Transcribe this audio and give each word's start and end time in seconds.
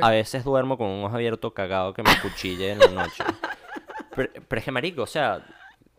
A 0.00 0.10
veces 0.10 0.44
duermo 0.44 0.78
con 0.78 0.86
un 0.86 1.04
ojo 1.04 1.16
abierto 1.16 1.52
cagado 1.52 1.92
que 1.92 2.04
me 2.04 2.20
cuchille 2.20 2.70
en 2.70 2.78
la 2.78 2.86
noche. 2.88 3.24
Pero, 4.14 4.32
pero 4.48 4.58
es 4.58 4.64
que, 4.64 4.72
marico, 4.72 5.02
o 5.02 5.06
sea, 5.06 5.40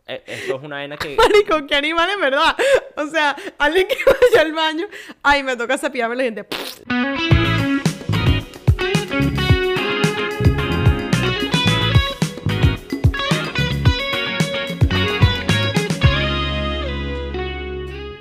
e- 0.06 0.22
esto 0.26 0.56
es 0.56 0.62
una 0.62 0.76
vaina 0.76 0.98
que... 0.98 1.16
Marico, 1.18 1.66
qué 1.66 1.74
animal 1.74 2.10
en 2.10 2.20
verdad. 2.20 2.54
O 2.96 3.06
sea, 3.06 3.34
alguien 3.56 3.88
que 3.88 3.96
vaya 4.04 4.42
al 4.42 4.52
baño. 4.52 4.86
Ay, 5.22 5.42
me 5.42 5.56
toca 5.56 5.78
cepillarme 5.78 6.16
la 6.16 6.22
gente. 6.24 6.46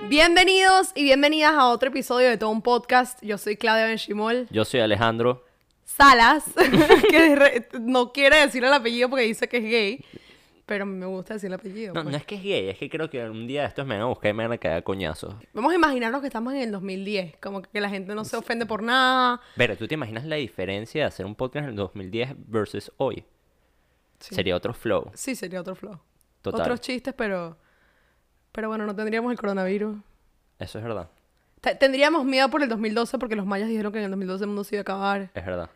Bienvenidos 0.07 0.91
y 0.95 1.03
bienvenidas 1.03 1.53
a 1.53 1.67
otro 1.67 1.89
episodio 1.89 2.29
de 2.29 2.37
todo 2.37 2.49
un 2.49 2.61
podcast. 2.61 3.19
Yo 3.21 3.37
soy 3.37 3.57
Claudia 3.57 3.85
Benchimol 3.85 4.47
Yo 4.49 4.65
soy 4.65 4.79
Alejandro. 4.79 5.45
Salas, 5.99 6.45
que 7.09 7.19
de 7.35 7.67
no 7.81 8.11
quiere 8.13 8.37
decir 8.37 8.63
el 8.63 8.71
apellido 8.73 9.09
porque 9.09 9.25
dice 9.25 9.49
que 9.49 9.57
es 9.57 9.63
gay, 9.63 10.05
pero 10.65 10.85
me 10.85 11.05
gusta 11.05 11.33
decir 11.33 11.47
el 11.47 11.55
apellido. 11.55 11.93
No, 11.93 12.03
pues. 12.03 12.11
no 12.11 12.17
es 12.17 12.25
que 12.25 12.35
es 12.35 12.43
gay, 12.43 12.69
es 12.69 12.77
que 12.77 12.89
creo 12.89 13.09
que 13.09 13.21
un 13.29 13.47
día 13.47 13.65
estos 13.65 13.85
me 13.85 13.95
van 13.95 14.03
a 14.03 14.05
buscar 14.07 14.29
y 14.31 14.33
me 14.33 14.43
van 14.43 14.53
a 14.53 14.57
caer 14.57 14.83
coñazos. 14.83 15.35
Vamos 15.53 15.73
a 15.73 15.75
imaginarnos 15.75 16.21
que 16.21 16.27
estamos 16.27 16.53
en 16.53 16.61
el 16.61 16.71
2010, 16.71 17.35
como 17.41 17.61
que 17.61 17.81
la 17.81 17.89
gente 17.89 18.15
no 18.15 18.23
se 18.23 18.37
ofende 18.37 18.65
por 18.65 18.81
nada. 18.81 19.41
Pero, 19.57 19.75
¿tú 19.75 19.87
te 19.89 19.95
imaginas 19.95 20.25
la 20.25 20.37
diferencia 20.37 21.01
de 21.01 21.07
hacer 21.07 21.25
un 21.25 21.35
podcast 21.35 21.63
en 21.65 21.69
el 21.71 21.75
2010 21.75 22.33
versus 22.47 22.91
hoy? 22.97 23.25
Sí. 24.19 24.35
Sería 24.35 24.55
otro 24.55 24.73
flow. 24.73 25.11
Sí, 25.15 25.35
sería 25.35 25.59
otro 25.59 25.75
flow. 25.75 25.99
Total. 26.41 26.61
Otros 26.61 26.79
chistes, 26.81 27.13
pero 27.13 27.57
pero 28.53 28.67
bueno, 28.69 28.85
no 28.85 28.95
tendríamos 28.95 29.31
el 29.31 29.37
coronavirus. 29.37 29.97
Eso 30.59 30.77
es 30.79 30.83
verdad. 30.83 31.09
Te- 31.61 31.75
Tendríamos 31.75 32.23
miedo 32.25 32.49
por 32.49 32.63
el 32.63 32.69
2012 32.69 33.17
porque 33.19 33.35
los 33.35 33.45
mayas 33.45 33.67
dijeron 33.69 33.91
que 33.91 33.99
en 33.99 34.05
el 34.05 34.11
2012 34.11 34.43
el 34.43 34.47
mundo 34.47 34.63
se 34.63 34.75
iba 34.75 34.79
a 34.79 34.83
acabar. 34.83 35.29
Es 35.33 35.45
verdad. 35.45 35.69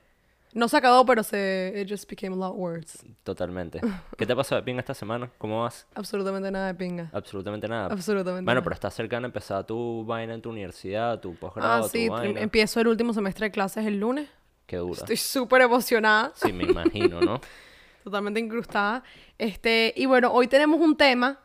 No 0.54 0.68
se 0.68 0.78
acabó, 0.78 1.06
pero 1.06 1.24
se 1.24 1.74
it 1.76 1.90
just 1.90 2.10
became 2.10 2.36
a 2.36 2.38
lot 2.38 2.56
worse. 2.56 3.00
Totalmente. 3.24 3.82
¿Qué 4.18 4.26
te 4.26 4.36
pasó 4.36 4.56
de 4.56 4.62
pinga 4.64 4.80
esta 4.82 4.94
semana? 4.94 5.30
¿Cómo 5.38 5.64
vas? 5.64 5.88
Absolutamente 5.96 6.52
nada 6.52 6.68
de 6.68 6.76
pinga. 6.76 7.10
Absolutamente 7.12 7.68
nada. 7.68 7.86
Absolutamente 7.92 8.46
Bueno, 8.46 8.60
nada. 8.60 8.64
pero 8.64 8.74
estás 8.76 8.94
cercano 8.94 9.26
a 9.26 9.30
empezar 9.30 9.66
tu 9.66 10.06
vaina 10.06 10.34
en 10.36 10.42
tu 10.42 10.50
universidad, 10.52 11.20
tu 11.20 11.34
posgrado, 11.36 11.86
Ah, 11.86 11.90
sí, 11.90 12.06
tu 12.08 12.14
vaina. 12.14 12.40
empiezo 12.40 12.80
el 12.80 12.88
último 12.88 13.14
semestre 13.14 13.48
de 13.48 13.52
clases 13.52 13.86
el 13.86 14.00
lunes. 14.00 14.30
Qué 14.68 14.78
dura. 14.78 14.94
Estoy 15.00 15.18
súper 15.18 15.62
emocionada. 15.64 16.32
Sí, 16.36 16.54
me 16.54 16.64
imagino, 16.66 17.20
¿no? 17.20 17.42
totalmente 18.04 18.40
incrustada. 18.40 19.04
Este, 19.38 19.94
y 19.98 20.06
bueno, 20.06 20.32
hoy 20.32 20.48
tenemos 20.48 20.80
un 20.80 20.96
tema 20.96 21.40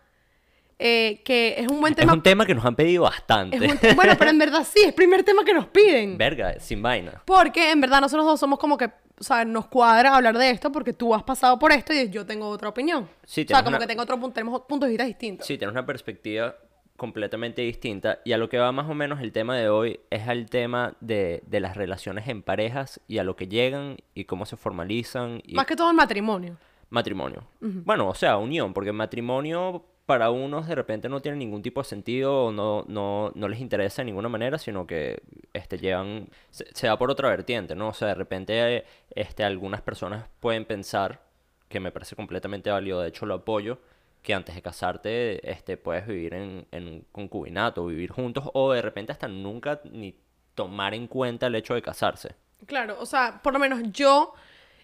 eh, 0.79 1.23
que 1.25 1.57
es 1.59 1.67
un 1.69 1.81
buen 1.81 1.93
Es 1.93 1.99
tema. 1.99 2.13
un 2.13 2.23
tema 2.23 2.47
que 2.47 2.55
nos 2.55 2.65
han 2.65 2.77
pedido 2.77 3.03
bastante. 3.05 3.57
es 3.57 3.63
un 3.73 3.97
bueno, 3.97 4.15
pero 4.19 4.31
en 4.31 4.39
verdad 4.39 4.65
sí, 4.65 4.81
es 4.81 4.87
el 4.89 4.95
primer 4.95 5.25
tema 5.25 5.45
que 5.45 5.53
nos 5.55 5.67
piden. 5.67 6.17
Verga, 6.19 6.59
sin 6.61 6.81
vaina. 6.83 7.23
Porque 7.25 7.71
en 7.73 7.81
verdad 7.81 8.01
nosotros 8.01 8.25
dos 8.27 8.39
somos 8.41 8.59
como 8.59 8.77
que, 8.79 8.87
o 8.87 9.25
sea, 9.25 9.45
nos 9.45 9.67
cuadra 9.67 10.15
hablar 10.17 10.39
de 10.39 10.51
esto 10.51 10.71
porque 10.71 10.93
tú 10.93 11.15
has 11.15 11.25
pasado 11.25 11.59
por 11.59 11.73
esto 11.73 11.93
y 11.93 12.09
yo 12.11 12.25
tengo 12.25 12.49
otra 12.49 12.69
opinión. 12.69 13.09
Sí, 13.25 13.43
o 13.45 13.49
sea, 13.49 13.59
como 13.65 13.71
una- 13.71 13.79
que 13.81 13.87
tengo 13.89 14.03
otro 14.03 14.21
punto, 14.21 14.35
tenemos 14.35 14.61
puntos 14.69 14.87
de 14.87 14.91
vista 14.93 15.05
distintos. 15.05 15.47
Sí, 15.47 15.59
tienes 15.59 15.73
una 15.73 15.85
perspectiva 15.85 16.55
completamente 16.97 17.63
distinta. 17.63 18.19
Y 18.25 18.33
a 18.33 18.39
lo 18.39 18.49
que 18.49 18.59
va 18.59 18.73
más 18.73 18.89
o 18.91 18.95
menos 18.95 19.21
el 19.21 19.31
tema 19.33 19.57
de 19.57 19.69
hoy 19.69 20.01
es 20.11 20.27
al 20.29 20.47
tema 20.51 20.95
de, 21.01 21.43
de 21.47 21.61
las 21.61 21.77
relaciones 21.77 22.27
en 22.29 22.43
parejas 22.43 23.01
y 23.07 23.19
a 23.19 23.25
lo 23.25 23.37
que 23.37 23.47
llegan 23.49 23.99
y 24.15 24.25
cómo 24.25 24.47
se 24.47 24.57
formalizan 24.57 25.41
y 25.45 25.55
Más 25.55 25.67
que 25.67 25.77
todo 25.77 25.91
el 25.91 25.97
matrimonio. 25.97 26.57
matrimonio. 26.91 27.45
Bueno, 27.61 28.09
o 28.09 28.15
sea, 28.15 28.37
unión, 28.37 28.73
porque 28.75 28.91
matrimonio 28.93 29.85
para 30.09 30.31
unos 30.31 30.67
de 30.67 30.75
repente 30.75 31.11
no 31.11 31.21
tiene 31.21 31.37
ningún 31.37 31.61
tipo 31.61 31.83
de 31.83 31.85
sentido 31.85 32.47
o 32.47 32.51
no, 32.51 32.83
no, 32.89 33.31
no 33.35 33.47
les 33.47 33.61
interesa 33.61 34.01
de 34.01 34.07
ninguna 34.07 34.31
manera, 34.31 34.57
sino 34.57 34.87
que 34.87 35.21
este, 35.53 35.77
llevan, 35.77 36.31
se, 36.49 36.89
va 36.89 36.99
por 36.99 37.11
otra 37.11 37.29
vertiente, 37.29 37.75
¿no? 37.75 37.89
O 37.89 37.93
sea, 37.93 38.09
de 38.09 38.15
repente 38.15 38.87
este, 39.15 39.45
algunas 39.45 39.83
personas 39.83 40.25
pueden 40.41 40.65
pensar, 40.65 41.21
que 41.69 41.79
me 41.79 41.93
parece 41.93 42.17
completamente 42.17 42.71
válido, 42.71 43.03
de 43.03 43.09
hecho 43.11 43.27
lo 43.27 43.35
apoyo, 43.35 43.81
que 44.23 44.33
antes 44.33 44.55
de 44.55 44.63
casarte 44.63 45.51
este, 45.51 45.77
puedes 45.77 46.07
vivir 46.07 46.33
en, 46.33 46.67
en 46.73 46.89
un 46.89 47.05
concubinato, 47.13 47.85
vivir 47.85 48.11
juntos, 48.11 48.49
o 48.55 48.73
de 48.73 48.81
repente 48.81 49.13
hasta 49.13 49.29
nunca 49.29 49.83
ni 49.93 50.15
tomar 50.55 50.95
en 50.95 51.07
cuenta 51.07 51.49
el 51.49 51.55
hecho 51.55 51.75
de 51.75 51.83
casarse. 51.83 52.35
Claro, 52.65 52.97
o 52.99 53.05
sea, 53.05 53.41
por 53.43 53.53
lo 53.53 53.59
menos 53.59 53.83
yo, 53.93 54.33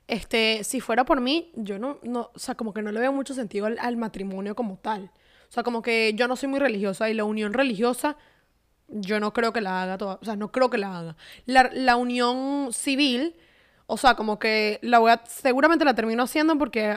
este, 0.06 0.64
si 0.64 0.80
fuera 0.80 1.04
por 1.04 1.20
mí, 1.20 1.50
yo 1.54 1.78
no, 1.78 1.98
no, 2.02 2.30
o 2.34 2.38
sea, 2.38 2.54
como 2.54 2.74
que 2.74 2.82
no 2.82 2.92
le 2.92 3.00
veo 3.00 3.12
mucho 3.12 3.34
sentido 3.34 3.66
al, 3.66 3.78
al 3.78 3.96
matrimonio 3.96 4.54
como 4.54 4.76
tal. 4.78 5.10
O 5.48 5.52
sea, 5.54 5.62
como 5.62 5.82
que 5.82 6.12
yo 6.14 6.28
no 6.28 6.36
soy 6.36 6.48
muy 6.48 6.58
religiosa 6.60 7.08
y 7.10 7.14
la 7.14 7.24
unión 7.24 7.52
religiosa, 7.52 8.16
yo 8.88 9.18
no 9.20 9.32
creo 9.32 9.52
que 9.52 9.60
la 9.60 9.82
haga 9.82 9.96
toda, 9.98 10.18
o 10.20 10.24
sea, 10.24 10.36
no 10.36 10.50
creo 10.52 10.68
que 10.68 10.78
la 10.78 10.98
haga. 10.98 11.16
La, 11.46 11.70
la 11.72 11.96
unión 11.96 12.72
civil, 12.72 13.34
o 13.86 13.96
sea, 13.96 14.14
como 14.14 14.38
que 14.38 14.78
la 14.82 14.98
voy 14.98 15.10
a, 15.12 15.22
seguramente 15.26 15.84
la 15.84 15.94
termino 15.94 16.22
haciendo 16.24 16.58
porque 16.58 16.96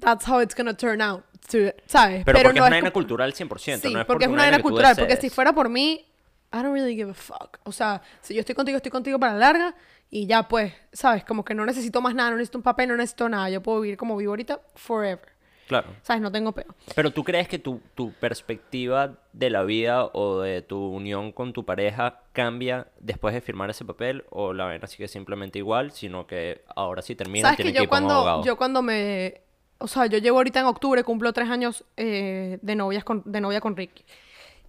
that's 0.00 0.28
how 0.28 0.40
it's 0.40 0.54
gonna 0.54 0.76
turn 0.76 1.00
out, 1.00 1.24
to- 1.50 1.74
¿sabes? 1.86 2.24
Pero, 2.24 2.38
porque 2.38 2.40
es 2.40 2.44
no 2.44 2.50
una 2.50 2.60
vaina 2.62 2.80
como- 2.80 2.92
cultural 2.92 3.32
100%, 3.32 3.80
Sí, 3.88 3.92
no 3.92 4.00
es 4.00 4.06
porque 4.06 4.24
es 4.24 4.28
una 4.30 4.42
una 4.42 4.48
era 4.48 4.62
cultural. 4.62 4.94
Porque 4.96 5.16
si 5.16 5.30
fuera 5.30 5.52
por 5.52 5.68
mí, 5.68 6.04
I 6.52 6.58
don't 6.58 6.72
really 6.74 6.94
give 6.94 7.10
a 7.10 7.14
fuck. 7.14 7.58
O 7.64 7.72
sea, 7.72 8.00
si 8.20 8.34
yo 8.34 8.40
estoy 8.40 8.54
contigo, 8.54 8.76
estoy 8.76 8.92
contigo 8.92 9.18
para 9.18 9.32
la 9.32 9.38
larga 9.38 9.74
y 10.10 10.26
ya 10.26 10.44
pues, 10.44 10.72
¿sabes? 10.92 11.24
Como 11.24 11.44
que 11.44 11.54
no 11.54 11.66
necesito 11.66 12.00
más 12.00 12.14
nada, 12.14 12.30
no 12.30 12.36
necesito 12.36 12.58
un 12.58 12.62
papel, 12.62 12.88
no 12.88 12.96
necesito 12.96 13.28
nada. 13.28 13.50
Yo 13.50 13.62
puedo 13.62 13.80
vivir 13.80 13.96
como 13.96 14.16
vivo 14.16 14.32
ahorita 14.32 14.60
forever. 14.74 15.36
Claro. 15.66 15.88
¿Sabes? 16.02 16.22
No 16.22 16.30
tengo 16.30 16.52
peo. 16.52 16.74
Pero 16.94 17.10
tú 17.10 17.24
crees 17.24 17.48
que 17.48 17.58
tu, 17.58 17.80
tu 17.94 18.12
perspectiva 18.12 19.18
de 19.32 19.50
la 19.50 19.64
vida 19.64 20.06
o 20.12 20.40
de 20.40 20.62
tu 20.62 20.78
unión 20.78 21.32
con 21.32 21.52
tu 21.52 21.64
pareja 21.64 22.20
cambia 22.32 22.86
después 23.00 23.34
de 23.34 23.40
firmar 23.40 23.70
ese 23.70 23.84
papel 23.84 24.24
o 24.30 24.52
la 24.52 24.66
vaina 24.66 24.86
sigue 24.86 25.08
simplemente 25.08 25.58
igual, 25.58 25.90
sino 25.90 26.26
que 26.26 26.62
ahora 26.76 27.02
sí 27.02 27.16
termina 27.16 27.48
¿Sabes 27.48 27.56
tiene 27.56 27.72
que 27.72 27.74
que 27.74 27.78
yo 27.78 27.82
ir 27.84 27.88
cuando, 27.88 28.14
abogado? 28.14 28.44
yo 28.44 28.56
cuando 28.56 28.82
me... 28.82 29.40
O 29.78 29.88
sea, 29.88 30.06
yo 30.06 30.18
llevo 30.18 30.38
ahorita 30.38 30.60
en 30.60 30.66
octubre, 30.66 31.02
cumplo 31.04 31.32
tres 31.32 31.50
años 31.50 31.84
eh, 31.96 32.58
de, 32.62 32.76
novias 32.76 33.04
con, 33.04 33.22
de 33.26 33.40
novia 33.40 33.60
con 33.60 33.76
Ricky. 33.76 34.04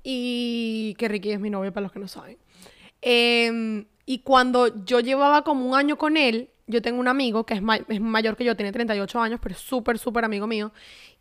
Y 0.04 0.96
que 0.98 1.08
Ricky 1.08 1.32
es 1.32 1.40
mi 1.40 1.50
novio 1.50 1.72
para 1.72 1.84
los 1.84 1.92
que 1.92 2.00
no 2.00 2.08
saben. 2.08 2.38
Em, 3.02 3.86
y 4.08 4.20
cuando 4.20 4.84
yo 4.86 5.00
llevaba 5.02 5.44
como 5.44 5.64
un 5.68 5.76
año 5.76 5.98
con 6.00 6.18
él, 6.18 6.50
yo 6.66 6.82
tengo 6.82 7.00
un 7.00 7.08
amigo 7.08 7.46
que 7.46 7.54
es, 7.54 7.62
ma- 7.62 7.76
es 7.88 8.02
mayor 8.02 8.36
que 8.36 8.44
yo, 8.44 8.56
tiene 8.56 8.72
38 8.72 9.20
años, 9.22 9.40
pero 9.42 9.54
es 9.54 9.62
súper, 9.62 10.00
súper 10.00 10.26
amigo 10.26 10.48
mío. 10.48 10.72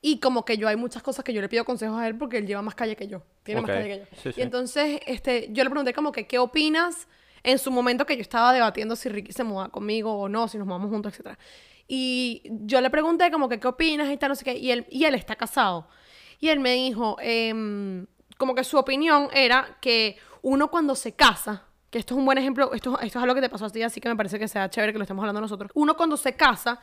Y 0.00 0.18
como 0.20 0.44
que 0.44 0.56
yo 0.56 0.66
hay 0.68 0.76
muchas 0.76 1.02
cosas 1.02 1.24
que 1.24 1.32
yo 1.32 1.40
le 1.40 1.48
pido 1.48 1.64
consejos 1.64 1.98
a 2.00 2.06
él 2.08 2.16
porque 2.16 2.38
él 2.38 2.46
lleva 2.46 2.62
más 2.62 2.74
calle 2.74 2.96
que 2.96 3.06
yo. 3.08 3.22
Tiene 3.42 3.60
más 3.60 3.70
calle 3.76 3.88
que 3.88 3.98
yo. 4.00 4.04
sí, 4.22 4.32
sí. 4.32 4.40
Y 4.40 4.42
entonces 4.42 5.00
este, 5.06 5.48
yo 5.52 5.62
le 5.64 5.70
pregunté 5.70 5.92
como 5.92 6.10
que, 6.12 6.26
¿qué 6.26 6.38
opinas? 6.38 7.06
En 7.42 7.58
su 7.58 7.70
momento 7.70 8.06
que 8.06 8.16
yo 8.16 8.22
estaba 8.22 8.52
debatiendo 8.52 8.96
si 8.96 9.08
Ricky 9.08 9.32
se 9.32 9.44
muda 9.44 9.68
conmigo 9.68 10.12
o 10.18 10.28
no, 10.28 10.48
si 10.48 10.58
nos 10.58 10.66
mudamos 10.66 10.90
juntos, 10.90 11.12
etc. 11.18 11.36
Y 11.88 12.42
yo 12.44 12.80
le 12.80 12.90
pregunté 12.90 13.30
como 13.30 13.48
que, 13.48 13.60
¿qué 13.60 13.68
opinas? 13.68 14.10
Y 14.10 14.16
tal, 14.16 14.30
no 14.30 14.34
sé 14.34 14.44
qué. 14.44 14.56
Y 14.56 14.70
él, 14.72 14.86
y 14.90 15.04
él 15.04 15.14
está 15.14 15.36
casado. 15.36 15.88
Y 16.40 16.48
él 16.48 16.58
me 16.60 16.72
dijo, 16.74 17.16
em, 17.20 18.06
como 18.36 18.54
que 18.54 18.64
su 18.64 18.76
opinión 18.78 19.28
era 19.32 19.78
que 19.80 20.16
uno 20.42 20.68
cuando 20.70 20.94
se 20.96 21.12
casa, 21.14 21.64
esto 21.96 22.14
es 22.14 22.18
un 22.18 22.24
buen 22.24 22.38
ejemplo, 22.38 22.72
esto, 22.72 22.98
esto 23.00 23.18
es 23.18 23.22
algo 23.22 23.34
que 23.34 23.40
te 23.40 23.48
pasó 23.48 23.66
a 23.66 23.70
ti, 23.70 23.82
así 23.82 24.00
que 24.00 24.08
me 24.08 24.16
parece 24.16 24.38
que 24.38 24.48
sea 24.48 24.68
chévere 24.68 24.92
que 24.92 24.98
lo 24.98 25.04
estemos 25.04 25.22
hablando 25.22 25.40
nosotros. 25.40 25.70
Uno 25.74 25.96
cuando 25.96 26.16
se 26.16 26.34
casa, 26.34 26.80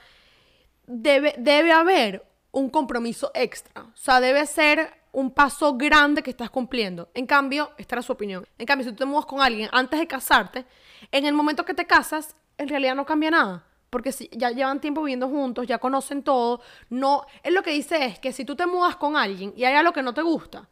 debe, 0.85 1.35
debe 1.37 1.71
haber 1.71 2.25
un 2.51 2.69
compromiso 2.69 3.31
extra. 3.33 3.83
O 3.83 3.95
sea, 3.95 4.19
debe 4.19 4.45
ser 4.45 4.93
un 5.11 5.31
paso 5.31 5.75
grande 5.75 6.23
que 6.23 6.31
estás 6.31 6.49
cumpliendo. 6.49 7.09
En 7.13 7.25
cambio, 7.25 7.71
esta 7.77 7.95
era 7.95 8.01
su 8.01 8.11
opinión. 8.11 8.47
En 8.57 8.65
cambio, 8.65 8.85
si 8.85 8.91
tú 8.91 8.97
te 8.97 9.05
mudas 9.05 9.25
con 9.25 9.41
alguien 9.41 9.69
antes 9.71 9.99
de 9.99 10.07
casarte, 10.07 10.65
en 11.11 11.25
el 11.25 11.33
momento 11.33 11.65
que 11.65 11.73
te 11.73 11.85
casas, 11.85 12.35
en 12.57 12.67
realidad 12.67 12.95
no 12.95 13.05
cambia 13.05 13.31
nada. 13.31 13.65
Porque 13.89 14.11
si 14.11 14.29
ya 14.31 14.49
llevan 14.49 14.81
tiempo 14.81 15.03
viviendo 15.03 15.29
juntos, 15.29 15.67
ya 15.67 15.77
conocen 15.77 16.23
todo. 16.23 16.61
No, 16.89 17.25
él 17.43 17.53
lo 17.53 17.61
que 17.61 17.71
dice 17.71 18.05
es 18.05 18.19
que 18.19 18.31
si 18.31 18.43
tú 18.43 18.55
te 18.55 18.65
mudas 18.65 18.95
con 18.95 19.15
alguien 19.15 19.53
y 19.55 19.65
hay 19.65 19.75
algo 19.75 19.93
que 19.93 20.01
no 20.01 20.13
te 20.13 20.23
gusta, 20.23 20.67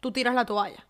tú 0.00 0.10
tiras 0.10 0.34
la 0.34 0.44
toalla. 0.44 0.84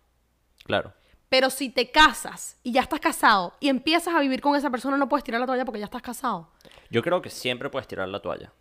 Claro. 0.63 0.93
Pero 1.29 1.49
si 1.49 1.69
te 1.69 1.91
casas 1.91 2.57
y 2.63 2.71
ya 2.71 2.81
estás 2.81 2.99
casado 2.99 3.53
y 3.59 3.69
empiezas 3.69 4.13
a 4.13 4.19
vivir 4.19 4.41
con 4.41 4.55
esa 4.55 4.69
persona, 4.69 4.97
no 4.97 5.09
puedes 5.09 5.23
tirar 5.23 5.41
la 5.41 5.47
toalla 5.47 5.65
porque 5.65 5.79
ya 5.79 5.85
estás 5.85 6.01
casado. 6.01 6.49
Yo 6.89 7.01
creo 7.01 7.21
que 7.21 7.29
siempre 7.29 7.69
puedes 7.69 7.87
tirar 7.87 8.07
la 8.07 8.19
toalla. 8.21 8.51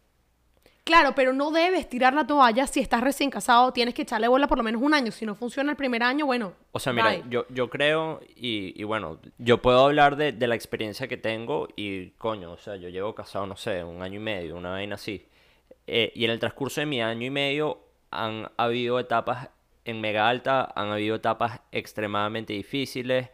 Claro, 0.84 1.14
pero 1.14 1.32
no 1.32 1.50
debes 1.50 1.88
tirar 1.88 2.12
la 2.12 2.26
toalla 2.26 2.66
si 2.66 2.81
estás 2.81 3.00
recién 3.00 3.31
casado. 3.31 3.72
Tienes 3.72 3.94
que 3.94 4.02
echarle 4.02 4.28
bola 4.28 4.46
por 4.46 4.58
lo 4.58 4.64
menos 4.64 4.82
un 4.82 4.93
año. 4.93 5.11
Si 5.12 5.25
no 5.25 5.34
funciona 5.34 5.70
el 5.70 5.76
primer 5.78 6.02
año, 6.02 6.26
bueno. 6.26 6.52
O 6.72 6.78
sea, 6.78 6.93
mira, 6.93 7.08
bye. 7.08 7.25
yo, 7.31 7.46
yo 7.49 7.70
creo, 7.70 8.20
y, 8.37 8.78
y 8.78 8.84
bueno, 8.84 9.19
yo 9.38 9.62
puedo 9.62 9.82
hablar 9.82 10.17
de, 10.17 10.32
de 10.32 10.46
la 10.46 10.55
experiencia 10.55 11.08
que 11.08 11.17
tengo 11.17 11.69
y 11.75 12.10
coño, 12.10 12.52
o 12.52 12.58
sea, 12.58 12.76
yo 12.76 12.90
llevo 12.90 13.14
casado, 13.14 13.46
no 13.46 13.56
sé, 13.56 13.82
un 13.82 14.02
año 14.02 14.17
y 14.17 14.22
medio, 14.22 14.56
una 14.56 14.72
vaina 14.72 14.96
así. 14.96 15.26
Eh, 15.87 16.12
y 16.14 16.26
en 16.26 16.31
el 16.31 16.38
transcurso 16.38 16.82
de 16.82 16.87
mi 16.87 17.00
año 17.00 17.26
y 17.26 17.31
medio 17.31 17.78
han 18.10 18.50
habido 18.58 19.00
etapas 19.00 19.49
en 19.84 20.00
mega 20.00 20.28
alta, 20.28 20.72
han 20.75 20.90
habido 20.90 21.16
etapas 21.16 21.60
extremadamente 21.72 22.52
difíciles, 22.52 23.28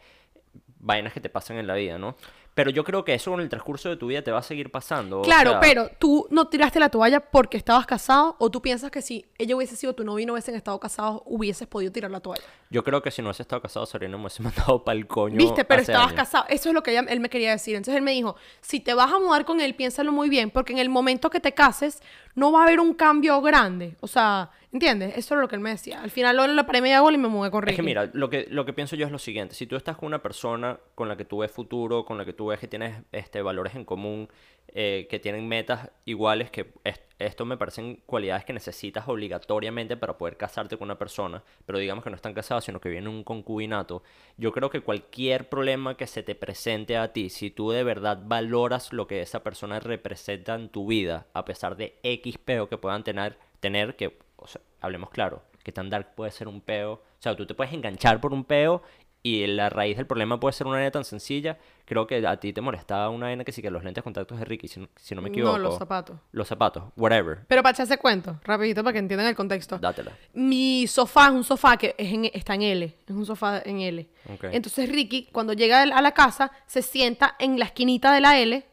vainas 0.79 1.13
que 1.13 1.21
te 1.21 1.29
pasan 1.29 1.57
en 1.57 1.67
la 1.67 1.75
vida, 1.75 1.97
¿no? 1.97 2.15
Pero 2.53 2.69
yo 2.69 2.83
creo 2.83 3.05
que 3.05 3.13
eso 3.13 3.33
en 3.33 3.39
el 3.39 3.49
transcurso 3.49 3.87
de 3.89 3.95
tu 3.95 4.07
vida 4.07 4.21
te 4.23 4.31
va 4.31 4.39
a 4.39 4.43
seguir 4.43 4.71
pasando. 4.71 5.21
o 5.21 5.23
Claro, 5.23 5.51
sea, 5.51 5.59
pero 5.61 5.89
tú 5.97 6.27
no 6.31 6.47
tiraste 6.49 6.79
la 6.79 6.89
toalla 6.89 7.21
porque 7.21 7.55
estabas 7.55 7.85
casado 7.85 8.35
o 8.39 8.51
tú 8.51 8.61
piensas 8.61 8.91
que 8.91 9.01
si 9.01 9.25
ella 9.37 9.55
hubiese 9.55 9.77
sido 9.77 9.93
tu 9.93 10.03
novio 10.03 10.23
y 10.23 10.25
no 10.25 10.33
hubiesen 10.33 10.55
estado 10.55 10.77
casados, 10.79 11.21
hubieses 11.25 11.67
podido 11.67 11.93
tirar 11.93 12.11
la 12.11 12.19
toalla. 12.19 12.43
Yo 12.71 12.83
creo 12.83 13.01
que 13.03 13.11
si 13.11 13.21
no 13.21 13.27
hubiese 13.27 13.43
estado 13.43 13.61
casado, 13.61 13.85
Sabrina 13.85 14.15
me 14.17 14.23
hubiese 14.23 14.41
mandado 14.43 14.83
para 14.83 14.97
el 14.97 15.05
coño. 15.05 15.35
Viste, 15.37 15.65
pero 15.65 15.81
hace 15.81 15.91
estabas 15.91 16.07
años. 16.13 16.19
casado. 16.21 16.45
Eso 16.49 16.69
es 16.69 16.73
lo 16.73 16.81
que 16.81 16.91
ella- 16.91 17.05
él 17.09 17.19
me 17.19 17.29
quería 17.29 17.51
decir. 17.51 17.75
Entonces 17.75 17.95
él 17.97 18.01
me 18.01 18.11
dijo, 18.11 18.35
si 18.61 18.79
te 18.79 18.93
vas 18.93 19.11
a 19.11 19.19
mudar 19.19 19.45
con 19.45 19.59
él, 19.61 19.75
piénsalo 19.75 20.11
muy 20.11 20.29
bien, 20.29 20.49
porque 20.49 20.71
en 20.73 20.79
el 20.79 20.89
momento 20.89 21.29
que 21.29 21.39
te 21.39 21.53
cases, 21.53 22.01
no 22.33 22.51
va 22.51 22.61
a 22.61 22.63
haber 22.63 22.79
un 22.79 22.93
cambio 22.93 23.41
grande. 23.41 23.97
O 23.99 24.07
sea, 24.07 24.51
¿entiendes? 24.71 25.17
Eso 25.17 25.35
es 25.35 25.41
lo 25.41 25.47
que 25.49 25.55
él 25.55 25.61
me 25.61 25.71
decía. 25.71 26.01
Al 26.01 26.11
final 26.11 26.37
lo 26.37 26.47
la 26.47 26.65
paré 26.65 26.81
media 26.81 27.01
gol 27.01 27.13
y 27.13 27.17
me 27.17 27.27
mudé 27.27 27.51
con 27.51 27.61
Ricky. 27.61 27.73
Es 27.73 27.75
que 27.75 27.83
mira, 27.83 28.09
lo 28.13 28.29
que, 28.29 28.47
lo 28.49 28.63
que 28.65 28.71
pienso 28.71 28.95
yo 28.95 29.05
es 29.05 29.11
lo 29.11 29.19
siguiente. 29.19 29.53
Si 29.53 29.67
tú 29.67 29.75
estás 29.75 29.97
con 29.97 30.07
una 30.07 30.21
persona 30.23 30.79
con 30.95 31.09
la 31.09 31.17
que 31.17 31.25
tú 31.25 31.39
ves 31.39 31.51
futuro, 31.51 32.05
con 32.05 32.17
la 32.17 32.23
que 32.23 32.31
tú 32.31 32.47
ves 32.47 32.59
que 32.59 32.67
tienes 32.69 33.03
este, 33.11 33.41
valores 33.41 33.75
en 33.75 33.83
común, 33.83 34.29
eh, 34.73 35.07
que 35.09 35.19
tienen 35.19 35.45
metas 35.45 35.89
iguales, 36.05 36.49
que 36.51 36.73
es- 36.85 37.01
esto 37.25 37.45
me 37.45 37.57
parecen 37.57 38.01
cualidades 38.05 38.45
que 38.45 38.53
necesitas 38.53 39.07
obligatoriamente 39.07 39.97
para 39.97 40.17
poder 40.17 40.37
casarte 40.37 40.77
con 40.77 40.87
una 40.87 40.97
persona, 40.97 41.43
pero 41.65 41.79
digamos 41.79 42.03
que 42.03 42.09
no 42.09 42.15
están 42.15 42.33
casados, 42.33 42.65
sino 42.65 42.79
que 42.79 42.89
vienen 42.89 43.11
un 43.11 43.23
concubinato, 43.23 44.03
yo 44.37 44.51
creo 44.51 44.69
que 44.69 44.81
cualquier 44.81 45.49
problema 45.49 45.97
que 45.97 46.07
se 46.07 46.23
te 46.23 46.35
presente 46.35 46.97
a 46.97 47.13
ti, 47.13 47.29
si 47.29 47.51
tú 47.51 47.71
de 47.71 47.83
verdad 47.83 48.19
valoras 48.23 48.93
lo 48.93 49.07
que 49.07 49.21
esa 49.21 49.43
persona 49.43 49.79
representa 49.79 50.55
en 50.55 50.69
tu 50.69 50.87
vida, 50.87 51.27
a 51.33 51.45
pesar 51.45 51.75
de 51.75 51.99
X 52.03 52.37
peo 52.37 52.69
que 52.69 52.77
puedan 52.77 53.03
tener, 53.03 53.37
tener 53.59 53.95
que, 53.95 54.17
o 54.35 54.47
sea, 54.47 54.61
hablemos 54.79 55.09
claro, 55.09 55.43
que 55.63 55.71
tan 55.71 55.89
dark 55.89 56.15
puede 56.15 56.31
ser 56.31 56.47
un 56.47 56.61
peo, 56.61 56.93
o 56.93 57.01
sea, 57.19 57.35
tú 57.35 57.45
te 57.45 57.53
puedes 57.53 57.73
enganchar 57.73 58.19
por 58.19 58.33
un 58.33 58.43
peo 58.43 58.81
y 59.23 59.45
la 59.45 59.69
raíz 59.69 59.97
del 59.97 60.07
problema 60.07 60.39
puede 60.39 60.53
ser 60.53 60.65
una 60.65 60.77
vaina 60.77 60.89
tan 60.89 61.03
sencilla. 61.03 61.59
Creo 61.85 62.07
que 62.07 62.25
a 62.25 62.37
ti 62.39 62.53
te 62.53 62.61
molestaba 62.61 63.09
una 63.09 63.27
vaina 63.27 63.43
que 63.43 63.51
sí 63.51 63.61
que 63.61 63.69
los 63.69 63.83
lentes 63.83 64.01
de 64.01 64.03
contactos 64.03 64.39
de 64.39 64.45
Ricky, 64.45 64.67
si 64.67 64.79
no, 64.79 64.87
si 64.95 65.13
no 65.13 65.21
me 65.21 65.29
equivoco. 65.29 65.53
No, 65.53 65.63
los 65.63 65.77
zapatos. 65.77 66.17
Los 66.31 66.47
zapatos, 66.47 66.85
whatever. 66.97 67.45
Pero 67.47 67.61
para 67.61 67.73
echarse 67.73 67.97
cuento, 67.99 68.39
rapidito 68.43 68.83
para 68.83 68.93
que 68.93 68.99
entiendan 68.99 69.27
el 69.27 69.35
contexto. 69.35 69.77
Dátela. 69.77 70.11
Mi 70.33 70.87
sofá 70.87 71.25
es 71.27 71.31
un 71.33 71.43
sofá 71.43 71.77
que 71.77 71.93
es 71.97 72.11
en- 72.11 72.31
está 72.33 72.55
en 72.55 72.63
L. 72.63 72.97
Es 73.05 73.15
un 73.15 73.25
sofá 73.25 73.61
en 73.63 73.81
L. 73.81 74.09
Ok. 74.33 74.45
Entonces 74.51 74.89
Ricky, 74.89 75.29
cuando 75.31 75.53
llega 75.53 75.83
a 75.83 76.01
la 76.01 76.11
casa, 76.13 76.51
se 76.65 76.81
sienta 76.81 77.35
en 77.37 77.59
la 77.59 77.65
esquinita 77.65 78.11
de 78.13 78.21
la 78.21 78.39
L 78.39 78.65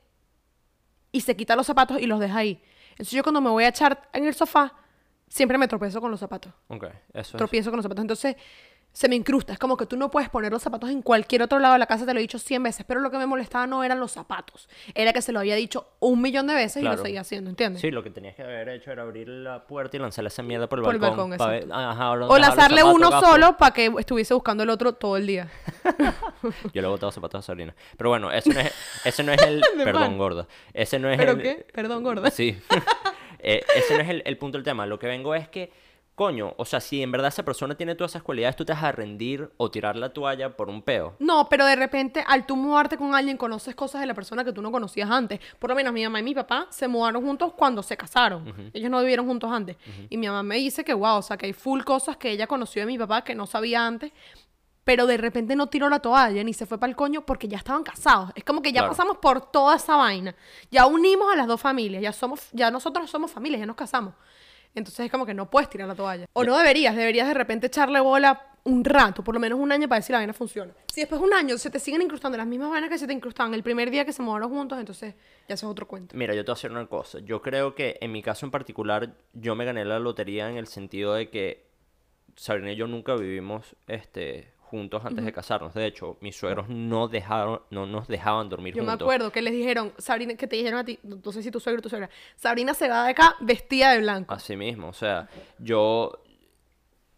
y 1.13 1.21
se 1.21 1.37
quita 1.37 1.57
los 1.57 1.67
zapatos 1.67 2.01
y 2.01 2.07
los 2.07 2.21
deja 2.21 2.39
ahí. 2.39 2.61
Entonces 2.93 3.13
yo 3.13 3.23
cuando 3.23 3.41
me 3.41 3.51
voy 3.51 3.65
a 3.65 3.69
echar 3.69 4.09
en 4.13 4.27
el 4.27 4.35
sofá, 4.35 4.75
siempre 5.29 5.59
me 5.59 5.69
tropezo 5.69 6.01
con 6.01 6.11
los 6.11 6.21
zapatos. 6.21 6.53
Ok, 6.69 6.85
eso 7.13 7.21
es. 7.21 7.33
Tropiezo 7.33 7.71
con 7.71 7.77
los 7.79 7.85
zapatos. 7.85 8.03
Entonces 8.03 8.37
se 8.93 9.09
me 9.09 9.15
incrusta. 9.15 9.53
Es 9.53 9.59
como 9.61 9.77
que 9.77 9.87
tú 9.87 9.97
no 9.97 10.11
puedes 10.11 10.29
poner 10.29 10.51
los 10.51 10.63
zapatos 10.63 10.91
en 10.91 11.03
cualquier 11.03 11.43
otro 11.43 11.59
lado 11.61 11.75
de 11.75 11.79
la 11.79 11.87
casa, 11.87 12.05
te 12.05 12.13
lo 12.13 12.19
he 12.19 12.23
dicho 12.23 12.39
100 12.39 12.63
veces. 12.65 12.85
Pero 12.89 12.99
lo 13.01 13.11
que 13.11 13.19
me 13.19 13.27
molestaba 13.27 13.67
no 13.67 13.85
eran 13.85 14.01
los 14.01 14.11
zapatos. 14.13 14.69
Era 14.95 15.13
que 15.13 15.23
se 15.23 15.31
lo 15.33 15.39
había 15.39 15.55
dicho 15.55 15.87
un 16.01 16.21
millón 16.21 16.49
de 16.49 16.55
veces 16.55 16.83
y 16.83 16.85
lo 16.85 16.97
seguía 16.97 17.21
haciendo, 17.21 17.51
¿entiendes? 17.51 17.81
Sí, 17.81 17.91
lo 17.93 18.03
que 18.03 18.11
tenías 18.11 18.35
que 18.35 18.43
haber 18.43 18.69
hecho 18.71 18.91
era 18.91 19.03
abrir 19.03 19.29
la 19.29 19.67
puerta 19.67 19.97
y 19.97 20.01
lanzarle 20.01 20.29
esa 20.29 20.43
mierda 20.43 20.69
por 20.69 20.81
el 20.81 20.85
Por 20.85 20.95
el 20.95 21.01
balcón. 21.01 21.31
balcón, 21.31 21.49
ver- 21.49 21.63
exacto. 21.65 21.75
Ajá, 21.75 22.11
O 22.11 22.39
lanzarle 22.39 22.79
zapatos, 22.81 22.95
uno 22.97 23.21
solo 23.21 23.57
para 23.57 23.73
que 23.75 23.93
estuviese 23.99 24.35
buscando 24.35 24.63
el 24.65 24.71
otro 24.71 24.93
todo 24.95 25.17
el 25.17 25.27
día. 25.27 25.49
Yo 26.73 26.83
le 26.83 26.89
he 26.89 26.91
botado 26.91 27.13
zapatos 27.13 27.39
a 27.41 27.43
Sabrina. 27.43 27.75
Pero 27.97 28.11
bueno, 28.11 28.31
ese 28.33 28.53
no 28.53 28.61
es, 28.61 28.73
ese 29.05 29.23
no 29.23 29.33
es 29.33 29.43
el... 29.43 29.63
Perdón, 29.85 30.19
gorda. 30.19 30.47
Ese 30.75 30.99
no 30.99 31.09
es 31.11 31.19
¿Pero 31.19 31.33
el... 31.33 31.43
qué? 31.43 31.67
Perdón, 31.73 32.03
gorda. 32.03 32.31
Sí. 32.31 32.59
Eh, 33.41 33.63
ese 33.77 33.95
no 33.95 34.01
es 34.03 34.09
el, 34.09 34.23
el 34.27 34.37
punto 34.37 34.59
del 34.59 34.65
tema. 34.65 34.85
Lo 34.85 34.99
que 34.99 35.07
vengo 35.07 35.33
es 35.33 35.49
que, 35.49 35.73
coño, 36.19 36.53
o 36.59 36.65
sea, 36.67 36.81
si 36.81 37.03
en 37.03 37.11
verdad 37.11 37.29
esa 37.29 37.43
persona 37.45 37.75
tiene 37.75 37.95
todas 37.95 38.13
esas 38.13 38.23
cualidades, 38.23 38.57
tú 38.57 38.65
te 38.67 38.75
vas 38.75 38.83
a 38.83 38.93
rendir 38.93 39.51
o 39.57 39.71
tirar 39.71 39.97
la 39.97 40.13
toalla 40.13 40.55
por 40.55 40.69
un 40.69 40.83
peo. 40.83 41.15
No, 41.21 41.49
pero 41.49 41.65
de 41.65 41.77
repente 41.77 42.23
al 42.27 42.45
tú 42.45 42.57
mudarte 42.57 42.99
con 42.99 43.15
alguien 43.15 43.37
conoces 43.39 43.75
cosas 43.75 44.03
de 44.03 44.07
la 44.07 44.13
persona 44.15 44.45
que 44.45 44.53
tú 44.53 44.61
no 44.61 44.71
conocías 44.71 45.11
antes. 45.11 45.41
Por 45.59 45.71
lo 45.71 45.77
menos 45.77 45.95
mi 45.95 46.05
mamá 46.05 46.21
y 46.21 46.25
mi 46.25 46.35
papá 46.35 46.67
se 46.69 46.89
mudaron 46.89 47.25
juntos 47.25 47.55
cuando 47.55 47.83
se 47.83 47.97
casaron. 47.97 48.71
Ellos 48.75 48.91
no 48.91 49.01
vivieron 49.01 49.27
juntos 49.27 49.51
antes. 49.51 49.77
Y 50.11 50.19
mi 50.19 50.27
mamá 50.27 50.43
me 50.43 50.57
dice 50.57 50.85
que 50.85 50.93
wow, 50.93 51.17
o 51.19 51.23
sea, 51.23 51.39
que 51.39 51.47
hay 51.47 51.55
full 51.55 51.83
cosas 51.85 52.19
que 52.19 52.31
ella 52.31 52.47
conoció 52.47 52.83
de 52.83 52.87
mi 52.87 52.99
papá 52.99 53.23
que 53.25 53.35
no 53.35 53.47
sabía 53.47 53.87
antes. 53.87 54.13
Pero 54.85 55.07
de 55.07 55.19
repente 55.19 55.55
no 55.55 55.67
tiró 55.69 55.91
la 55.91 56.01
toalla 56.01 56.43
ni 56.43 56.55
se 56.55 56.65
fue 56.65 56.79
para 56.79 56.89
el 56.89 56.97
coño 56.97 57.21
porque 57.21 57.47
ya 57.47 57.59
estaban 57.59 57.83
casados. 57.83 58.31
Es 58.35 58.43
como 58.43 58.63
que 58.63 58.73
ya 58.73 58.81
Claro. 58.81 58.93
pasamos 58.93 59.19
por 59.19 59.51
toda 59.53 59.77
esa 59.77 59.97
vaina. 59.97 60.35
Ya 60.71 60.87
unimos 60.87 61.31
a 61.33 61.37
las 61.37 61.47
dos 61.47 61.61
familias. 61.61 62.03
Ya 62.03 62.13
somos, 62.13 62.49
ya 62.53 62.71
nosotros 62.71 63.11
somos 63.11 63.31
familia, 63.31 63.59
ya 63.59 63.67
nos 63.67 63.77
casamos. 63.77 64.15
Entonces 64.75 65.07
es 65.07 65.11
como 65.11 65.27
que 65.27 65.35
no 65.35 65.51
puedes 65.51 65.69
tirar 65.69 65.89
la 65.89 65.95
toalla. 65.95 66.27
O 66.33 66.45
no 66.45 66.57
deberías, 66.57 66.95
deberías 66.95 67.29
de 67.29 67.35
repente 67.35 67.67
echarle 67.67 68.01
bola 68.01 68.49
un 68.65 68.85
rato, 68.85 69.25
por 69.25 69.35
lo 69.35 69.41
menos 69.41 69.59
un 69.59 69.73
año 69.73 69.89
para 69.89 69.99
ver 69.99 70.03
si 70.03 70.13
la 70.13 70.19
vaina 70.19 70.33
funciona. 70.33 70.73
Si 70.93 71.01
después 71.01 71.21
de 71.21 71.27
un 71.27 71.33
año 71.33 71.57
se 71.59 71.71
te 71.71 71.81
siguen 71.81 72.03
incrustando 72.03 72.37
las 72.37 72.47
mismas 72.47 72.71
vainas 72.71 72.91
que 72.91 72.99
se 72.99 73.07
te 73.07 73.13
incrustaban 73.13 73.55
el 73.55 73.63
primer 73.63 73.91
día 73.91 74.05
que 74.05 74.13
se 74.13 74.23
mudaron 74.23 74.51
juntos, 74.51 74.79
entonces 74.79 75.15
ya 75.49 75.55
eso 75.55 75.67
es 75.67 75.71
otro 75.71 75.89
cuento. 75.89 76.17
Mira, 76.17 76.35
yo 76.35 76.45
te 76.45 76.51
voy 76.51 76.53
a 76.53 76.59
hacer 76.59 76.71
una 76.71 76.87
cosa. 76.87 77.19
Yo 77.21 77.41
creo 77.41 77.75
que 77.75 77.97
en 78.01 78.13
mi 78.13 78.23
caso 78.23 78.47
en 78.47 78.51
particular, 78.51 79.15
yo 79.33 79.55
me 79.55 79.65
gané 79.65 79.85
la 79.85 79.99
lotería 79.99 80.51
en 80.51 80.57
el 80.57 80.67
sentido 80.67 81.15
de 81.15 81.31
que 81.31 81.67
Sabrina 82.37 82.73
y 82.73 82.77
yo 82.77 82.87
nunca 82.87 83.15
vivimos 83.17 83.75
este, 83.87 84.53
juntos 84.69 85.05
antes 85.05 85.25
de 85.25 85.33
casarnos. 85.33 85.75
De 85.75 85.87
hecho, 85.87 86.17
mis 86.21 86.37
suegros 86.37 86.69
no 86.69 87.09
dejaron, 87.09 87.61
no 87.71 87.87
nos 87.87 88.07
dejaban 88.09 88.49
dormir 88.49 88.75
Yo 88.75 88.83
me 88.83 88.91
juntos. 88.91 89.07
acuerdo 89.07 89.33
que 89.33 89.43
les 89.43 89.53
dijeron, 89.53 89.93
Sabrina, 89.99 90.35
que 90.35 90.47
te 90.47 90.57
dijeron 90.57 90.79
a 90.79 90.85
ti, 90.85 90.99
no 91.03 91.19
no 91.25 91.33
sé 91.33 91.43
si 91.43 91.51
tu 91.51 91.61
suegro 91.61 91.81
o 91.81 91.83
tu 91.83 91.89
suegra, 91.89 92.09
Sabrina 92.37 92.75
se 92.75 92.89
va 92.89 93.05
de 93.05 93.11
acá 93.11 93.35
vestida 93.41 93.93
de 93.93 93.99
blanco. 93.99 94.33
Así 94.33 94.57
mismo, 94.57 94.89
o 94.89 94.93
sea, 94.93 95.29
yo, 95.59 96.23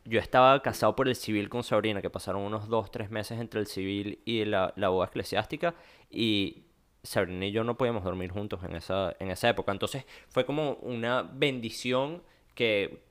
yo 0.05 0.19
estaba 0.19 0.61
casado 0.63 0.97
por 0.97 1.09
el 1.09 1.17
civil 1.17 1.49
con 1.49 1.63
Sabrina, 1.63 2.01
que 2.01 2.11
pasaron 2.11 2.43
unos 2.43 2.69
dos, 2.69 2.91
tres 2.91 3.11
meses 3.11 3.39
entre 3.39 3.61
el 3.61 3.67
civil 3.67 4.21
y 4.25 4.45
la, 4.45 4.73
la 4.77 4.89
boda 4.89 5.07
eclesiástica, 5.07 5.75
y 6.11 6.65
Sabrina 7.03 7.47
y 7.47 7.53
yo 7.53 7.65
no 7.65 7.77
podíamos 7.77 8.05
dormir 8.05 8.31
juntos 8.31 8.61
en 8.65 8.77
esa, 8.77 9.15
en 9.19 9.31
esa 9.31 9.49
época. 9.49 9.73
Entonces 9.73 10.05
fue 10.29 10.45
como 10.45 10.75
una 10.83 11.23
bendición 11.23 12.23
que, 12.55 13.03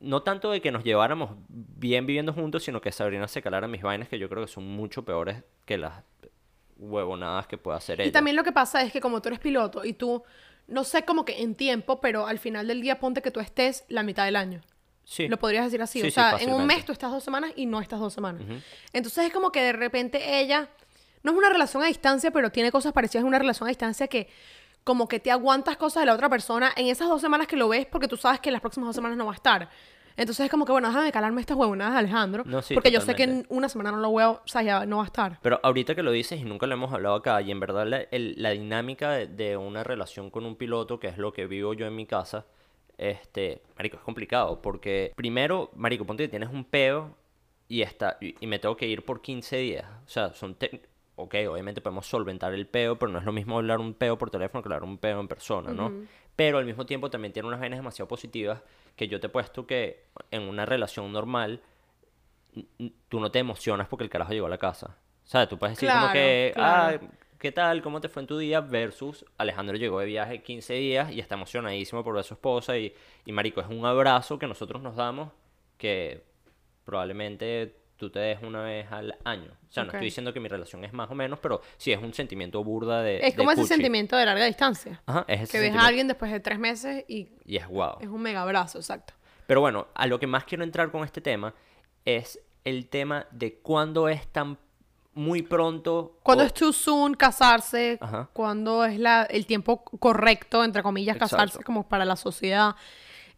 no 0.00 0.22
tanto 0.22 0.50
de 0.50 0.60
que 0.60 0.70
nos 0.70 0.84
lleváramos 0.84 1.30
bien 1.48 2.06
viviendo 2.06 2.32
juntos, 2.32 2.64
sino 2.64 2.80
que 2.80 2.92
Sabrina 2.92 3.26
se 3.28 3.42
calara 3.42 3.66
mis 3.66 3.82
vainas, 3.82 4.08
que 4.08 4.18
yo 4.18 4.28
creo 4.28 4.44
que 4.44 4.50
son 4.50 4.66
mucho 4.66 5.04
peores 5.04 5.42
que 5.64 5.76
las 5.76 6.04
huevonadas 6.76 7.46
que 7.46 7.58
puede 7.58 7.76
hacer 7.76 8.00
ella. 8.00 8.08
Y 8.08 8.12
también 8.12 8.36
lo 8.36 8.44
que 8.44 8.52
pasa 8.52 8.82
es 8.82 8.92
que 8.92 9.00
como 9.00 9.20
tú 9.20 9.28
eres 9.28 9.40
piloto 9.40 9.84
y 9.84 9.92
tú, 9.92 10.22
no 10.68 10.84
sé 10.84 11.04
como 11.04 11.24
que 11.24 11.42
en 11.42 11.54
tiempo, 11.54 12.00
pero 12.00 12.26
al 12.26 12.38
final 12.38 12.68
del 12.68 12.80
día 12.80 13.00
ponte 13.00 13.22
que 13.22 13.30
tú 13.30 13.40
estés 13.40 13.84
la 13.88 14.02
mitad 14.02 14.24
del 14.24 14.36
año. 14.36 14.60
Sí. 15.04 15.26
Lo 15.26 15.38
podrías 15.38 15.64
decir 15.64 15.82
así. 15.82 16.00
Sí, 16.00 16.06
o 16.06 16.10
sí, 16.10 16.14
sea, 16.14 16.36
en 16.38 16.52
un 16.52 16.66
mes 16.66 16.84
tú 16.84 16.92
estás 16.92 17.10
dos 17.10 17.24
semanas 17.24 17.52
y 17.56 17.66
no 17.66 17.80
estás 17.80 17.98
dos 17.98 18.12
semanas. 18.12 18.42
Entonces 18.92 19.26
es 19.26 19.32
como 19.32 19.50
que 19.50 19.62
de 19.62 19.72
repente 19.72 20.38
ella, 20.40 20.68
no 21.22 21.32
es 21.32 21.38
una 21.38 21.48
relación 21.48 21.82
a 21.82 21.86
distancia, 21.86 22.30
pero 22.30 22.52
tiene 22.52 22.70
cosas 22.70 22.92
parecidas 22.92 23.24
a 23.24 23.26
una 23.26 23.38
relación 23.38 23.66
a 23.66 23.70
distancia 23.70 24.06
que 24.06 24.28
como 24.88 25.06
que 25.06 25.20
te 25.20 25.30
aguantas 25.30 25.76
cosas 25.76 26.00
de 26.00 26.06
la 26.06 26.14
otra 26.14 26.30
persona 26.30 26.72
en 26.74 26.86
esas 26.86 27.08
dos 27.10 27.20
semanas 27.20 27.46
que 27.46 27.56
lo 27.56 27.68
ves 27.68 27.84
porque 27.84 28.08
tú 28.08 28.16
sabes 28.16 28.40
que 28.40 28.50
las 28.50 28.62
próximas 28.62 28.88
dos 28.88 28.96
semanas 28.96 29.18
no 29.18 29.26
va 29.26 29.32
a 29.32 29.34
estar. 29.34 29.68
Entonces 30.16 30.46
es 30.46 30.50
como 30.50 30.64
que, 30.64 30.72
bueno, 30.72 30.88
déjame 30.88 31.12
calarme 31.12 31.42
estas 31.42 31.58
huevonadas 31.58 31.94
Alejandro. 31.94 32.42
No, 32.46 32.62
sí, 32.62 32.72
porque 32.72 32.90
yo 32.90 33.00
sé 33.02 33.14
que 33.14 33.24
en 33.24 33.46
una 33.50 33.68
semana 33.68 33.90
no 33.92 33.98
lo 33.98 34.12
veo, 34.14 34.40
o 34.42 34.48
sea, 34.48 34.62
ya 34.62 34.86
no 34.86 34.96
va 34.96 35.02
a 35.02 35.06
estar. 35.06 35.38
Pero 35.42 35.60
ahorita 35.62 35.94
que 35.94 36.02
lo 36.02 36.10
dices 36.10 36.40
y 36.40 36.44
nunca 36.44 36.66
lo 36.66 36.72
hemos 36.74 36.90
hablado 36.92 37.16
acá, 37.16 37.40
y 37.42 37.50
en 37.50 37.60
verdad 37.60 37.86
la, 37.86 37.98
el- 38.10 38.34
la 38.38 38.50
dinámica 38.50 39.10
de, 39.12 39.26
de 39.26 39.56
una 39.58 39.84
relación 39.84 40.30
con 40.30 40.46
un 40.46 40.56
piloto, 40.56 40.98
que 40.98 41.08
es 41.08 41.18
lo 41.18 41.32
que 41.34 41.46
vivo 41.46 41.74
yo 41.74 41.86
en 41.86 41.94
mi 41.94 42.06
casa, 42.06 42.46
este, 42.96 43.62
marico, 43.76 43.96
es 43.98 44.02
complicado, 44.02 44.60
porque 44.60 45.12
primero, 45.14 45.70
marico, 45.76 46.04
ponte 46.04 46.24
que 46.24 46.28
tienes 46.28 46.48
un 46.50 46.64
peo 46.64 47.14
y, 47.68 47.82
está, 47.82 48.16
y, 48.20 48.34
y 48.40 48.46
me 48.46 48.58
tengo 48.58 48.76
que 48.76 48.86
ir 48.88 49.04
por 49.04 49.20
15 49.22 49.56
días. 49.58 49.84
O 50.06 50.08
sea, 50.08 50.32
son... 50.32 50.54
te- 50.54 50.87
Ok, 51.20 51.34
obviamente 51.50 51.80
podemos 51.80 52.06
solventar 52.06 52.54
el 52.54 52.66
peo, 52.66 52.98
pero 52.98 53.10
no 53.10 53.18
es 53.18 53.24
lo 53.24 53.32
mismo 53.32 53.56
hablar 53.58 53.80
un 53.80 53.94
peo 53.94 54.16
por 54.16 54.30
teléfono 54.30 54.62
que 54.62 54.68
hablar 54.68 54.84
un 54.84 54.98
peo 54.98 55.18
en 55.20 55.26
persona, 55.28 55.72
¿no? 55.72 55.92
Pero 56.36 56.58
al 56.58 56.64
mismo 56.64 56.86
tiempo 56.86 57.10
también 57.10 57.32
tiene 57.32 57.48
unas 57.48 57.58
vainas 57.58 57.78
demasiado 57.80 58.06
positivas 58.08 58.62
que 58.94 59.08
yo 59.08 59.18
te 59.18 59.26
he 59.26 59.30
puesto 59.30 59.66
que 59.66 60.04
en 60.30 60.42
una 60.42 60.64
relación 60.64 61.10
normal 61.12 61.60
tú 63.08 63.20
no 63.20 63.30
te 63.30 63.38
emocionas 63.40 63.88
porque 63.88 64.04
el 64.04 64.10
carajo 64.10 64.32
llegó 64.32 64.46
a 64.46 64.50
la 64.50 64.58
casa. 64.58 64.96
O 65.24 65.28
sea, 65.28 65.48
tú 65.48 65.58
puedes 65.58 65.76
decir 65.76 65.88
como 65.88 66.00
Claro, 66.02 66.12
que, 66.14 66.52
claro. 66.54 66.98
ah, 67.02 67.08
¿qué 67.38 67.52
tal? 67.52 67.82
¿Cómo 67.82 68.00
te 68.00 68.08
fue 68.08 68.22
en 68.22 68.26
tu 68.28 68.38
día? 68.38 68.60
Versus 68.60 69.24
Alejandro 69.36 69.76
llegó 69.76 70.00
de 70.00 70.06
viaje 70.06 70.42
15 70.42 70.74
días 70.74 71.10
y 71.12 71.20
está 71.20 71.34
emocionadísimo 71.34 72.02
por 72.04 72.14
ver 72.14 72.20
a 72.20 72.24
su 72.24 72.34
esposa 72.34 72.78
y, 72.78 72.94
y 73.26 73.32
marico, 73.32 73.60
es 73.60 73.66
un 73.68 73.84
abrazo 73.84 74.38
que 74.38 74.46
nosotros 74.46 74.80
nos 74.82 74.96
damos 74.96 75.30
que 75.76 76.22
probablemente 76.84 77.74
tú 77.98 78.08
te 78.10 78.18
des 78.20 78.42
una 78.42 78.62
vez 78.62 78.90
al 78.90 79.14
año. 79.24 79.50
O 79.68 79.72
sea, 79.72 79.82
no 79.84 79.90
estoy 79.90 80.06
diciendo 80.06 80.32
que 80.32 80.40
mi 80.40 80.48
relación 80.48 80.84
es 80.84 80.92
más 80.94 81.10
o 81.10 81.14
menos, 81.14 81.38
pero 81.40 81.60
sí 81.76 81.92
es 81.92 82.00
un 82.02 82.14
sentimiento 82.14 82.64
burda 82.64 83.02
de 83.02 83.16
Es 83.18 83.32
de 83.34 83.36
como 83.36 83.50
ese 83.50 83.64
sentimiento 83.64 84.16
de 84.16 84.24
larga 84.24 84.44
distancia. 84.46 85.02
Ajá, 85.04 85.24
es 85.28 85.42
ese 85.42 85.52
Que 85.52 85.60
ves 85.60 85.76
a 85.76 85.86
alguien 85.86 86.08
después 86.08 86.30
de 86.32 86.40
tres 86.40 86.58
meses 86.58 87.04
y 87.08 87.28
Y 87.44 87.56
es 87.56 87.66
guau. 87.68 87.98
es 88.00 88.08
un 88.08 88.22
mega 88.22 88.42
abrazo, 88.42 88.78
exacto. 88.78 89.12
Pero 89.46 89.60
bueno, 89.60 89.88
a 89.94 90.06
lo 90.06 90.18
que 90.18 90.26
más 90.26 90.44
quiero 90.44 90.64
entrar 90.64 90.90
con 90.90 91.04
este 91.04 91.20
tema 91.20 91.52
es 92.04 92.40
el 92.64 92.88
tema 92.88 93.26
de 93.30 93.54
cuándo 93.58 94.08
es 94.08 94.26
tan 94.28 94.58
muy 95.14 95.42
pronto. 95.42 96.18
Cuando 96.22 96.44
o- 96.44 96.46
es 96.46 96.54
too 96.54 96.72
soon 96.72 97.14
casarse, 97.14 97.98
Ajá. 98.00 98.28
cuando 98.32 98.84
es 98.84 98.98
la, 99.00 99.24
el 99.24 99.46
tiempo 99.46 99.82
correcto, 99.82 100.62
entre 100.62 100.82
comillas, 100.82 101.16
casarse 101.16 101.62
como 101.64 101.88
para 101.88 102.04
la 102.04 102.14
sociedad. 102.14 102.76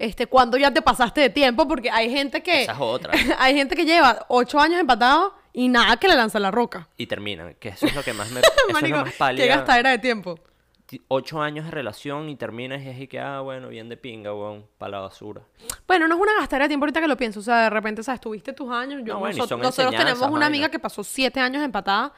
Este, 0.01 0.27
cuando 0.27 0.57
ya 0.57 0.73
te 0.73 0.81
pasaste 0.81 1.21
de 1.21 1.29
tiempo, 1.31 1.69
porque 1.69 1.91
hay 1.91 2.11
gente 2.11 2.43
que. 2.43 2.63
Esa 2.63 2.73
es 2.73 2.79
otra. 2.81 3.13
hay 3.39 3.55
gente 3.55 3.77
que 3.77 3.85
lleva 3.85 4.25
ocho 4.29 4.59
años 4.59 4.81
empatado 4.81 5.35
y 5.53 5.69
nada 5.69 5.97
que 5.99 6.09
le 6.09 6.15
lanza 6.17 6.39
la 6.41 6.51
roca. 6.51 6.89
Y 6.97 7.07
terminan, 7.07 7.55
que 7.61 7.69
eso 7.69 7.85
es 7.87 7.95
lo 7.95 8.03
que 8.03 8.13
más 8.15 8.31
me. 8.31 8.41
eso 8.41 8.51
es 8.69 8.73
Marico, 8.73 8.97
lo 8.99 9.03
más 9.05 9.13
qué 9.13 9.19
pálida. 9.19 9.47
gastadera 9.47 9.91
de 9.91 9.99
tiempo. 9.99 10.39
ti- 10.87 11.03
ocho 11.09 11.43
años 11.43 11.67
de 11.67 11.71
relación 11.71 12.31
y 12.31 12.37
terminas 12.37 12.81
y 12.83 12.89
es 12.89 12.99
y 12.99 13.09
que, 13.09 13.21
ah, 13.21 13.41
bueno, 13.41 13.69
bien 13.69 13.91
de 13.91 13.99
pinga, 13.99 14.33
weón, 14.33 14.65
para 14.79 14.93
la 14.93 14.99
basura. 15.01 15.43
Bueno, 15.87 16.09
no 16.09 16.15
es 16.15 16.21
una 16.23 16.33
gastadera 16.39 16.65
de 16.65 16.69
tiempo 16.71 16.85
ahorita 16.85 17.01
que 17.03 17.09
lo 17.09 17.17
pienso. 17.19 17.41
O 17.41 17.43
sea, 17.43 17.65
de 17.65 17.71
repente, 17.71 18.03
¿sabes? 18.03 18.23
Tuviste 18.23 18.55
tus 18.55 18.73
años. 18.73 19.03
Yo, 19.05 19.13
No, 19.15 19.21
bueno, 19.21 19.35
y 19.35 19.39
nosotros 19.39 19.49
son 19.51 19.61
nosotros 19.61 19.91
tenemos 19.91 20.09
enseñanzas, 20.13 20.35
una 20.35 20.47
amiga 20.47 20.63
vaina. 20.63 20.71
que 20.73 20.79
pasó 20.79 21.05
siete 21.05 21.41
años 21.41 21.63
empatada 21.63 22.15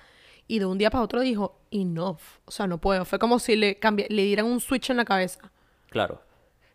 y 0.46 0.60
de 0.60 0.66
un 0.66 0.78
día 0.78 0.88
para 0.90 1.02
otro 1.02 1.20
dijo, 1.20 1.58
enough. 1.72 2.20
O 2.44 2.50
sea, 2.52 2.68
no 2.68 2.78
puedo. 2.78 3.04
Fue 3.04 3.18
como 3.18 3.40
si 3.40 3.56
le, 3.56 3.80
cambi- 3.80 4.06
le 4.08 4.22
dieran 4.22 4.46
un 4.46 4.60
switch 4.60 4.90
en 4.90 4.98
la 4.98 5.04
cabeza. 5.04 5.40
Claro. 5.90 6.22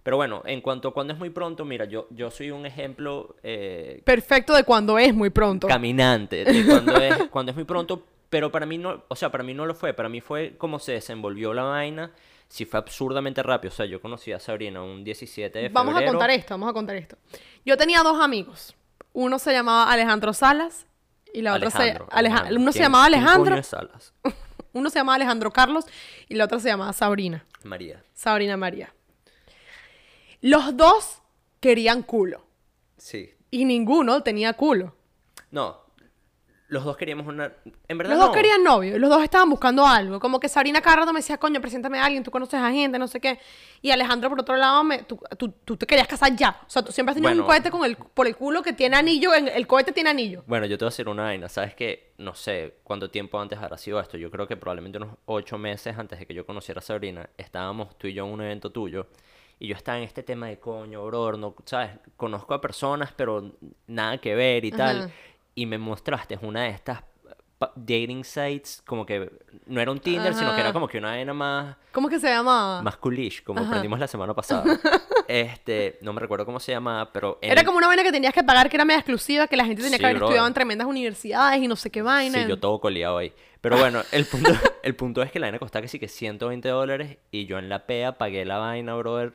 Pero 0.08 0.16
bueno, 0.16 0.42
en 0.46 0.62
cuanto 0.62 0.88
a 0.88 0.94
cuando 0.94 1.12
es 1.12 1.20
muy 1.20 1.32
pronto, 1.32 1.66
mira, 1.66 1.84
yo, 1.84 2.08
yo 2.12 2.32
soy 2.32 2.50
un 2.50 2.66
ejemplo 2.66 3.36
eh, 3.44 4.02
Perfecto 4.06 4.54
de 4.56 4.64
cuando 4.64 4.98
es 4.98 5.14
muy 5.14 5.30
pronto. 5.32 5.68
caminante 5.68 6.46
de 6.46 6.66
cuando 6.66 6.96
es, 6.96 7.18
cuando 7.30 7.50
es 7.52 7.58
muy 7.58 7.66
pronto, 7.66 8.06
pero 8.30 8.50
para 8.50 8.66
mí 8.66 8.78
no, 8.78 9.04
o 9.10 9.16
sea, 9.18 9.30
para 9.32 9.44
mí 9.44 9.54
no 9.54 9.66
lo 9.66 9.76
fue, 9.76 9.94
para 9.94 10.08
mí 10.08 10.22
fue 10.22 10.56
como 10.58 10.80
se 10.80 10.94
desenvolvió 10.94 11.54
la 11.54 11.64
vaina, 11.64 12.12
si 12.48 12.64
fue 12.64 12.80
absurdamente 12.80 13.44
rápido, 13.44 13.74
o 13.74 13.76
sea, 13.76 13.86
yo 13.86 14.00
conocí 14.00 14.32
a 14.32 14.40
Sabrina 14.40 14.82
un 14.82 15.04
17 15.04 15.44
de 15.44 15.52
febrero. 15.68 15.74
Vamos 15.74 16.02
a 16.02 16.06
contar 16.06 16.30
esto, 16.30 16.54
vamos 16.54 16.70
a 16.70 16.74
contar 16.74 16.96
esto. 16.96 17.18
Yo 17.66 17.76
tenía 17.76 18.02
dos 18.02 18.18
amigos. 18.22 18.78
Uno 19.12 19.40
se 19.40 19.52
llamaba 19.52 19.92
Alejandro 19.92 20.32
Salas 20.32 20.88
y 21.34 21.42
la 21.42 21.54
otra 21.56 21.70
se... 21.70 21.80
Alejandro, 21.82 22.08
Aleja- 22.12 22.18
Alejandro. 22.38 22.62
Uno 22.62 22.72
se 22.72 22.78
¿Quién- 22.80 22.86
llamaba 22.86 23.06
Alejandro, 23.08 23.52
coño 23.56 23.64
Salas? 23.64 24.14
uno 24.72 24.90
se 24.90 25.00
llamaba 25.00 25.18
Alejandro 25.18 25.52
Carlos 25.52 25.84
y 26.30 26.36
la 26.36 26.46
otra 26.46 26.62
se 26.62 26.70
llamaba 26.70 26.94
Sabrina. 26.94 27.44
María. 27.64 28.02
Sabrina 28.14 28.56
María. 28.56 28.94
Los 30.48 30.78
dos 30.78 31.22
querían 31.60 32.04
culo 32.04 32.42
Sí. 32.98 33.32
y 33.52 33.66
ninguno 33.66 34.24
tenía 34.24 34.54
culo. 34.54 34.96
No. 35.52 35.86
Los 36.70 36.84
dos 36.84 36.98
queríamos 36.98 37.26
una 37.28 37.54
en 37.88 37.98
verdad 37.98 38.12
Los 38.12 38.20
dos 38.20 38.28
no. 38.30 38.34
querían 38.36 38.62
novio, 38.62 39.00
los 39.00 39.10
dos 39.10 39.24
estaban 39.24 39.50
buscando 39.50 39.86
algo. 39.88 40.20
Como 40.20 40.38
que 40.40 40.50
Sabrina 40.50 40.82
cada 40.82 40.98
rato 40.98 41.14
me 41.14 41.20
decía, 41.20 41.38
coño, 41.38 41.62
preséntame 41.62 41.98
a 41.98 42.04
alguien, 42.06 42.24
tú 42.24 42.30
conoces 42.32 42.60
a 42.60 42.70
gente, 42.72 43.00
no 43.00 43.08
sé 43.08 43.22
qué. 43.22 43.40
Y 43.82 43.92
Alejandro, 43.92 44.30
por 44.30 44.42
otro 44.42 44.58
lado, 44.58 44.84
me, 44.84 45.04
tú, 45.04 45.18
tú- 45.38 45.50
tú 45.64 45.78
te 45.78 45.86
querías 45.88 46.08
casar 46.10 46.36
ya. 46.36 46.60
O 46.68 46.70
sea, 46.70 46.82
tú 46.84 46.92
siempre 46.92 47.12
has 47.12 47.22
tenido 47.22 47.42
un 47.42 47.48
cohete 47.48 47.72
con 47.72 47.86
el, 47.86 47.96
por 47.96 48.28
el 48.28 48.36
culo 48.36 48.62
que 48.62 48.74
tiene 48.74 48.98
anillo, 48.98 49.34
en- 49.34 49.48
el 49.48 49.66
cohete 49.66 49.94
tiene 49.94 50.10
anillo. 50.10 50.44
Bueno, 50.46 50.66
yo 50.66 50.78
te 50.78 50.84
voy 50.84 50.90
a 50.90 50.92
decir 50.92 51.08
una 51.08 51.24
vaina, 51.24 51.48
¿sabes 51.48 51.74
qué? 51.74 52.12
No 52.18 52.36
sé 52.36 52.76
cuánto 52.84 53.10
tiempo 53.10 53.40
antes 53.40 53.58
habrá 53.60 53.78
sido 53.78 54.00
esto. 54.02 54.18
Yo 54.18 54.30
creo 54.30 54.46
que 54.46 54.58
probablemente 54.58 54.98
unos 54.98 55.16
ocho 55.26 55.58
meses 55.58 55.98
antes 55.98 56.20
de 56.20 56.26
que 56.26 56.34
yo 56.34 56.46
conociera 56.46 56.80
a 56.80 56.82
Sabrina, 56.84 57.30
estábamos 57.38 57.98
tú 57.98 58.08
y 58.08 58.14
yo 58.14 58.26
en 58.26 58.34
un 58.34 58.42
evento 58.42 58.72
tuyo. 58.72 59.08
Y 59.60 59.68
yo 59.68 59.76
estaba 59.76 59.98
en 59.98 60.04
este 60.04 60.22
tema 60.24 60.48
de 60.48 60.60
coño, 60.60 61.06
bro, 61.06 61.36
no, 61.38 61.56
¿sabes? 61.66 61.92
Conozco 62.16 62.54
a 62.54 62.62
personas, 62.62 63.12
pero 63.16 63.54
nada 63.88 64.18
que 64.20 64.36
ver 64.36 64.66
y 64.66 64.72
tal. 64.72 64.98
Ajá. 65.06 65.10
Y 65.56 65.66
me 65.66 65.78
mostraste 65.80 66.38
una 66.42 66.64
de 66.64 66.70
estas 66.70 67.04
dating 67.76 68.24
sites, 68.24 68.84
como 68.86 69.04
que 69.04 69.32
no 69.66 69.82
era 69.82 69.90
un 69.90 70.00
Tinder, 70.00 70.32
sino 70.36 70.54
que 70.54 70.62
era 70.62 70.72
como 70.72 70.88
que 70.88 71.00
una 71.00 71.08
vaina 71.10 71.34
más, 71.34 71.76
¿Cómo 71.92 72.08
que 72.08 72.20
se 72.20 72.30
llamaba? 72.30 72.84
más 72.84 72.98
coolish, 72.98 73.42
como 73.44 73.62
Ajá. 73.62 73.70
aprendimos 73.70 74.00
la 74.00 74.08
semana 74.08 74.34
pasada. 74.36 74.64
Este, 75.28 75.98
no 76.02 76.14
me 76.14 76.22
recuerdo 76.22 76.46
cómo 76.46 76.58
se 76.58 76.72
llamaba, 76.72 77.12
pero... 77.12 77.38
Era 77.42 77.60
el- 77.60 77.66
como 77.66 77.80
una 77.80 77.88
vaina 77.88 78.02
que 78.02 78.14
tenías 78.14 78.34
que 78.34 78.44
pagar, 78.44 78.70
que 78.70 78.78
era 78.78 78.86
media 78.86 79.00
exclusiva, 79.00 79.46
que 79.48 79.58
la 79.58 79.66
gente 79.66 79.82
tenía 79.82 79.98
Sí, 79.98 80.02
que 80.02 80.06
haber 80.06 80.22
estudiado 80.22 80.48
en 80.48 80.54
tremendas 80.54 80.88
universidades 80.88 81.62
y 81.62 81.68
no 81.68 81.76
sé 81.76 81.90
qué 81.92 82.02
vaina. 82.02 82.44
Sí, 82.44 82.48
yo 82.48 82.58
todo 82.58 82.80
coleado 82.80 83.18
ahí. 83.18 83.34
Pero 83.60 83.78
bueno, 83.78 84.04
el 84.14 84.26
punto, 84.26 84.52
el 84.84 84.96
punto 84.96 85.22
es 85.22 85.30
que 85.32 85.40
la 85.42 85.48
vaina 85.48 85.60
costaba 85.60 85.82
que 85.82 85.90
sí 85.90 86.00
que 86.00 86.08
120 86.08 86.70
dólares 86.70 87.18
y 87.30 87.46
yo 87.46 87.58
en 87.60 87.68
la 87.68 87.86
PEA 87.88 88.18
pagué 88.18 88.46
la 88.46 88.58
vaina, 88.58 88.96
brother. 88.96 89.34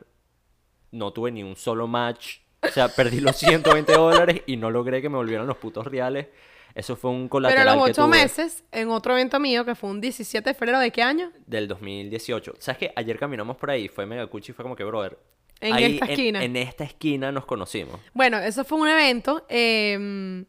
No 0.93 1.11
tuve 1.11 1.31
ni 1.31 1.43
un 1.43 1.57
solo 1.57 1.87
match. 1.87 2.37
O 2.61 2.69
sea, 2.69 2.87
perdí 2.87 3.19
los 3.19 3.35
120 3.37 3.91
dólares 3.91 4.41
y 4.45 4.55
no 4.55 4.71
logré 4.71 5.01
que 5.01 5.09
me 5.09 5.17
volvieran 5.17 5.45
los 5.45 5.57
putos 5.57 5.85
reales. 5.85 6.27
Eso 6.75 6.95
fue 6.95 7.11
un 7.11 7.23
Pero 7.23 7.29
colateral 7.29 7.67
a 7.67 7.75
los 7.75 7.85
que 7.85 7.91
ocho 7.91 8.07
meses, 8.07 8.63
en 8.71 8.89
otro 8.89 9.13
evento 9.13 9.39
mío, 9.39 9.63
que 9.63 9.75
fue 9.75 9.89
un 9.89 10.01
17 10.01 10.49
de 10.49 10.53
febrero 10.53 10.79
de 10.79 10.91
qué 10.91 11.03
año? 11.03 11.31
del 11.45 11.67
2018. 11.67 12.55
¿Sabes 12.57 12.79
qué? 12.79 12.93
Ayer 12.95 13.19
caminamos 13.19 13.57
por 13.57 13.69
ahí, 13.69 13.89
fue 13.89 14.05
mega 14.05 14.25
cuchi 14.25 14.51
y 14.51 14.55
fue 14.55 14.63
como 14.63 14.75
que, 14.75 14.83
brother. 14.83 15.19
En 15.59 15.73
ahí 15.73 15.93
esta 15.93 16.05
esquina. 16.05 16.43
En, 16.43 16.55
esta 16.55 16.83
esquina 16.83 17.31
nos 17.31 17.45
conocimos. 17.45 17.99
Bueno, 18.13 18.37
eso 18.37 18.63
fue 18.63 18.79
un 18.79 18.87
evento, 18.87 19.45
eh, 19.49 20.45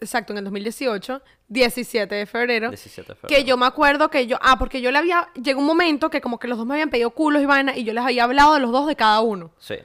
exacto, 0.00 0.32
en 0.32 0.38
el 0.38 0.44
2018, 0.44 1.22
17 1.48 2.14
de 2.14 2.26
febrero. 2.26 2.68
17 2.70 3.12
de 3.12 3.14
Que 3.14 3.20
febrero. 3.28 3.46
yo 3.46 3.56
me 3.56 3.66
acuerdo 3.66 4.08
que 4.10 4.26
yo, 4.26 4.38
ah, 4.40 4.58
porque 4.58 4.80
yo 4.80 4.90
le 4.90 4.98
había, 4.98 5.28
llegó 5.42 5.60
un 5.60 5.66
momento 5.66 6.10
que 6.10 6.20
como 6.20 6.38
que 6.38 6.48
los 6.48 6.58
dos 6.58 6.66
me 6.66 6.74
habían 6.74 6.90
pedido 6.90 7.10
culos 7.10 7.42
y 7.42 7.46
vaina 7.46 7.76
y 7.76 7.84
yo 7.84 7.92
les 7.92 8.04
había 8.04 8.24
hablado 8.24 8.54
de 8.54 8.60
los 8.60 8.72
dos 8.72 8.86
de 8.86 8.96
cada 8.96 9.20
uno. 9.20 9.50
Sí. 9.58 9.76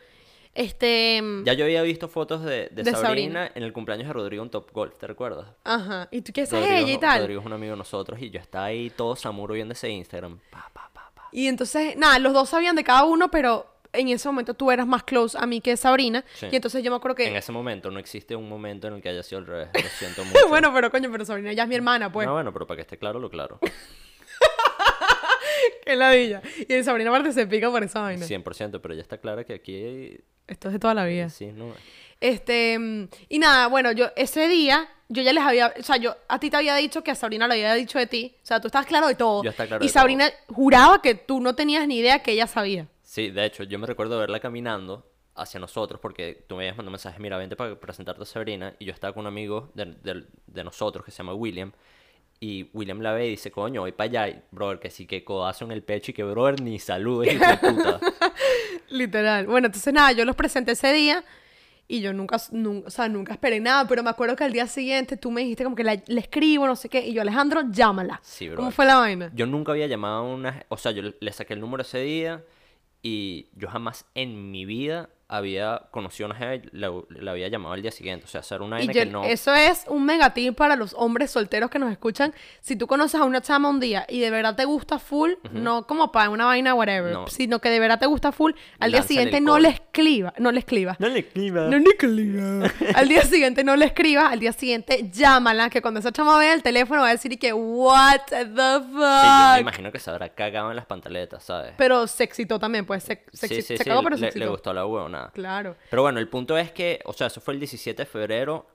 Este, 0.53 1.22
Ya 1.46 1.53
yo 1.53 1.63
había 1.63 1.82
visto 1.82 2.10
fotos 2.10 2.44
de, 2.44 2.68
de, 2.72 2.84
De 2.84 2.91
Sabrina, 2.91 3.01
Sabrina. 3.08 3.51
en 3.56 3.63
el 3.63 3.72
cumpleaños 3.72 4.08
de 4.08 4.13
Rodrigo 4.13 4.44
en 4.44 4.50
Top 4.50 4.70
Golf, 4.74 4.98
¿te 4.98 5.08
recuerdas? 5.08 5.48
ajá, 5.63 6.10
y 6.12 6.22
tú 6.22 6.34
qué 6.34 6.41
es 6.41 6.51
Rodrigo, 6.51 6.74
ella 6.75 6.91
y 6.94 6.98
tal. 6.98 7.20
Rodrigo 7.22 7.39
es 7.39 7.46
un 7.46 7.53
amigo 7.53 7.72
de 7.72 7.77
nosotros 7.77 8.20
y 8.22 8.30
yo 8.30 8.39
estaba 8.39 8.65
ahí 8.65 8.89
todo 8.89 9.15
samuro 9.15 9.53
viendo 9.53 9.74
ese 9.74 9.89
Instagram. 9.89 10.39
Pa, 10.50 10.70
pa, 10.74 10.89
pa, 10.94 11.10
pa. 11.15 11.30
Y 11.32 11.48
entonces, 11.48 11.96
nada, 11.96 12.20
los 12.20 12.34
dos 12.34 12.50
sabían 12.50 12.75
de 12.75 12.84
cada 12.84 13.06
uno, 13.06 13.32
pero 13.32 13.65
en 13.94 14.08
ese 14.10 14.28
momento 14.28 14.54
tú 14.54 14.72
eras 14.72 14.88
más 14.88 15.04
close 15.04 15.38
a 15.40 15.46
mí 15.46 15.62
que 15.62 15.76
Sabrina. 15.78 16.24
Sí. 16.36 16.48
Y 16.52 16.56
entonces 16.56 16.84
yo 16.84 16.92
me 16.92 16.98
acuerdo 16.98 17.16
que... 17.16 17.28
En 17.28 17.36
ese 17.36 17.52
momento 17.52 17.92
no 17.92 18.00
existe 18.00 18.36
un 18.36 18.48
momento 18.48 18.88
en 18.88 18.96
el 18.96 19.02
que 19.02 19.10
haya 19.10 19.24
sido 19.24 19.40
al 19.40 19.48
revés. 19.48 19.70
Lo 19.74 19.90
siento 19.90 20.24
mucho. 20.26 20.48
bueno, 20.48 20.74
pero 20.74 20.90
coño, 20.92 21.12
pero 21.12 21.26
Sabrina 21.26 21.54
ya 21.54 21.64
es 21.64 21.70
mi 21.70 21.76
hermana, 21.76 22.12
pues. 22.12 22.28
No, 22.28 22.34
bueno, 22.34 22.54
pero 22.54 22.68
para 22.68 22.78
que 22.78 22.82
esté 22.82 22.98
claro, 22.98 23.20
lo 23.20 23.30
claro. 23.30 23.60
Qué 25.86 25.96
ladilla. 25.96 26.42
Y 26.68 26.84
Sabrina 26.84 27.10
aparte 27.10 27.32
se 27.34 27.48
pica 27.48 27.70
por 27.70 27.84
esa 27.84 28.02
vaina. 28.02 28.26
100%, 28.26 28.80
pero 28.82 28.94
ya 28.94 29.02
está 29.02 29.18
claro 29.18 29.46
que 29.46 29.54
aquí... 29.54 30.18
Esto 30.48 30.68
es 30.70 30.74
de 30.74 30.80
toda 30.80 30.94
la 30.94 31.06
vida. 31.06 31.30
Sí, 31.30 31.48
no... 31.48 31.74
Este, 32.20 32.78
mm, 32.78 33.08
y 33.30 33.40
nada, 33.40 33.68
bueno, 33.68 33.92
yo 33.92 34.12
ese 34.16 34.48
día, 34.48 34.88
yo 35.10 35.24
ya 35.24 35.34
les 35.34 35.44
había, 35.44 35.74
o 35.78 35.84
sea, 35.84 35.98
yo 35.98 36.16
a 36.28 36.40
ti 36.40 36.52
te 36.52 36.58
había 36.58 36.76
dicho 36.76 37.04
que 37.04 37.10
a 37.10 37.16
Sabrina 37.16 37.48
lo 37.48 37.54
había 37.54 37.74
dicho 37.74 37.98
de 37.98 38.06
ti. 38.06 38.36
O 38.44 38.46
sea, 38.46 38.62
tú 38.62 38.68
estabas 38.68 38.86
claro 38.86 39.08
de 39.08 39.16
todo. 39.16 39.44
Yo 39.44 39.50
estaba 39.50 39.68
claro 39.68 39.84
y 39.84 39.88
de 39.88 39.94
Sabrina 39.94 40.30
juraba 40.48 41.02
que 41.02 41.16
tú 41.16 41.42
no 41.42 41.56
tenías 41.56 41.88
ni 41.88 41.98
idea 41.98 42.20
que 42.22 42.34
ella 42.34 42.46
sabía. 42.46 42.88
Sí, 43.12 43.30
de 43.30 43.44
hecho, 43.46 43.63
yo 43.65 43.77
me 43.77 43.88
recuerdo 43.88 44.18
verla 44.18 44.39
caminando 44.39 45.06
hacia 45.36 45.60
nosotros 45.60 46.00
porque 46.00 46.46
tú 46.48 46.56
me 46.56 46.63
habías 46.63 46.77
mandado 46.77 46.91
mensajes, 46.91 47.20
mira, 47.20 47.38
vente 47.38 47.58
para 47.58 47.77
presentarte 47.77 48.22
a 48.24 48.25
Sabrina 48.25 48.74
y 48.80 48.86
yo 48.86 48.94
estaba 48.94 49.12
con 49.12 49.22
un 49.24 49.27
amigo 49.27 49.70
de, 49.74 49.84
de- 50.01 50.25
de 50.48 50.63
nosotros 50.63 51.03
que 51.03 51.12
se 51.12 51.18
llama 51.18 51.34
William 51.34 51.74
y 52.39 52.70
William 52.72 53.01
la 53.01 53.12
ve 53.12 53.27
y 53.27 53.32
dice, 53.32 53.51
coño, 53.51 53.82
voy 53.82 53.91
para 53.91 54.10
allá 54.10 54.27
y, 54.30 54.41
brother, 54.51 54.80
que 54.80 54.89
sí 54.89 55.06
que 55.08 55.25
codazo 55.25 55.65
en 55.65 55.74
el 55.74 55.84
pecho 55.84 56.12
y 56.12 56.13
que, 56.13 56.24
brother, 56.24 56.62
ni 56.62 56.80
saludes, 56.80 57.34
puta. 57.60 58.00
Literal. 58.89 59.46
Bueno, 59.46 59.65
entonces 59.68 59.94
nada, 59.94 60.13
yo 60.13 60.24
los 60.24 60.38
presenté 60.38 60.72
ese 60.72 60.94
día 60.94 61.22
y 61.89 62.00
yo 62.00 62.13
nunca, 62.13 62.38
nunca, 62.51 62.88
o 62.88 62.91
sea, 62.91 63.10
nunca 63.10 63.34
esperé 63.34 63.60
nada, 63.60 63.89
pero 63.89 64.03
me 64.03 64.10
acuerdo 64.10 64.38
que 64.38 64.46
al 64.46 64.53
día 64.53 64.68
siguiente 64.68 65.18
tú 65.18 65.32
me 65.32 65.41
dijiste 65.41 65.65
como 65.65 65.75
que 65.75 65.84
la- 65.84 66.01
le 66.08 66.22
escribo, 66.22 66.65
no 66.65 66.77
sé 66.77 66.88
qué, 66.88 67.06
y 67.06 67.12
yo, 67.13 67.22
Alejandro, 67.22 67.63
llámala. 67.70 68.22
Sí, 68.24 68.48
bro. 68.48 68.56
¿Cómo 68.56 68.72
fue 68.72 68.86
la 68.86 68.96
vaina? 68.96 69.32
Yo 69.36 69.46
nunca 69.48 69.74
había 69.74 69.88
llamado 69.88 70.15
a 70.15 70.22
una... 70.22 70.65
O 70.70 70.77
sea, 70.77 70.94
yo 70.94 71.01
le 71.20 71.32
saqué 71.34 71.53
el 71.56 71.60
número 71.60 71.82
ese 71.84 72.00
día 72.00 72.41
y 73.01 73.50
yo 73.55 73.70
jamás 73.70 74.05
en 74.15 74.51
mi 74.51 74.65
vida 74.65 75.10
había 75.32 75.84
conocido 75.92 76.28
a 76.30 76.36
una 76.36 76.56
y 76.56 76.62
la, 76.74 76.92
la 77.10 77.32
había 77.32 77.48
llamado 77.48 77.74
al 77.74 77.82
día 77.82 77.92
siguiente. 77.92 78.26
O 78.26 78.28
sea, 78.28 78.42
hacer 78.42 78.62
una 78.62 78.82
Y 78.82 78.88
vaina 78.88 78.94
yo- 78.94 79.00
que 79.00 79.06
no... 79.12 79.24
eso 79.24 79.54
es 79.56 79.86
un 79.88 80.06
negativo 80.06 80.54
para 80.54 80.76
los 80.76 80.94
hombres 80.94 81.32
solteros 81.32 81.70
que 81.70 81.80
nos 81.80 81.92
escuchan. 81.92 82.34
Si 82.60 82.76
tú 82.76 82.86
conoces 82.86 83.20
a 83.20 83.24
una 83.24 83.42
chama 83.42 83.70
un 83.70 83.80
día 83.80 84.06
y 84.10 84.20
de 84.20 84.30
verdad 84.30 84.56
te 84.56 84.66
gusta 84.66 85.00
full, 85.00 85.32
no 85.52 85.88
como 85.88 86.12
para 86.12 86.30
una 86.30 86.46
vaina 86.46 86.74
whatever, 86.74 87.14
No. 87.14 87.28
sino 87.28 87.60
que 87.60 87.70
de 87.70 87.80
verdad 87.80 87.98
te 88.00 88.06
gusta 88.08 88.32
full, 88.32 88.52
al 88.80 88.92
día 88.92 89.04
siguiente 89.04 89.40
no 89.42 89.58
le 89.58 89.70
escriba, 89.70 90.34
no 90.38 90.52
le 90.52 90.60
escribas. 90.60 91.00
No 91.00 91.08
le 91.08 91.20
escriba. 91.20 91.68
No 91.68 91.78
le 91.78 91.90
escribas. 91.90 92.72
al 92.96 93.08
día 93.08 93.22
siguiente 93.24 93.64
no 93.64 93.76
le 93.76 93.86
escribas, 93.86 94.32
al 94.32 94.40
día 94.40 94.52
siguiente 94.54 95.10
llámala, 95.12 95.70
que 95.70 95.82
cuando 95.82 96.00
esa 96.02 96.12
chama 96.12 96.38
vea 96.38 96.54
el 96.54 96.62
teléfono 96.64 97.02
va 97.02 97.08
a 97.08 97.12
decir 97.12 97.32
y 97.32 97.38
que 97.38 97.54
what 97.54 98.20
the 98.28 98.36
fuck. 98.46 99.22
Sí, 99.22 99.28
yo 99.50 99.54
me 99.56 99.62
imagino 99.62 99.92
que 99.92 100.00
se 100.00 100.10
habrá 100.12 100.30
cagado 100.30 100.70
en 100.72 100.76
las 100.76 100.86
pantaletas, 100.86 101.44
¿sabes? 101.44 101.74
Pero 101.78 102.06
se 102.08 102.24
excitó 102.26 102.60
también, 102.60 102.86
pues 102.86 103.04
se, 103.04 103.24
se, 103.32 103.48
sí, 103.48 103.56
sí, 103.56 103.62
se 103.62 103.78
sí, 103.78 103.84
cagó, 103.86 104.04
pero 104.04 104.16
se 104.18 104.22
le, 104.22 104.28
excitó. 104.28 104.46
le 104.46 104.52
gustó 104.52 104.74
la 104.74 104.86
huevona. 104.86 105.21
Claro. 105.34 105.75
Pero 105.90 106.01
bueno, 106.01 106.20
el 106.20 106.28
punto 106.28 106.58
es 106.58 106.72
que, 106.72 107.00
o 107.06 107.13
sea, 107.13 107.28
eso 107.28 107.40
fue 107.42 107.54
el 107.54 107.60
17 107.60 108.01
de 108.01 108.06
febrero, 108.06 108.66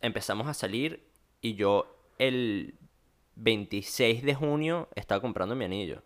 empezamos 0.00 0.46
a 0.48 0.54
salir 0.54 1.02
y 1.40 1.54
yo 1.54 1.96
el 2.18 2.74
26 3.36 4.22
de 4.22 4.34
junio 4.34 4.88
estaba 4.94 5.20
comprando 5.20 5.54
mi 5.54 5.64
anillo. 5.64 6.02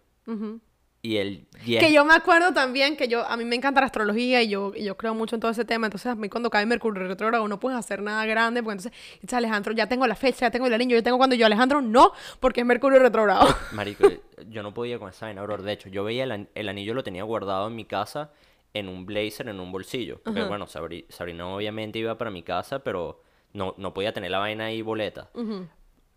Y 1.02 1.18
el 1.18 1.47
10... 1.64 1.85
Que 1.85 1.92
yo 1.92 2.04
me 2.04 2.14
acuerdo 2.14 2.52
también 2.52 2.97
que 2.97 3.06
yo, 3.06 3.25
a 3.25 3.37
mí 3.37 3.45
me 3.45 3.54
encanta 3.54 3.80
la 3.80 3.87
astrología 3.87 4.42
y 4.42 4.49
yo, 4.49 4.73
y 4.75 4.83
yo 4.83 4.97
creo 4.97 5.14
mucho 5.14 5.37
en 5.37 5.40
todo 5.40 5.52
ese 5.52 5.64
tema. 5.64 5.87
Entonces, 5.87 6.06
a 6.11 6.14
mí 6.16 6.28
cuando 6.28 6.50
cae 6.50 6.66
Mercurio 6.66 7.06
retrógrado 7.06 7.47
no 7.47 7.61
puedes 7.61 7.78
hacer 7.78 8.02
nada 8.02 8.26
grande. 8.26 8.61
Porque 8.61 8.78
entonces, 8.83 9.33
Alejandro, 9.33 9.73
ya 9.73 9.87
tengo 9.88 10.04
la 10.09 10.16
fecha, 10.16 10.47
ya 10.47 10.50
tengo 10.50 10.66
el 10.66 10.75
anillo, 10.75 10.97
yo 10.97 11.02
tengo 11.04 11.16
cuando 11.16 11.37
yo, 11.37 11.47
Alejandro, 11.47 11.80
no, 11.80 12.12
porque 12.40 12.61
es 12.62 12.66
Mercurio 12.66 12.99
retrógrado. 12.99 13.47
Marico, 13.73 14.09
yo 14.49 14.64
no 14.64 14.75
podía 14.75 14.99
con 14.99 15.09
esa 15.11 15.26
vaina. 15.26 15.47
De 15.47 15.73
hecho, 15.73 15.88
yo 15.88 16.02
veía 16.02 16.25
el, 16.25 16.33
an- 16.33 16.49
el 16.56 16.68
anillo, 16.68 16.92
lo 16.92 17.04
tenía 17.04 17.23
guardado 17.23 17.68
en 17.68 17.76
mi 17.76 17.85
casa 17.85 18.33
en 18.78 18.88
un 18.88 19.06
blazer, 19.06 19.49
en 19.49 19.61
un 19.61 19.73
bolsillo. 19.73 20.21
Porque, 20.25 20.42
bueno, 20.45 20.66
Sabri- 20.66 21.06
Sabrina 21.09 21.47
obviamente 21.49 21.99
iba 21.99 22.16
para 22.18 22.30
mi 22.30 22.42
casa, 22.42 22.80
pero 22.80 23.23
no, 23.52 23.75
no 23.78 23.95
podía 23.95 24.12
tener 24.12 24.30
la 24.30 24.38
vaina 24.38 24.66
ahí 24.66 24.83
boleta. 24.83 25.30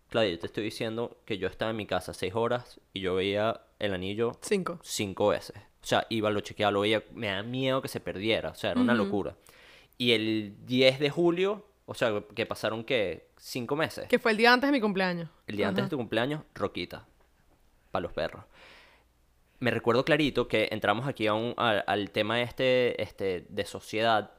Claudia, 0.08 0.30
yo 0.32 0.38
te 0.40 0.46
estoy 0.46 0.64
diciendo 0.64 1.18
que 1.24 1.38
yo 1.38 1.46
estaba 1.46 1.70
en 1.70 1.76
mi 1.76 1.86
casa 1.86 2.12
seis 2.12 2.34
horas 2.34 2.80
y 2.92 3.00
yo 3.00 3.14
veía 3.14 3.60
el 3.78 3.94
anillo 3.94 4.32
Cinco. 4.42 4.78
cinco 4.82 5.28
veces. 5.28 5.56
O 5.82 5.86
sea, 5.86 6.06
iba, 6.10 6.30
lo 6.30 6.40
chequeaba, 6.40 6.72
lo 6.72 6.80
veía, 6.80 7.02
me 7.14 7.28
da 7.28 7.42
miedo 7.42 7.80
que 7.80 7.88
se 7.88 8.00
perdiera. 8.00 8.50
O 8.50 8.54
sea, 8.54 8.72
era 8.72 8.80
una 8.80 8.94
locura. 8.94 9.36
Y 9.96 10.12
el 10.12 10.56
10 10.66 10.98
de 10.98 11.10
julio, 11.10 11.64
o 11.86 11.94
sea, 11.94 12.22
que 12.34 12.44
pasaron, 12.44 12.84
¿qué? 12.84 13.28
Cinco 13.36 13.76
meses. 13.76 14.06
Que 14.08 14.18
fue 14.18 14.32
el 14.32 14.36
día 14.36 14.52
antes 14.52 14.68
de 14.68 14.72
mi 14.72 14.80
cumpleaños. 14.80 15.28
El 15.46 15.56
día 15.56 15.68
antes 15.68 15.82
Ajá. 15.82 15.86
de 15.86 15.90
tu 15.90 15.96
cumpleaños, 15.96 16.42
Roquita. 16.54 17.06
para 17.90 18.02
los 18.02 18.12
perros. 18.12 18.44
Me 19.60 19.70
recuerdo 19.70 20.04
clarito 20.04 20.48
que 20.48 20.68
entramos 20.72 21.06
aquí 21.06 21.26
a 21.26 21.34
un- 21.34 21.54
a- 21.56 21.80
al 21.86 22.10
tema 22.10 22.40
este, 22.42 23.00
este 23.02 23.46
de 23.48 23.64
sociedad. 23.64 24.30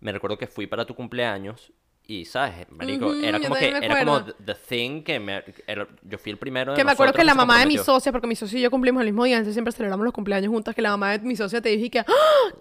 Me 0.00 0.10
recuerdo 0.12 0.38
que 0.38 0.46
fui 0.46 0.66
para 0.66 0.86
tu 0.86 0.94
cumpleaños 0.94 1.72
y, 2.06 2.24
¿sabes? 2.24 2.66
Marico, 2.70 3.06
Ujú, 3.08 3.20
era 3.22 3.38
yo 3.38 3.44
como 3.44 3.54
que 3.56 3.68
era 3.68 3.98
como 4.04 4.24
the 4.24 4.54
thing 4.54 5.02
que 5.02 5.20
me, 5.20 5.44
era- 5.66 5.86
yo 6.02 6.18
fui 6.18 6.32
el 6.32 6.38
primero 6.38 6.72
de 6.72 6.78
Que 6.78 6.84
me 6.84 6.92
acuerdo 6.92 7.12
que 7.12 7.22
la 7.24 7.34
mamá 7.34 7.60
de 7.60 7.66
mi 7.66 7.76
socia, 7.78 8.10
porque 8.10 8.26
mi 8.26 8.34
socia 8.34 8.58
y 8.58 8.62
yo 8.62 8.70
cumplimos 8.70 9.02
el 9.02 9.08
mismo 9.08 9.24
día, 9.24 9.36
entonces 9.36 9.54
siempre 9.54 9.72
celebramos 9.72 10.04
los 10.04 10.14
cumpleaños 10.14 10.50
juntas, 10.50 10.74
que 10.74 10.82
la 10.82 10.90
mamá 10.90 11.12
de 11.12 11.18
mi 11.20 11.36
socia 11.36 11.60
te 11.60 11.68
dijo 11.68 11.84
y 11.84 11.90
que, 11.90 12.00
¡Ah! 12.00 12.04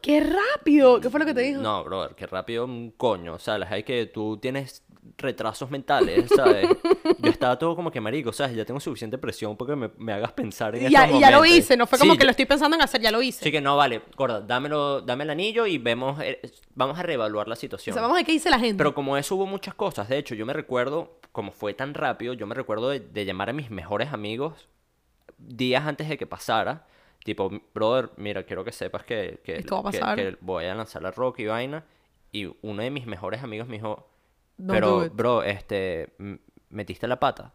¡qué 0.02 0.22
rápido! 0.22 1.00
¿Qué 1.00 1.10
fue 1.10 1.22
lo 1.22 1.26
que 1.26 1.34
te 1.34 1.42
dijo? 1.42 1.62
No, 1.62 1.84
brother, 1.86 2.16
qué 2.16 2.28
rápido 2.28 2.66
un 2.66 2.92
coño. 2.92 3.34
O 3.36 3.40
sea, 3.40 3.58
las 3.58 3.72
hay 3.72 3.84
que 3.84 4.06
tú 4.08 4.38
tienes 4.38 4.84
retrasos 5.18 5.70
mentales, 5.70 6.30
¿sabes? 6.36 6.68
Yo 7.20 7.30
estaba 7.32 7.58
todo 7.58 7.76
como 7.76 7.92
que 7.92 8.00
marico, 8.02 8.32
¿sabes? 8.34 8.56
Ya 8.56 8.66
tengo 8.66 8.80
suficiente 8.80 9.18
presión 9.18 9.58
porque 9.58 9.76
me, 9.76 9.90
me 9.98 10.14
hagas 10.14 10.32
pensar 10.34 10.76
en 10.76 10.88
y 10.88 10.90
ya, 10.90 11.06
estos 11.06 11.18
y 11.18 11.22
ya 11.22 11.32
lo 11.32 11.46
hice, 11.46 11.76
no 11.78 11.88
fue 11.88 11.98
como 12.00 12.14
Sí, 12.14 12.18
que 12.20 12.26
lo 12.26 12.32
estoy 12.32 12.46
pensando 12.46 12.76
en 12.76 12.82
hacer, 12.82 13.02
ya 13.02 13.12
lo 13.12 13.22
hice. 13.22 13.40
Así 13.44 13.52
que 13.52 13.62
no, 13.62 13.76
vale, 13.78 14.02
gorda, 14.16 14.42
dámelo, 14.42 15.02
dame 15.02 15.24
el 15.24 15.30
anillo 15.32 15.66
y 15.66 15.78
vemos, 15.78 16.20
eh, 16.22 16.40
vamos 16.76 16.98
a 17.00 17.04
reevaluar 17.04 17.48
la 17.48 17.54
o 17.54 17.58
situación. 17.58 17.94
sea, 17.94 18.02
vamos 18.02 18.16
a 18.16 18.20
ver 18.20 18.26
qué 18.26 18.32
dice 18.34 18.50
la 18.50 18.60
gente. 18.60 18.78
Pero 18.78 18.94
como 18.94 19.18
eso 19.18 19.36
hubo 19.36 19.46
muchas 19.46 19.74
cosas, 19.74 20.08
de 20.10 20.18
hecho, 20.18 20.36
yo 20.36 20.46
me 20.46 20.54
recuerdo, 20.54 21.20
como 21.32 21.52
fue 21.52 21.74
tan 21.74 21.94
rápido, 21.94 22.34
yo 22.34 22.48
me 22.48 22.56
recuerdo 22.56 22.90
de, 22.90 23.00
de 23.00 23.26
llamar 23.26 23.50
a 23.50 23.54
mis 23.54 23.70
mejores 23.72 24.14
amigos 24.14 24.68
días 25.38 25.86
antes 25.86 26.10
de 26.10 26.18
que 26.18 26.28
pasara. 26.28 26.86
Tipo, 27.24 27.52
brother, 27.74 28.12
mira, 28.16 28.44
quiero 28.44 28.64
que 28.64 28.72
sepas 28.72 29.04
que, 29.04 29.42
que, 29.44 29.58
Esto 29.58 29.84
va 29.84 29.90
a 29.90 29.92
que- 29.92 30.00
pasar. 30.00 30.16
que 30.16 30.38
voy 30.42 30.66
a 30.66 30.74
lanzar 30.76 31.02
la 31.02 31.12
rock 31.12 31.40
y 31.40 31.46
vaina. 31.48 31.84
Y 32.32 32.50
uno 32.62 32.82
de 32.82 32.90
mis 32.92 33.06
mejores 33.08 33.44
amigos 33.44 33.68
me 33.68 33.76
dijo, 33.78 34.08
Don't 34.60 34.80
do 34.82 35.00
pero, 35.02 35.10
bro, 35.16 35.44
este, 35.44 36.14
metiste 36.70 37.08
la 37.08 37.20
pata. 37.20 37.54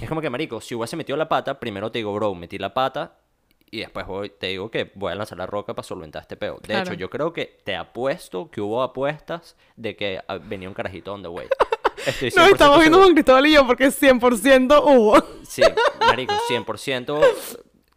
Es 0.00 0.08
como 0.08 0.20
que, 0.20 0.30
marico, 0.30 0.60
si 0.60 0.74
hubiese 0.74 0.96
metido 0.96 1.16
la 1.16 1.28
pata, 1.28 1.60
primero 1.60 1.90
te 1.92 1.98
digo, 1.98 2.12
bro, 2.14 2.34
metí 2.34 2.58
la 2.58 2.72
pata. 2.74 3.18
Y 3.70 3.80
después 3.80 4.06
voy- 4.06 4.30
te 4.30 4.46
digo 4.46 4.70
que 4.70 4.92
voy 4.94 5.12
a 5.12 5.16
lanzar 5.16 5.38
la 5.38 5.46
roca 5.46 5.74
para 5.74 5.86
solventar 5.86 6.22
este 6.22 6.36
peo. 6.36 6.54
De 6.56 6.68
Claro. 6.68 6.84
hecho, 6.84 6.94
yo 6.94 7.10
creo 7.10 7.32
que 7.32 7.58
te 7.64 7.74
apuesto 7.76 8.48
que 8.50 8.60
hubo 8.60 8.80
apuestas 8.82 9.56
de 9.76 9.96
que 9.96 10.20
ah, 10.28 10.38
venía 10.38 10.68
un 10.68 10.74
carajito 10.74 11.12
on 11.12 11.22
the 11.22 11.28
way. 11.28 11.48
Estoy 12.06 12.30
100% 12.30 12.52
estamos 12.52 12.78
viendo 12.78 13.00
con 13.00 13.12
Cristóbal 13.12 13.46
y 13.46 13.52
yo 13.54 13.66
porque 13.66 13.86
100% 13.88 14.82
hubo. 14.84 15.16
Sí, 15.42 15.62
marico, 16.00 16.32
100%. 16.48 17.20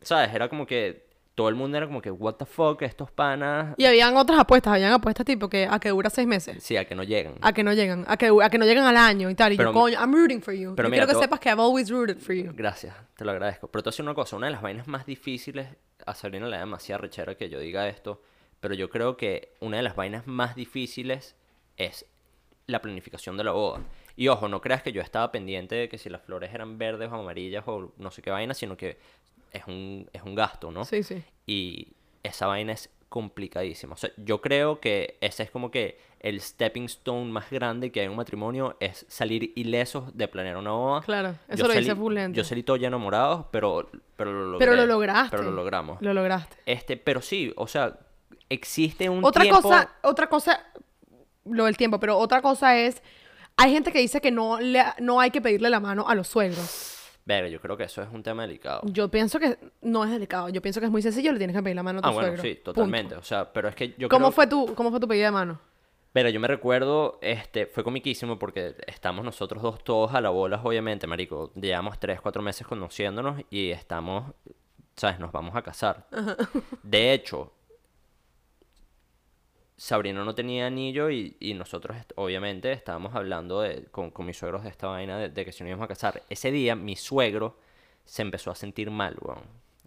¿Sabes? 0.01 0.33
Era 0.33 0.49
como 0.49 0.65
que 0.65 1.08
todo 1.39 1.47
el 1.47 1.55
mundo 1.55 1.77
era 1.77 1.87
como 1.87 2.01
que, 2.01 2.11
what 2.11 2.33
the 2.33 2.45
fuck, 2.45 2.81
estos 2.81 3.11
panas. 3.11 3.73
Y 3.77 3.85
habían 3.85 4.17
otras 4.17 4.37
apuestas, 4.41 4.73
habían 4.73 4.91
apuestas 4.91 5.25
tipo 5.25 5.47
que 5.47 5.65
a 5.71 5.79
que 5.79 5.87
dura 5.87 6.09
seis 6.09 6.27
meses. 6.27 6.61
Sí, 6.61 6.75
a 6.75 6.83
que 6.83 6.95
no 6.95 7.03
llegan. 7.03 7.35
A 7.39 7.53
que 7.53 7.63
no 7.63 7.71
llegan, 7.71 8.03
a 8.09 8.17
que, 8.17 8.29
a 8.43 8.49
que 8.49 8.57
no 8.57 8.65
llegan 8.65 8.83
al 8.83 8.97
año 8.97 9.29
y 9.29 9.35
tal. 9.35 9.53
Y 9.53 9.55
Pero- 9.55 9.69
yo, 9.71 9.79
coño, 9.79 9.97
I'm 9.97 10.13
rooting 10.13 10.41
for 10.41 10.53
you. 10.53 10.75
pero 10.75 10.89
yo 10.89 10.91
mira, 10.91 11.05
quiero 11.05 11.17
que 11.17 11.23
sepas 11.23 11.39
que 11.39 11.47
I've 11.47 11.61
always 11.61 11.89
rooted 11.89 12.17
for 12.17 12.35
you. 12.35 12.51
Gracias, 12.53 12.93
te 13.15 13.23
lo 13.23 13.31
agradezco. 13.31 13.69
Pero 13.69 13.83
te 13.83 13.89
voy 13.89 13.95
una 14.01 14.13
cosa, 14.13 14.35
una 14.35 14.47
de 14.47 14.51
las 14.51 14.61
vainas 14.61 14.85
más 14.89 15.05
difíciles, 15.05 15.69
a 16.05 16.13
Sabrina 16.13 16.45
le 16.47 16.57
da 16.57 16.59
demasiada 16.59 16.97
rechera 16.99 17.35
que 17.35 17.47
yo 17.47 17.57
diga 17.57 17.87
esto, 17.87 18.21
pero 18.59 18.73
yo 18.73 18.89
creo 18.89 19.15
que 19.15 19.53
una 19.61 19.77
de 19.77 19.83
las 19.83 19.95
vainas 19.95 20.27
más 20.27 20.57
difíciles 20.57 21.37
es 21.77 22.05
la 22.67 22.81
planificación 22.81 23.37
de 23.37 23.45
la 23.45 23.51
boda. 23.51 23.79
Y 24.17 24.27
ojo, 24.27 24.49
no 24.49 24.59
creas 24.59 24.83
que 24.83 24.91
yo 24.91 25.01
estaba 25.01 25.31
pendiente 25.31 25.75
de 25.75 25.87
que 25.87 25.97
si 25.97 26.09
las 26.09 26.21
flores 26.21 26.53
eran 26.53 26.77
verdes 26.77 27.09
o 27.09 27.15
amarillas 27.15 27.63
o 27.65 27.93
no 27.97 28.11
sé 28.11 28.21
qué 28.21 28.29
vaina, 28.29 28.53
sino 28.53 28.75
que 28.75 28.97
es 29.51 29.63
un, 29.67 30.09
es 30.13 30.23
un 30.23 30.35
gasto, 30.35 30.71
¿no? 30.71 30.85
Sí, 30.85 31.03
sí. 31.03 31.23
Y 31.45 31.93
esa 32.23 32.47
vaina 32.47 32.73
es 32.73 32.89
complicadísima. 33.09 33.95
O 33.95 33.97
sea, 33.97 34.11
yo 34.17 34.39
creo 34.39 34.79
que 34.79 35.17
ese 35.19 35.43
es 35.43 35.51
como 35.51 35.71
que 35.71 35.99
el 36.19 36.39
stepping 36.41 36.85
stone 36.85 37.31
más 37.31 37.49
grande 37.49 37.91
que 37.91 38.01
hay 38.01 38.05
en 38.05 38.11
un 38.11 38.17
matrimonio 38.17 38.77
es 38.79 39.05
salir 39.09 39.51
ilesos 39.55 40.15
de 40.15 40.27
planear 40.27 40.57
una 40.57 40.71
boda. 40.71 41.01
Claro, 41.01 41.35
eso 41.47 41.67
Yo 41.67 41.81
lo 41.81 41.95
full 41.95 42.17
gente. 42.17 42.37
Yo 42.37 42.43
salí 42.43 42.61
todo 42.63 42.77
ya 42.77 42.87
enamorado, 42.87 43.49
pero, 43.51 43.89
pero 44.15 44.31
lo 44.31 44.45
logré. 44.51 44.59
Pero 44.59 44.75
lo 44.75 44.85
lograste. 44.85 45.31
Pero 45.31 45.43
lo 45.43 45.51
logramos. 45.51 46.01
Lo 46.01 46.13
lograste. 46.13 46.57
Este, 46.65 46.97
pero 46.97 47.21
sí, 47.21 47.51
o 47.55 47.67
sea, 47.67 47.97
existe 48.49 49.09
un 49.09 49.23
Otra 49.23 49.43
tiempo... 49.43 49.61
cosa, 49.61 49.95
otra 50.03 50.27
cosa, 50.27 50.63
lo 51.45 51.65
del 51.65 51.77
tiempo, 51.77 51.99
pero 51.99 52.17
otra 52.17 52.41
cosa 52.41 52.77
es, 52.77 53.01
hay 53.57 53.71
gente 53.71 53.91
que 53.91 53.99
dice 53.99 54.21
que 54.21 54.31
no, 54.31 54.59
le, 54.59 54.83
no 54.99 55.19
hay 55.19 55.31
que 55.31 55.41
pedirle 55.41 55.69
la 55.69 55.79
mano 55.79 56.07
a 56.07 56.15
los 56.15 56.27
suegros. 56.27 56.98
Verga, 57.29 57.47
yo 57.47 57.61
creo 57.61 57.77
que 57.77 57.83
eso 57.83 58.01
es 58.01 58.09
un 58.11 58.23
tema 58.23 58.41
delicado. 58.41 58.81
Yo 58.85 59.07
pienso 59.09 59.39
que 59.39 59.55
no 59.81 60.03
es 60.03 60.09
delicado, 60.09 60.49
yo 60.49 60.63
pienso 60.63 60.79
que 60.79 60.87
es 60.87 60.91
muy 60.91 61.03
sencillo, 61.03 61.31
le 61.31 61.37
tienes 61.37 61.55
que 61.55 61.61
pedir 61.61 61.75
la 61.75 61.83
mano 61.83 61.99
a 61.99 62.01
tu 62.01 62.07
Ah, 62.07 62.11
bueno, 62.11 62.27
suegro. 62.29 62.41
sí, 62.41 62.55
Punto. 62.55 62.73
totalmente. 62.73 63.15
O 63.15 63.21
sea, 63.23 63.53
pero 63.53 63.67
es 63.69 63.75
que 63.75 63.93
yo 63.99 64.09
¿Cómo 64.09 64.25
creo... 64.27 64.31
fue 64.31 64.47
tu, 64.47 64.73
cómo 64.73 64.89
fue 64.89 64.99
tu 64.99 65.07
pedida 65.07 65.25
de 65.25 65.31
mano? 65.31 65.59
Pero 66.11 66.29
yo 66.29 66.39
me 66.39 66.47
recuerdo, 66.47 67.19
este, 67.21 67.67
fue 67.67 67.83
comiquísimo 67.83 68.39
porque 68.39 68.75
estamos 68.87 69.23
nosotros 69.23 69.61
dos 69.61 69.83
todos 69.83 70.11
a 70.15 70.21
la 70.21 70.31
bola, 70.31 70.59
obviamente, 70.63 71.05
marico. 71.05 71.51
Llevamos 71.53 71.99
tres, 71.99 72.19
cuatro 72.19 72.41
meses 72.41 72.65
conociéndonos 72.65 73.39
y 73.51 73.69
estamos, 73.69 74.31
¿sabes? 74.95 75.19
Nos 75.19 75.31
vamos 75.31 75.55
a 75.55 75.61
casar. 75.61 76.07
De 76.81 77.13
hecho, 77.13 77.53
Sabrina 79.79 80.25
no 80.25 80.35
tenía 80.35 80.67
anillo 80.67 81.09
y, 81.09 81.37
y 81.39 81.53
nosotros, 81.53 81.95
obviamente, 82.15 82.69
estábamos 82.73 83.15
hablando 83.15 83.61
de, 83.61 83.85
con, 83.91 84.11
con 84.11 84.25
mis 84.25 84.37
suegros 84.37 84.63
de 84.63 84.69
esta 84.69 84.87
vaina 84.87 85.29
de, 85.29 85.45
que 85.45 85.53
si 85.53 85.63
nos 85.63 85.69
íbamos 85.69 85.85
a 85.85 85.87
casar. 85.87 86.21
Ese 86.29 86.51
día, 86.51 86.75
mi 86.75 86.97
suegro 86.97 87.55
se 88.03 88.21
empezó 88.21 88.51
a 88.51 88.55
sentir 88.55 88.91
mal, 88.91 89.15
weón. 89.21 89.39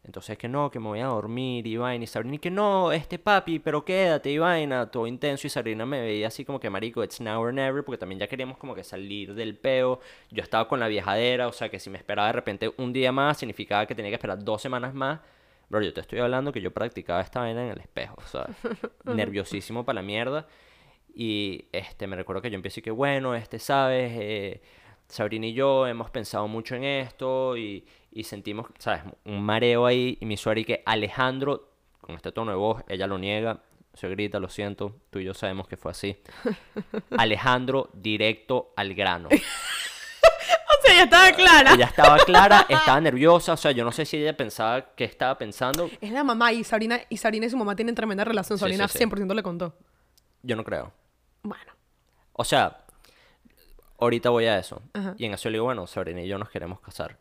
Entonces, 0.03 0.39
que 0.39 0.49
no, 0.49 0.71
que 0.71 0.81
me 0.81 0.87
voy 0.87 1.01
a 1.01 1.09
dormir 1.09 1.67
y 1.67 1.77
vaina. 1.77 2.05
Y 2.05 2.07
Sabrina, 2.07 2.39
que 2.39 2.51
no, 2.51 2.91
este 2.91 3.19
papi, 3.19 3.59
pero 3.59 3.85
quédate 3.85 4.33
y. 4.33 4.39
Todo 4.91 5.07
intenso. 5.07 5.47
Y 5.47 5.51
Sabrina 5.51 5.85
me 5.85 6.01
veía 6.01 6.29
así 6.29 6.47
como 6.47 6.59
que, 6.59 6.71
marico, 6.71 7.05
it's 7.05 7.21
now 7.21 7.43
or 7.43 7.53
never. 7.53 7.85
Porque 7.85 7.99
también 7.99 8.19
ya 8.19 8.29
queríamos 8.29 8.57
como 8.57 8.75
que 8.75 8.85
salir 8.85 9.35
del 9.35 9.59
peo. 9.59 10.01
Yo 10.31 10.43
estaba 10.43 10.69
con 10.69 10.81
la 10.81 10.89
viajadera. 10.89 11.49
O 11.49 11.53
sea, 11.53 11.69
que 11.69 11.79
si 11.79 11.91
me 11.91 11.99
esperaba 11.99 12.29
de 12.29 12.33
repente 12.33 12.73
un 12.79 12.95
día 12.95 13.13
más, 13.13 13.37
significaba 13.37 13.85
que 13.85 13.95
tenía 13.95 14.11
que 14.11 14.17
esperar 14.17 14.43
dos 14.43 14.63
semanas 14.63 14.95
más. 14.95 15.21
Bro, 15.73 15.81
yo 15.81 15.95
te 15.95 16.03
estoy 16.03 16.19
hablando 16.19 16.53
que 16.53 16.61
yo 16.61 16.71
practicaba 16.71 17.23
esta 17.23 17.41
vaina 17.41 17.65
en 17.65 17.71
el 17.71 17.79
espejo, 17.79 18.17
¿sabes? 18.27 18.55
Nerviosísimo 19.05 19.87
para 19.87 20.03
la 20.03 20.07
mierda. 20.07 20.47
Y 21.15 21.65
este, 21.73 22.07
me 22.07 22.15
recuerdo 22.15 22.43
que 22.43 22.51
yo 22.51 22.57
empiezo 22.57 22.81
y 22.81 22.83
que, 22.83 22.91
bueno, 22.91 23.35
este, 23.35 23.59
¿sabes? 23.59 24.13
Eh, 24.15 24.61
Sabrina 25.09 25.47
y 25.47 25.55
yo 25.55 25.87
hemos 25.87 26.11
pensado 26.11 26.47
mucho 26.47 26.75
en 26.75 26.85
esto 26.85 27.57
y, 27.57 27.87
y 28.11 28.25
sentimos, 28.25 28.67
¿sabes? 28.79 29.01
Un 29.25 29.43
mareo 29.43 29.87
ahí. 29.87 30.19
Y 30.21 30.27
mi 30.27 30.35
y 30.35 30.65
que 30.67 30.83
Alejandro, 30.85 31.71
con 32.03 32.17
este 32.17 32.33
tono 32.33 32.51
de 32.51 32.59
voz, 32.59 32.85
ella 32.87 33.07
lo 33.07 33.17
niega. 33.17 33.63
Se 33.95 34.11
grita, 34.11 34.41
lo 34.41 34.51
siento, 34.51 35.01
tú 35.09 35.21
y 35.21 35.25
yo 35.25 35.33
sabemos 35.33 35.69
que 35.69 35.79
fue 35.79 35.93
así. 35.93 36.19
Alejandro, 37.17 37.89
directo 37.95 38.75
al 38.77 38.93
grano. 38.93 39.31
Ya 40.93 41.05
estaba 41.05 41.33
clara. 41.33 41.75
Ella 41.75 41.87
estaba 41.87 42.19
clara, 42.19 42.67
estaba 42.69 43.01
nerviosa, 43.01 43.55
o 43.55 43.57
sea, 43.57 43.73
yo 43.73 43.85
no 43.85 43.93
sé 43.93 44.05
si 44.05 44.19
ella 44.19 44.37
pensaba 44.37 44.95
que 44.95 45.05
estaba 45.05 45.37
pensando. 45.39 45.91
Es 46.01 46.11
la 46.13 46.25
mamá 46.25 46.53
y 46.53 46.65
Sabrina, 46.65 47.01
y 47.09 47.17
Sabrina 47.17 47.47
y 47.47 47.51
su 47.51 47.57
mamá 47.57 47.75
tienen 47.77 47.95
tremenda 47.95 48.25
relación. 48.25 48.59
Sí, 48.59 48.61
Sabrina 48.61 48.89
sí, 48.89 48.99
sí. 48.99 49.05
100% 49.05 49.35
le 49.35 49.43
contó. 49.43 49.75
Yo 50.43 50.57
no 50.57 50.65
creo. 50.65 50.93
Bueno. 51.43 51.73
O 52.33 52.45
sea, 52.45 52.85
ahorita 53.99 54.31
voy 54.31 54.47
a 54.47 54.59
eso. 54.59 54.83
Ajá. 54.93 55.15
Y 55.19 55.25
en 55.25 55.35
eso 55.35 55.49
le 55.49 55.55
digo, 55.55 55.65
bueno, 55.65 55.87
Sabrina 55.87 56.23
y 56.23 56.29
yo 56.29 56.39
nos 56.39 56.51
queremos 56.51 56.81
casar. 56.81 57.19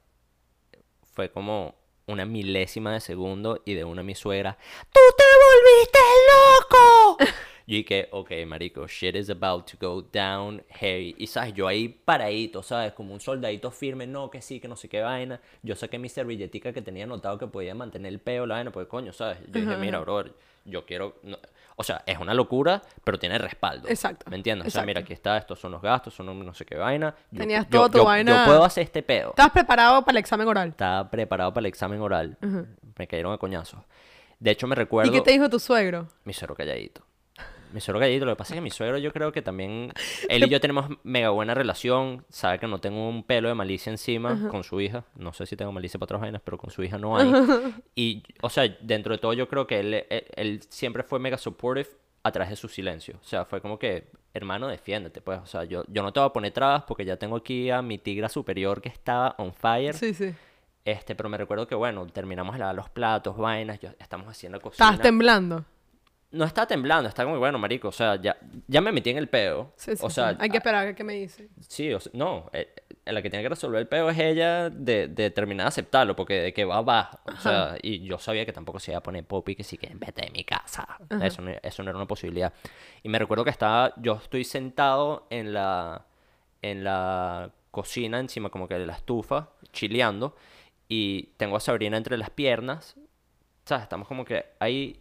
Fue 1.14 1.32
como 1.32 1.76
una 2.08 2.26
milésima 2.26 2.94
de 2.94 3.00
segundo 3.00 3.62
y 3.66 3.74
de 3.74 3.84
una 3.84 4.04
mi 4.04 4.16
suegra, 4.16 4.58
¡Tú 4.92 5.00
te 5.18 5.24
volviste 5.46 6.00
loco! 6.30 7.18
yo 7.68 7.76
dije, 7.76 8.08
ok, 8.12 8.32
marico, 8.48 8.88
shit 8.88 9.16
is 9.16 9.30
about 9.30 9.70
to 9.72 9.78
go 9.80 10.02
down 10.02 10.64
heavy. 10.70 11.16
Y 11.18 11.28
sabes, 11.28 11.54
yo 11.54 11.68
ahí 11.68 11.88
paradito, 11.90 12.64
¿sabes? 12.64 12.94
Como 12.94 13.14
un 13.14 13.20
soldadito 13.20 13.72
firme, 13.72 14.08
no, 14.08 14.30
que 14.30 14.42
sí, 14.42 14.60
que 14.60 14.68
no 14.68 14.76
sé 14.76 14.90
qué 14.90 15.02
vaina. 15.02 15.40
Yo 15.64 15.76
saqué 15.76 15.98
mi 16.00 16.10
servilletica 16.10 16.74
que 16.74 16.82
tenía 16.82 17.04
anotado 17.06 17.38
que 17.38 17.48
podía 17.48 17.76
mantener 17.76 18.12
el 18.12 18.20
peo, 18.20 18.46
la 18.46 18.56
vaina, 18.56 18.72
porque 18.72 18.90
coño, 18.90 19.14
¿sabes? 19.14 19.40
Yo 19.48 19.62
dije, 19.62 19.78
mira, 19.78 20.00
bro, 20.00 20.24
yo 20.66 20.86
quiero... 20.86 21.16
no- 21.24 21.38
O 21.78 21.84
sea, 21.84 22.04
es 22.06 22.20
una 22.20 22.34
locura, 22.36 22.82
pero 23.04 23.18
tiene 23.18 23.38
respaldo. 23.40 23.88
Exacto, 23.90 24.30
¿Me 24.30 24.36
entiendes? 24.36 24.68
O 24.68 24.70
sea, 24.72 24.86
mira, 24.86 25.00
aquí 25.02 25.14
está, 25.14 25.38
estos 25.38 25.60
son 25.60 25.72
los 25.72 25.82
gastos, 25.82 26.14
son 26.14 26.30
un 26.30 26.46
no 26.46 26.54
sé 26.54 26.66
qué 26.66 26.76
vaina. 26.76 27.16
Yo, 27.32 27.40
Tenías 27.40 27.66
yo- 27.66 27.80
todo 27.80 27.90
tu 27.90 27.98
yo- 28.00 28.06
vaina- 28.06 28.44
Yo 28.44 28.46
puedo 28.46 28.64
hacer 28.64 28.84
este 28.84 29.02
peo. 29.02 29.30
¿Estabas 29.30 29.52
preparado 29.54 30.02
para 30.04 30.12
el 30.12 30.18
examen 30.18 30.48
oral? 30.48 30.70
Estaba 30.70 31.10
preparado 31.10 31.52
para 31.54 31.62
el 31.62 31.66
examen 31.68 32.00
oral. 32.02 32.38
Me 32.98 33.08
cayeron 33.08 33.34
a 33.34 33.38
coñazos. 33.40 33.80
De 34.40 34.52
hecho, 34.52 34.68
me 34.68 34.76
recuerdo... 34.76 35.10
¿Y 35.12 35.14
qué 35.16 35.22
te 35.22 35.32
dijo 35.32 35.50
tu 35.50 35.60
suegro? 35.60 36.08
Mi 36.24 36.34
suegro 36.34 36.56
calladito. 36.56 37.02
Mi 37.74 37.82
suegro 37.82 38.00
calladito. 38.00 38.26
Lo 38.26 38.34
que 38.34 38.38
pasa 38.38 38.54
es 38.54 38.58
que 38.58 38.62
mi 38.62 38.70
suegro 38.70 38.98
yo 38.98 39.12
creo 39.12 39.32
que 39.32 39.42
también... 39.42 39.92
Él 40.30 40.44
y 40.44 40.50
yo 40.50 40.60
tenemos 40.62 40.90
mega 41.04 41.30
buena 41.30 41.54
relación. 41.54 42.26
Sabe 42.30 42.60
que 42.60 42.68
no 42.68 42.80
tengo 42.80 43.08
un 43.08 43.24
pelo 43.24 43.50
de 43.50 43.56
malicia 43.56 43.92
encima 43.92 44.50
con 44.50 44.64
su 44.64 44.82
hija. 44.82 45.06
No 45.16 45.34
sé 45.34 45.46
si 45.46 45.56
tengo 45.56 45.72
malicia 45.72 46.00
para 46.00 46.06
otras 46.06 46.22
vainas, 46.22 46.42
pero 46.44 46.58
con 46.58 46.70
su 46.72 46.84
hija 46.84 46.98
no 46.98 47.18
hay. 47.18 47.32
Y, 47.96 48.24
o 48.42 48.50
sea, 48.50 48.64
dentro 48.82 49.14
de 49.14 49.20
todo 49.20 49.34
yo 49.34 49.48
creo 49.48 49.68
que 49.68 49.80
él, 49.80 49.94
él, 50.10 50.26
él 50.36 50.62
siempre 50.70 51.04
fue 51.04 51.20
mega 51.20 51.38
supportive 51.38 51.90
a 52.24 52.32
través 52.32 52.50
de 52.50 52.56
su 52.56 52.68
silencio. 52.68 53.16
O 53.22 53.26
sea, 53.26 53.46
fue 53.46 53.62
como 53.62 53.80
que, 53.80 54.12
hermano, 54.34 54.68
defiéndete, 54.68 55.22
pues. 55.22 55.40
O 55.40 55.46
sea, 55.46 55.64
yo, 55.64 55.84
yo 55.88 56.04
no 56.04 56.14
te 56.14 56.20
voy 56.20 56.30
a 56.30 56.34
poner 56.34 56.52
trabas 56.52 56.84
porque 56.84 57.06
ya 57.06 57.18
tengo 57.18 57.36
aquí 57.36 57.70
a 57.70 57.82
mi 57.82 57.98
tigra 57.98 58.30
superior 58.30 58.82
que 58.82 58.90
estaba 58.90 59.36
on 59.38 59.54
fire. 59.54 59.96
Sí, 59.96 60.14
sí. 60.14 60.34
Este, 60.84 61.16
pero 61.16 61.30
me 61.30 61.38
recuerdo 61.38 61.68
que, 61.68 61.76
bueno, 61.76 62.06
terminamos 62.08 62.54
de 62.54 62.60
lavar 62.60 62.76
los 62.76 62.90
platos, 62.90 63.38
vainas, 63.38 63.80
yo, 63.80 63.90
estamos 64.00 64.28
haciendo 64.28 64.60
cocina. 64.60 64.86
Estabas 64.86 65.02
temblando. 65.02 65.66
No 66.32 66.46
está 66.46 66.66
temblando, 66.66 67.10
está 67.10 67.24
como 67.26 67.38
bueno, 67.40 67.60
marico. 67.60 67.90
O 67.90 67.92
sea, 67.92 68.16
ya, 68.16 68.38
ya 68.68 68.80
me 68.82 68.92
metí 68.92 69.10
en 69.10 69.18
el 69.18 69.28
peo. 69.28 69.74
Sí, 69.76 69.96
sí, 69.96 70.06
o 70.06 70.10
sea, 70.10 70.32
sí. 70.32 70.38
Hay 70.40 70.50
que 70.50 70.58
esperar 70.58 70.88
a 70.88 70.96
qué 70.96 71.04
me 71.04 71.14
dice. 71.14 71.50
sí, 71.68 71.94
o 71.94 72.00
sea, 72.00 72.12
no. 72.16 72.50
eh, 72.54 72.74
la 73.06 73.22
que 73.22 73.30
tiene 73.30 73.44
que 73.44 73.50
resolver 73.50 73.82
el 73.82 73.88
peo 73.88 74.10
es 74.10 74.18
ella 74.18 74.70
de, 74.70 75.08
de 75.08 75.30
terminar 75.32 75.66
de 75.66 75.70
aceptarlo, 75.70 76.16
porque 76.16 76.36
de 76.36 76.54
que 76.54 76.64
va, 76.64 76.82
va. 76.82 77.22
O 77.26 77.36
sea, 77.38 77.76
y 77.82 78.00
yo 78.06 78.18
sabía 78.18 78.46
que 78.46 78.54
tampoco 78.54 78.80
se 78.80 78.92
iba 78.92 79.00
a 79.00 79.04
poner 79.04 79.26
popi 79.26 79.56
que 79.56 79.64
sí 79.64 79.78
que 79.78 79.92
vete 79.94 80.22
de 80.22 80.32
mi 80.32 80.44
casa. 80.44 80.88
Eso 81.22 81.42
no, 81.42 81.52
eso 81.62 81.84
no 81.84 81.90
era 81.90 81.98
una 81.98 82.08
posibilidad. 82.08 82.54
Y 83.04 83.10
me 83.10 83.20
recuerdo 83.20 83.44
que 83.44 83.50
estaba, 83.50 83.94
yo 83.98 84.14
estoy 84.16 84.44
sentado 84.46 85.28
en 85.30 85.52
la, 85.54 86.06
en 86.62 86.84
la 86.84 87.52
cocina, 87.72 88.20
encima 88.20 88.50
como 88.50 88.68
que 88.68 88.76
de 88.76 88.86
la 88.86 88.94
estufa, 88.94 89.50
chileando, 89.74 90.36
y 90.88 91.24
tengo 91.38 91.58
a 91.58 91.60
Sabrina 91.60 91.98
entre 91.98 92.18
las 92.18 92.30
piernas. 92.30 92.96
O 92.98 93.68
sea, 93.68 93.78
estamos 93.78 94.08
como 94.08 94.24
que 94.26 94.46
ahí 94.60 95.01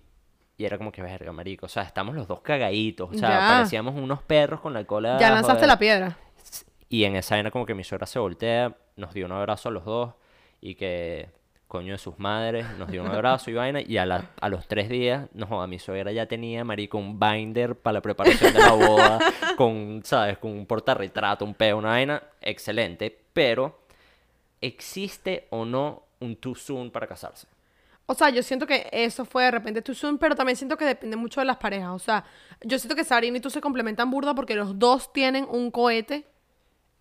y 0.60 0.64
era 0.66 0.76
como 0.76 0.92
que 0.92 1.00
verga, 1.00 1.32
marico. 1.32 1.64
O 1.64 1.68
sea, 1.70 1.84
estamos 1.84 2.14
los 2.14 2.28
dos 2.28 2.40
cagaditos. 2.42 3.08
O 3.10 3.14
sea, 3.14 3.30
Ya. 3.30 3.48
parecíamos 3.56 3.94
unos 3.94 4.22
perros 4.22 4.60
con 4.60 4.74
la 4.74 4.84
cola. 4.84 5.16
Ya 5.18 5.30
lanzaste 5.30 5.66
la 5.66 5.78
piedra. 5.78 6.18
Y 6.90 7.04
en 7.04 7.16
esa 7.16 7.36
escena 7.36 7.50
como 7.50 7.64
que 7.64 7.74
mi 7.74 7.82
suegra 7.82 8.06
se 8.06 8.18
voltea, 8.18 8.76
nos 8.96 9.14
dio 9.14 9.24
un 9.24 9.32
abrazo 9.32 9.70
a 9.70 9.72
los 9.72 9.86
dos 9.86 10.12
y 10.60 10.74
que 10.74 11.30
coño 11.66 11.92
de 11.92 11.98
sus 11.98 12.18
madres, 12.18 12.66
nos 12.78 12.90
dio 12.90 13.00
un 13.02 13.08
abrazo 13.10 13.48
y 13.50 13.54
vaina. 13.54 13.80
Y 13.80 13.96
a, 13.96 14.04
la- 14.04 14.30
a 14.40 14.48
los 14.50 14.66
tres 14.68 14.88
días, 14.90 15.28
no 15.32 15.46
joda, 15.46 15.66
mi 15.66 15.78
suegra 15.78 16.12
ya 16.12 16.26
tenía, 16.26 16.62
marico, 16.64 16.98
un 16.98 17.18
binder 17.18 17.74
para 17.76 17.94
la 17.94 18.00
preparación 18.02 18.52
de 18.52 18.58
la 18.60 18.72
boda, 18.72 19.18
con, 19.56 20.02
¿sabes? 20.04 20.36
Con 20.38 20.50
un 20.50 20.66
portarretrato, 20.66 21.44
un 21.46 21.54
peo, 21.54 21.78
una 21.78 21.90
vaina. 21.90 22.22
Excelente. 22.42 23.16
Pero, 23.32 23.78
¿existe 24.60 25.46
o 25.50 25.64
no 25.64 26.02
un 26.20 26.36
too 26.36 26.54
soon 26.54 26.90
para 26.90 27.06
casarse? 27.06 27.46
O 28.10 28.14
sea, 28.14 28.28
yo 28.30 28.42
siento 28.42 28.66
que 28.66 28.88
eso 28.90 29.24
fue 29.24 29.44
de 29.44 29.52
repente 29.52 29.82
too 29.82 29.94
soon, 29.94 30.18
pero 30.18 30.34
también 30.34 30.56
siento 30.56 30.76
que 30.76 30.84
depende 30.84 31.16
mucho 31.16 31.40
de 31.40 31.44
las 31.46 31.58
parejas. 31.58 31.90
O 31.90 31.98
sea, 32.00 32.24
yo 32.60 32.76
siento 32.76 32.96
que 32.96 33.04
Sabrina 33.04 33.38
y 33.38 33.40
tú 33.40 33.50
se 33.50 33.60
complementan 33.60 34.10
burda 34.10 34.34
porque 34.34 34.56
los 34.56 34.76
dos 34.80 35.12
tienen 35.12 35.46
un 35.48 35.70
cohete 35.70 36.26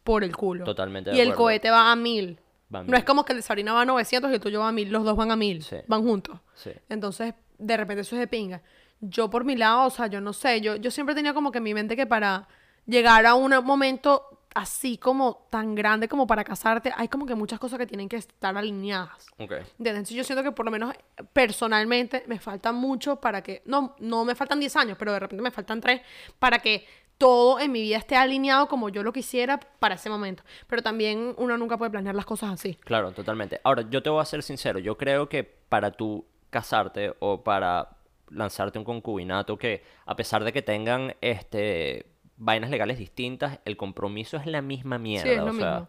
por 0.03 0.23
el 0.23 0.35
culo. 0.35 0.65
Totalmente 0.65 1.09
de 1.09 1.17
Y 1.17 1.19
el 1.19 1.29
acuerdo. 1.29 1.43
cohete 1.45 1.71
va 1.71 1.91
a 1.91 1.95
mil. 1.95 2.39
Va 2.73 2.81
a 2.81 2.83
No 2.83 2.95
es 2.95 3.03
como 3.05 3.25
que 3.25 3.33
el 3.33 3.39
de 3.39 3.41
Sabrina 3.41 3.73
va 3.73 3.81
a 3.81 3.85
900 3.85 4.29
y 4.29 4.35
el 4.35 4.39
tuyo 4.39 4.59
va 4.59 4.67
a 4.67 4.71
mil. 4.71 4.91
Los 4.91 5.03
dos 5.03 5.15
van 5.17 5.31
a 5.31 5.35
mil. 5.35 5.63
Sí. 5.63 5.77
Van 5.87 6.03
juntos. 6.03 6.39
Sí. 6.53 6.69
Entonces, 6.89 7.33
de 7.57 7.75
repente 7.77 8.01
eso 8.01 8.15
es 8.15 8.19
de 8.19 8.27
pinga. 8.27 8.61
Yo 9.01 9.31
por 9.31 9.45
mi 9.45 9.55
lado, 9.55 9.87
o 9.87 9.89
sea, 9.89 10.05
yo 10.05 10.21
no 10.21 10.31
sé, 10.33 10.61
yo, 10.61 10.75
yo 10.75 10.91
siempre 10.91 11.15
tenía 11.15 11.33
como 11.33 11.51
que 11.51 11.57
en 11.57 11.63
mi 11.63 11.73
mente 11.73 11.95
que 11.95 12.05
para 12.05 12.47
llegar 12.85 13.25
a 13.25 13.33
un 13.33 13.51
momento 13.65 14.38
así 14.55 14.97
como 14.97 15.47
tan 15.49 15.75
grande 15.75 16.07
como 16.07 16.27
para 16.27 16.43
casarte, 16.43 16.91
hay 16.95 17.07
como 17.07 17.25
que 17.25 17.35
muchas 17.35 17.59
cosas 17.59 17.77
que 17.79 17.85
tienen 17.87 18.09
que 18.09 18.17
estar 18.17 18.57
alineadas. 18.57 19.27
Ok. 19.37 19.51
¿Entiendes? 19.51 19.69
Entonces 19.77 20.17
yo 20.17 20.23
siento 20.23 20.43
que 20.43 20.51
por 20.51 20.65
lo 20.65 20.71
menos 20.71 20.93
personalmente 21.33 22.23
me 22.27 22.39
falta 22.39 22.71
mucho 22.71 23.17
para 23.17 23.41
que, 23.41 23.61
no, 23.65 23.95
no 23.99 24.25
me 24.25 24.35
faltan 24.35 24.59
10 24.59 24.75
años, 24.75 24.97
pero 24.97 25.13
de 25.13 25.19
repente 25.19 25.41
me 25.41 25.51
faltan 25.51 25.81
3 25.81 26.01
para 26.39 26.59
que 26.59 26.85
todo 27.19 27.59
en 27.59 27.71
mi 27.71 27.81
vida 27.81 27.97
esté 27.97 28.15
alineado 28.15 28.67
como 28.67 28.89
yo 28.89 29.03
lo 29.03 29.11
quisiera 29.11 29.59
para 29.59 29.95
ese 29.95 30.09
momento. 30.09 30.41
Pero 30.67 30.81
también 30.81 31.35
uno 31.37 31.57
nunca 31.57 31.77
puede 31.77 31.91
planear 31.91 32.15
las 32.15 32.25
cosas 32.25 32.51
así. 32.51 32.75
Claro, 32.75 33.11
totalmente. 33.11 33.59
Ahora, 33.63 33.83
yo 33.89 34.01
te 34.01 34.09
voy 34.09 34.21
a 34.21 34.25
ser 34.25 34.41
sincero. 34.41 34.79
Yo 34.79 34.97
creo 34.97 35.27
que 35.27 35.43
para 35.43 35.91
tú 35.91 36.25
casarte 36.49 37.13
o 37.19 37.43
para 37.43 37.97
lanzarte 38.29 38.79
un 38.79 38.85
concubinato 38.85 39.57
que, 39.57 39.83
a 40.05 40.15
pesar 40.15 40.43
de 40.45 40.53
que 40.53 40.61
tengan 40.61 41.13
este 41.19 42.05
vainas 42.39 42.69
legales 42.71 42.97
distintas, 42.97 43.59
el 43.65 43.77
compromiso 43.77 44.37
es 44.37 44.47
la 44.47 44.61
misma 44.63 44.97
mierda. 44.97 45.29
es 45.31 45.37
lo 45.37 45.45
o 45.47 45.53
sea, 45.53 45.71
mismo. 45.71 45.87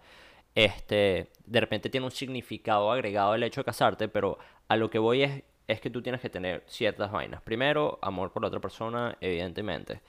este, 0.54 1.30
de 1.46 1.60
repente 1.60 1.88
tiene 1.90 2.04
un 2.06 2.10
significado 2.12 2.90
agregado 2.92 3.34
el 3.34 3.42
hecho 3.42 3.60
de 3.62 3.64
casarte, 3.64 4.08
pero 4.08 4.38
a 4.68 4.76
lo 4.76 4.90
que 4.90 4.98
voy 4.98 5.22
es, 5.22 5.42
es 5.68 5.80
que 5.80 5.90
tú 5.90 6.02
tienes 6.02 6.20
que 6.20 6.28
tener 6.28 6.64
ciertas 6.66 7.10
vainas. 7.12 7.40
Primero, 7.42 7.98
amor 8.02 8.32
por 8.32 8.42
la 8.42 8.48
otra 8.48 8.60
persona, 8.60 9.16
evidentemente. 9.20 10.00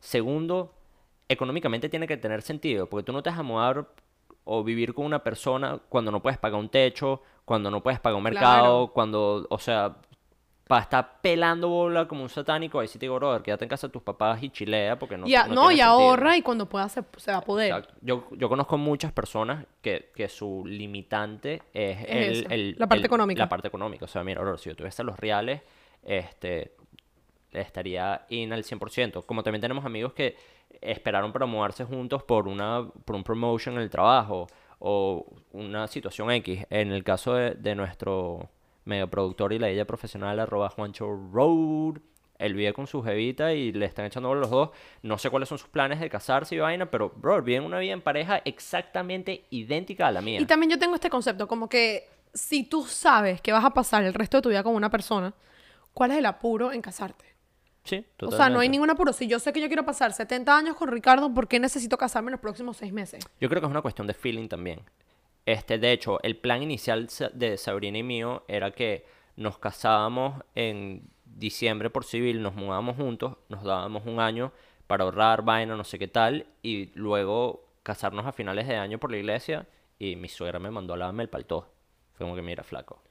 Segundo, 0.00 0.72
económicamente 1.28 1.88
tiene 1.88 2.06
que 2.06 2.16
tener 2.16 2.42
sentido, 2.42 2.88
porque 2.88 3.04
tú 3.04 3.12
no 3.12 3.22
te 3.22 3.30
vas 3.30 3.38
a 3.38 3.42
mudar 3.42 3.86
o 4.44 4.64
vivir 4.64 4.94
con 4.94 5.04
una 5.04 5.22
persona 5.22 5.78
cuando 5.88 6.10
no 6.10 6.22
puedes 6.22 6.38
pagar 6.38 6.58
un 6.58 6.70
techo, 6.70 7.22
cuando 7.44 7.70
no 7.70 7.82
puedes 7.82 8.00
pagar 8.00 8.16
un 8.16 8.22
mercado, 8.22 8.86
Claro. 8.86 8.92
cuando, 8.94 9.46
o 9.50 9.58
sea, 9.58 9.96
para 10.70 10.82
estar 10.82 11.20
pelando 11.20 11.68
bola 11.68 12.06
como 12.06 12.22
un 12.22 12.28
satánico, 12.28 12.78
ahí 12.78 12.86
sí 12.86 12.96
te 12.96 13.06
digo, 13.06 13.16
brother, 13.16 13.42
quédate 13.42 13.64
en 13.64 13.68
casa 13.68 13.88
de 13.88 13.92
tus 13.92 14.02
papás 14.02 14.40
y 14.40 14.50
chilea, 14.50 14.96
porque 15.00 15.18
no, 15.18 15.26
y 15.26 15.34
a- 15.34 15.48
no 15.48 15.54
no, 15.54 15.60
tiene 15.62 15.74
y 15.74 15.80
ahorra 15.80 16.36
y 16.36 16.42
cuando 16.42 16.66
pueda 16.68 16.88
se, 16.88 17.02
se 17.16 17.32
va 17.32 17.38
a 17.38 17.40
poder. 17.40 17.72
Exacto. 17.72 17.94
Yo, 18.02 18.28
yo 18.30 18.48
conozco 18.48 18.78
muchas 18.78 19.10
personas 19.10 19.66
que, 19.82 20.12
que 20.14 20.28
su 20.28 20.62
limitante 20.64 21.60
es, 21.74 21.98
Es 22.02 22.08
el, 22.44 22.52
el- 22.52 22.76
la 22.78 22.86
parte 22.86 23.00
el- 23.00 23.06
económica. 23.06 23.38
La 23.42 23.48
parte 23.48 23.66
económica. 23.66 24.04
O 24.04 24.08
sea, 24.08 24.22
mira, 24.22 24.40
bro, 24.42 24.56
si 24.58 24.70
yo 24.70 24.76
tuviese 24.76 25.02
los 25.02 25.18
reales, 25.18 25.60
este, 26.04 26.76
estaría 27.52 28.26
in 28.28 28.52
al 28.52 28.62
100%. 28.64 29.24
Como 29.26 29.42
también 29.42 29.60
tenemos 29.60 29.84
amigos 29.84 30.12
que 30.12 30.36
esperaron 30.80 31.32
para 31.32 31.46
mudarse 31.46 31.84
juntos 31.84 32.22
por, 32.22 32.46
una, 32.46 32.88
por 33.04 33.16
un 33.16 33.24
promotion 33.24 33.74
en 33.74 33.80
el 33.82 33.90
trabajo 33.90 34.46
o 34.78 35.26
una 35.52 35.88
situación 35.88 36.30
X. 36.30 36.64
En 36.70 36.92
el 36.92 37.02
caso 37.02 37.34
de, 37.34 37.54
de 37.54 37.74
nuestro 37.74 38.48
medio 38.90 39.08
productor 39.08 39.52
y 39.54 39.58
la 39.58 39.68
ella 39.70 39.86
profesional, 39.86 40.38
arroba 40.38 40.68
Juancho 40.68 41.06
Road, 41.32 41.98
él 42.38 42.54
vive 42.54 42.72
con 42.72 42.86
su 42.86 43.02
jevita 43.02 43.52
y 43.52 43.72
le 43.72 43.86
están 43.86 44.06
echando 44.06 44.28
bola 44.28 44.40
los 44.40 44.50
dos. 44.50 44.70
No 45.02 45.18
sé 45.18 45.28
cuáles 45.30 45.48
son 45.48 45.58
sus 45.58 45.68
planes 45.68 46.00
de 46.00 46.08
casarse 46.08 46.54
y 46.54 46.58
vaina, 46.58 46.90
pero, 46.90 47.10
bro, 47.16 47.42
viven 47.42 47.64
una 47.64 47.78
vida 47.78 47.92
en 47.92 48.00
pareja 48.00 48.40
exactamente 48.44 49.44
idéntica 49.50 50.06
a 50.06 50.12
la 50.12 50.22
mía. 50.22 50.40
Y 50.40 50.46
también 50.46 50.70
yo 50.70 50.78
tengo 50.78 50.94
este 50.94 51.10
concepto, 51.10 51.46
como 51.46 51.68
que 51.68 52.08
si 52.32 52.64
tú 52.64 52.84
sabes 52.84 53.40
que 53.40 53.52
vas 53.52 53.64
a 53.64 53.70
pasar 53.70 54.04
el 54.04 54.14
resto 54.14 54.38
de 54.38 54.42
tu 54.42 54.48
vida 54.48 54.62
con 54.62 54.74
una 54.74 54.90
persona, 54.90 55.34
¿cuál 55.92 56.12
es 56.12 56.18
el 56.18 56.26
apuro 56.26 56.72
en 56.72 56.80
casarte? 56.80 57.26
Sí, 57.84 57.96
O 57.96 58.00
sea, 58.00 58.06
no 58.20 58.30
totalmente. 58.30 58.62
hay 58.62 58.68
ningún 58.68 58.90
apuro. 58.90 59.12
Si 59.12 59.26
yo 59.26 59.38
sé 59.38 59.52
que 59.52 59.60
yo 59.60 59.66
quiero 59.66 59.84
pasar 59.84 60.12
70 60.12 60.56
años 60.56 60.76
con 60.76 60.88
Ricardo, 60.88 61.32
¿por 61.32 61.48
qué 61.48 61.58
necesito 61.58 61.96
casarme 61.98 62.28
en 62.28 62.32
los 62.32 62.40
próximos 62.40 62.76
seis 62.76 62.92
meses? 62.92 63.26
Yo 63.40 63.48
creo 63.48 63.60
que 63.60 63.66
es 63.66 63.70
una 63.70 63.82
cuestión 63.82 64.06
de 64.06 64.14
feeling 64.14 64.48
también. 64.48 64.80
Este, 65.50 65.78
de 65.78 65.90
hecho, 65.92 66.20
el 66.22 66.36
plan 66.36 66.62
inicial 66.62 67.08
de 67.32 67.56
Sabrina 67.56 67.98
y 67.98 68.02
mío 68.04 68.44
era 68.46 68.70
que 68.70 69.04
nos 69.36 69.58
casábamos 69.58 70.42
en 70.54 71.02
diciembre 71.24 71.90
por 71.90 72.04
civil, 72.04 72.40
nos 72.42 72.54
mudábamos 72.54 72.96
juntos, 72.96 73.36
nos 73.48 73.64
dábamos 73.64 74.06
un 74.06 74.20
año 74.20 74.52
para 74.86 75.04
ahorrar 75.04 75.42
vaina, 75.42 75.74
no 75.76 75.82
sé 75.84 75.98
qué 75.98 76.06
tal, 76.08 76.46
y 76.62 76.90
luego 76.94 77.64
casarnos 77.82 78.26
a 78.26 78.32
finales 78.32 78.68
de 78.68 78.76
año 78.76 78.98
por 78.98 79.10
la 79.10 79.16
iglesia 79.16 79.66
y 79.98 80.14
mi 80.16 80.28
suegra 80.28 80.58
me 80.60 80.70
mandó 80.70 80.94
a 80.94 80.96
lavarme 80.98 81.24
el 81.24 81.28
paltó. 81.28 81.66
Fue 82.14 82.24
como 82.26 82.36
que 82.36 82.42
mira, 82.42 82.62
flaco. 82.62 83.02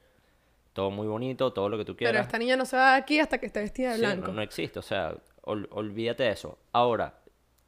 Todo 0.72 0.90
muy 0.90 1.08
bonito, 1.08 1.52
todo 1.52 1.68
lo 1.68 1.76
que 1.76 1.84
tú 1.84 1.96
quieras. 1.96 2.12
Pero 2.14 2.22
esta 2.22 2.38
niña 2.38 2.56
no 2.56 2.64
se 2.64 2.76
va 2.76 2.92
de 2.92 2.98
aquí 2.98 3.18
hasta 3.20 3.38
que 3.38 3.46
esté 3.46 3.60
vestida 3.60 3.90
de 3.90 3.96
Sí, 3.96 4.00
blanco. 4.00 4.28
no, 4.28 4.34
no 4.34 4.42
existe, 4.42 4.78
o 4.78 4.82
sea, 4.82 5.14
ol- 5.42 5.68
olvídate 5.72 6.22
de 6.22 6.30
eso. 6.30 6.58
Ahora, 6.72 7.18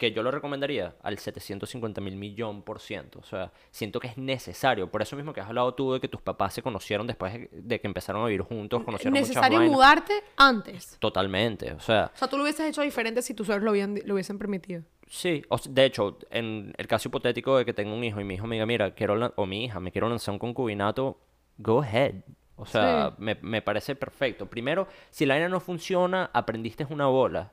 que 0.02 0.10
yo 0.12 0.22
lo 0.24 0.32
recomendaría 0.32 0.96
al 1.02 1.16
750 1.16 2.00
mil 2.00 2.16
millón 2.16 2.62
por 2.62 2.80
ciento. 2.80 3.20
O 3.20 3.22
sea, 3.22 3.52
siento 3.70 4.00
que 4.00 4.08
es 4.08 4.18
necesario. 4.18 4.90
Por 4.90 5.00
eso 5.00 5.14
mismo 5.14 5.32
que 5.32 5.40
has 5.40 5.46
hablado 5.46 5.74
tú 5.74 5.92
de 5.92 6.00
que 6.00 6.08
tus 6.08 6.20
papás 6.20 6.54
se 6.54 6.60
conocieron 6.62 7.06
después 7.06 7.48
de, 7.52 7.80
que 7.80 7.86
empezaron 7.86 8.22
a 8.22 8.26
vivir 8.26 8.42
juntos, 8.42 8.82
conocieron 8.82 9.12
muchas 9.12 9.28
necesario 9.28 9.58
vainas. 9.58 9.74
mudarte 9.76 10.12
antes. 10.36 10.96
Totalmente, 10.98 11.72
o 11.72 11.78
sea, 11.78 12.10
O 12.14 12.18
sea, 12.18 12.26
tú 12.28 12.36
lo 12.36 12.42
hubieses 12.42 12.68
hecho 12.68 12.82
diferente 12.82 13.22
si 13.22 13.32
tus 13.32 13.46
suegros 13.46 13.64
lo, 13.64 13.86
lo 14.04 14.14
hubiesen 14.14 14.38
permitido. 14.38 14.82
sí. 15.06 15.42
O 15.50 15.56
de 15.68 15.84
hecho, 15.84 16.18
en 16.30 16.74
el 16.76 16.86
caso 16.88 17.08
hipotético 17.08 17.56
de 17.58 17.64
que 17.64 17.72
tengo 17.72 17.94
un 17.94 18.02
hijo 18.02 18.20
y 18.20 18.24
mi 18.24 18.34
hijo 18.34 18.46
me 18.48 18.56
diga, 18.56 18.66
mira, 18.66 18.92
quiero 18.94 19.32
o 19.36 19.46
mi 19.46 19.64
hija, 19.66 19.78
me 19.78 19.92
quiero 19.92 20.08
lanzar 20.08 20.32
un 20.32 20.38
concubinato, 20.40 21.18
go 21.58 21.80
ahead. 21.82 22.16
O 22.56 22.66
sea, 22.66 23.10
Sí. 23.10 23.22
me, 23.22 23.36
me 23.40 23.62
parece 23.62 23.94
perfecto. 23.94 24.46
Primero, 24.46 24.88
si 25.10 25.26
la 25.26 25.34
vaina 25.34 25.48
no 25.48 25.60
funciona, 25.60 26.28
aprendiste 26.32 26.84
una 26.90 27.06
bola. 27.06 27.52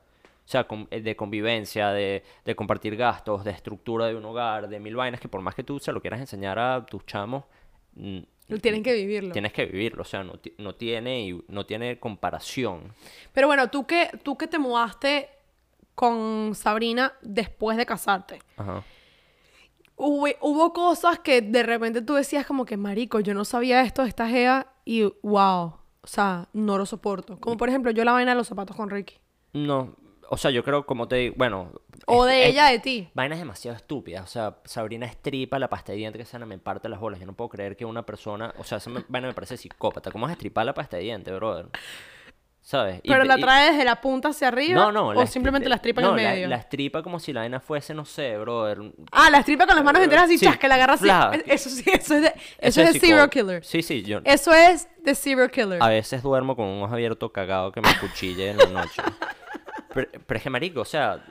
O 0.50 0.52
sea, 0.52 0.66
eh, 0.90 1.02
de 1.02 1.16
convivencia, 1.16 1.90
de, 1.92 2.24
de 2.44 2.56
compartir 2.56 2.96
gastos, 2.96 3.44
de 3.44 3.52
estructura 3.52 4.08
de 4.08 4.16
un 4.16 4.26
hogar, 4.26 4.68
de 4.68 4.80
mil 4.80 4.96
vainas 4.96 5.22
que 5.22 5.28
por 5.28 5.42
más 5.42 5.54
que 5.54 5.64
tú 5.64 5.78
se 5.80 5.92
lo 5.92 6.02
quieras 6.02 6.20
enseñar 6.20 6.58
a 6.58 6.84
tus 6.88 7.06
chamos, 7.06 7.44
mm, 7.94 8.18
Tienen 8.60 8.82
que 8.82 8.94
vivirlo. 8.96 9.32
tienes 9.32 9.54
que 9.54 9.68
vivirlo. 9.68 10.02
O 10.02 10.06
sea, 10.06 10.24
no, 10.24 10.40
ti- 10.40 10.56
no 10.58 10.74
tiene, 10.74 11.40
no 11.50 11.68
tiene 11.68 12.00
comparación. 12.00 12.92
Pero 13.32 13.46
bueno, 13.46 13.70
tú 13.70 13.86
que, 13.86 14.10
tú 14.24 14.40
que 14.40 14.48
te 14.48 14.58
mudaste 14.58 15.30
con 15.94 16.56
Sabrina 16.56 17.14
después 17.22 17.78
de 17.78 17.86
casarte, 17.86 18.40
Ajá. 18.58 18.84
hubo, 19.98 20.26
hubo 20.42 20.74
cosas 20.74 21.20
que 21.20 21.42
de 21.44 21.62
repente 21.62 22.02
tú 22.02 22.16
decías 22.16 22.48
como 22.48 22.66
que, 22.66 22.76
marico, 22.76 23.20
yo 23.20 23.36
no 23.36 23.46
sabía 23.46 23.82
esto 23.84 24.02
de 24.02 24.10
esta 24.10 24.28
gea 24.28 24.66
y 24.84 25.04
wow, 25.22 25.76
o 26.02 26.08
sea, 26.08 26.48
no 26.54 26.80
lo 26.80 26.88
soporto. 26.88 27.40
Como 27.40 27.56
por 27.56 27.70
ejemplo, 27.70 27.92
yo 27.92 28.04
la 28.04 28.14
vaina 28.14 28.32
de 28.32 28.38
los 28.38 28.48
zapatos 28.48 28.76
con 28.76 28.90
Ricky. 28.90 29.16
No, 29.54 29.94
o 30.30 30.38
sea, 30.38 30.52
yo 30.52 30.64
creo, 30.64 30.86
como 30.86 31.08
te 31.08 31.16
digo, 31.18 31.36
bueno... 31.38 31.72
O 32.06 32.26
es- 32.26 32.32
de 32.34 32.44
es- 32.44 32.50
ella, 32.52 32.66
de 32.68 32.80
ti. 32.80 33.10
Vainas 33.14 33.40
demasiado 33.40 33.76
estúpidas. 33.78 34.24
O 34.24 34.28
sea, 34.28 34.58
Sabrina 34.66 35.06
estripa 35.06 35.60
la 35.60 35.70
pasta 35.70 35.92
de 35.92 35.98
dientes 36.00 36.20
que 36.20 36.26
sana 36.26 36.46
me 36.46 36.58
parte 36.58 36.88
las 36.90 37.00
bolas. 37.00 37.20
Yo 37.20 37.26
no 37.26 37.34
puedo 37.34 37.50
creer 37.50 37.76
que 37.76 37.86
una 37.86 38.04
persona. 38.06 38.54
O 38.58 38.64
sea, 38.64 38.78
esa 38.80 38.90
me- 38.90 39.04
vaina 39.08 39.28
me 39.28 39.34
parece 39.34 39.58
psicópata. 39.58 40.12
¿Cómo 40.12 40.24
vas 40.24 40.30
a 40.32 40.34
estripar 40.34 40.66
la 40.66 40.74
pasta 40.74 40.98
de 40.98 41.04
dientes, 41.04 41.34
brother? 41.36 41.68
¿Sabes? 42.62 43.00
Y- 43.04 43.10
Pero 43.10 43.24
la 43.24 43.38
y- 43.38 43.42
trae 43.42 43.72
desde 43.72 43.84
la 43.84 44.00
punta 44.00 44.30
hacia 44.30 44.48
arriba. 44.50 44.80
No, 44.80 44.92
no. 44.92 45.08
O 45.08 45.14
la 45.14 45.26
simplemente 45.26 45.68
la 45.70 45.76
estripa 45.76 46.02
no, 46.02 46.14
en 46.14 46.20
el 46.20 46.24
la- 46.26 46.32
medio. 46.32 46.48
La, 46.48 46.56
estripa 46.58 47.02
como 47.02 47.20
si 47.20 47.34
la 47.34 47.40
vaina 47.42 47.60
fuese, 47.60 47.94
no 47.96 48.06
sé, 48.06 48.38
brother. 48.38 48.80
Ah, 49.12 49.30
la 49.32 49.40
estripa 49.40 49.66
con 49.66 49.76
las 49.76 49.84
manos 49.84 50.04
enteras 50.04 50.26
así, 50.26 50.38
Sí, 50.38 50.46
chas, 50.46 50.58
que 50.58 50.68
la 50.68 50.76
agarra 50.76 50.94
así. 50.94 51.08
Eso 51.48 51.70
sí, 51.70 51.84
eso 51.92 52.16
es 52.16 52.22
de, 52.22 52.34
eso 52.60 52.82
es 52.82 52.94
de 52.94 53.00
serial 53.00 53.30
killer. 53.30 53.64
Sí, 53.66 53.82
sí. 53.82 54.04
Yo 54.04 54.20
Eso 54.24 54.54
es 54.54 54.88
de 55.04 55.16
serial 55.16 55.50
killer. 55.50 55.82
a 55.82 55.88
veces 55.88 56.22
duermo 56.22 56.56
con 56.56 56.66
un 56.66 56.84
ojo 56.84 56.94
abierto 56.94 57.32
cagado 57.32 57.72
que 57.72 57.82
me 57.82 57.90
cuchille 58.00 58.52
en 58.52 58.58
la 58.58 58.66
noche. 58.68 59.02
pero, 59.94 60.08
pero 60.26 60.38
es 60.38 60.44
que, 60.44 60.50
marico, 60.50 60.82
o 60.82 60.86
sea. 60.86 61.24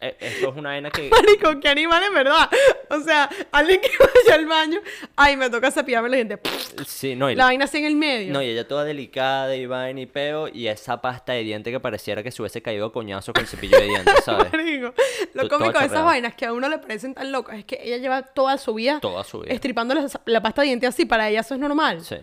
e- 0.00 0.16
Esto 0.20 0.50
es 0.50 0.56
una 0.56 0.70
vaina 0.70 0.90
que. 0.90 1.08
Marico, 1.08 1.58
qué 1.60 1.68
animal 1.68 2.02
en 2.02 2.14
verdad. 2.14 2.48
O 2.90 3.00
sea, 3.00 3.28
alguien 3.52 3.80
que 3.80 3.88
vaya 3.98 4.34
al 4.34 4.46
baño. 4.46 4.80
Ay, 5.16 5.36
me 5.36 5.48
toca 5.50 5.70
cepillarme 5.70 6.08
los 6.08 6.16
dientes. 6.16 6.38
Sí, 6.86 7.16
no, 7.16 7.30
y 7.30 7.34
La 7.34 7.44
vaina 7.46 7.64
así 7.64 7.78
en 7.78 7.86
el 7.86 7.96
medio. 7.96 8.32
No, 8.32 8.42
y 8.42 8.46
ella 8.50 8.68
toda 8.68 8.84
delicada 8.84 9.56
y 9.56 9.66
vaina 9.66 10.00
y 10.00 10.06
peo, 10.06 10.48
y 10.48 10.68
esa 10.68 11.00
pasta 11.00 11.32
de 11.32 11.42
diente 11.42 11.70
que 11.70 11.80
pareciera 11.80 12.22
que 12.22 12.30
se 12.30 12.42
hubiese 12.42 12.60
caído 12.62 12.86
a 12.86 12.92
coñazo 12.92 13.32
con 13.32 13.42
el 13.42 13.48
cepillo 13.48 13.78
de 13.78 13.86
dientes, 13.86 14.14
¿sabes? 14.24 14.52
Marico, 14.52 14.92
Lo 15.34 15.48
cómico 15.48 15.78
de 15.78 15.86
esas 15.86 16.04
vainas 16.04 16.34
que 16.34 16.44
a 16.46 16.52
uno 16.52 16.68
le 16.68 16.78
parecen 16.78 17.14
tan 17.14 17.32
locas 17.32 17.58
es 17.58 17.64
que 17.64 17.80
ella 17.82 17.96
lleva 17.96 18.22
toda 18.22 18.58
su 18.58 18.74
vida 18.74 19.00
Toda 19.00 19.24
su 19.24 19.40
vida. 19.40 19.52
estripándole 19.54 20.02
esa- 20.04 20.20
la 20.26 20.42
pasta 20.42 20.62
de 20.62 20.66
dientes 20.68 20.88
así. 20.90 21.06
Para 21.06 21.28
ella 21.28 21.40
eso 21.40 21.54
es 21.54 21.60
normal. 21.60 22.02
Sí. 22.02 22.16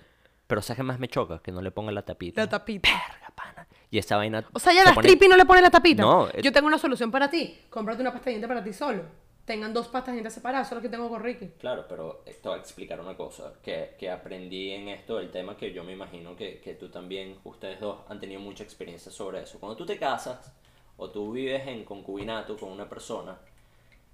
Pero 0.46 0.62
¿sabes 0.62 0.78
qué 0.78 0.84
más 0.84 1.00
me 1.00 1.08
choca? 1.08 1.42
Que 1.42 1.52
no 1.52 1.62
le 1.62 1.72
ponga 1.72 1.92
la 1.92 2.04
tapita. 2.04 2.42
La 2.42 2.48
tapita. 2.50 2.90
Verga, 2.90 3.32
pana. 3.34 3.68
Y 3.94 4.00
esa 4.00 4.18
vaina. 4.18 4.44
O 4.54 4.58
sea, 4.58 4.74
ella 4.74 4.82
se 4.82 4.90
la 4.90 4.96
pone- 4.96 5.28
no 5.30 5.38
le 5.38 5.46
pone 5.46 5.62
la 5.62 5.70
tapita. 5.70 6.02
No, 6.02 6.28
eh- 6.28 6.42
Yo 6.42 6.52
tengo 6.52 6.66
una 6.66 6.80
solución 6.80 7.12
para 7.12 7.30
ti. 7.30 7.60
Cómprate 7.70 8.02
una 8.02 8.12
pasta 8.12 8.26
de 8.26 8.32
dientes 8.32 8.48
para 8.48 8.64
ti 8.64 8.74
solo. 8.74 9.04
Tengan 9.46 9.72
dos 9.72 9.88
pastas 9.88 10.08
de 10.08 10.12
dientes 10.14 10.34
separadas. 10.34 10.66
Eso 10.68 10.74
es 10.76 10.78
lo 10.78 10.82
que 10.82 10.90
tengo 10.90 11.08
con 11.10 11.22
Ricky. 11.22 11.50
Claro, 11.60 11.86
pero 11.88 12.24
esto 12.26 12.50
va 12.50 12.56
a 12.56 12.60
explicar 12.60 13.00
una 13.00 13.16
cosa 13.16 13.54
que, 13.62 13.94
que 14.00 14.10
aprendí 14.10 14.72
en 14.72 14.88
esto 14.88 15.18
del 15.18 15.30
tema 15.30 15.56
que 15.56 15.72
yo 15.72 15.84
me 15.84 15.92
imagino 15.94 16.36
que, 16.36 16.60
que 16.60 16.74
tú 16.74 16.90
también, 16.90 17.38
ustedes 17.44 17.80
dos, 17.80 18.00
han 18.10 18.20
tenido 18.20 18.40
mucha 18.42 18.64
experiencia 18.64 19.12
sobre 19.12 19.44
eso. 19.44 19.60
Cuando 19.60 19.76
tú 19.78 19.86
te 19.86 20.00
casas 20.00 20.52
o 20.98 21.12
tú 21.12 21.32
vives 21.32 21.68
en 21.68 21.84
concubinato 21.84 22.58
con 22.58 22.72
una 22.72 22.90
persona, 22.90 23.38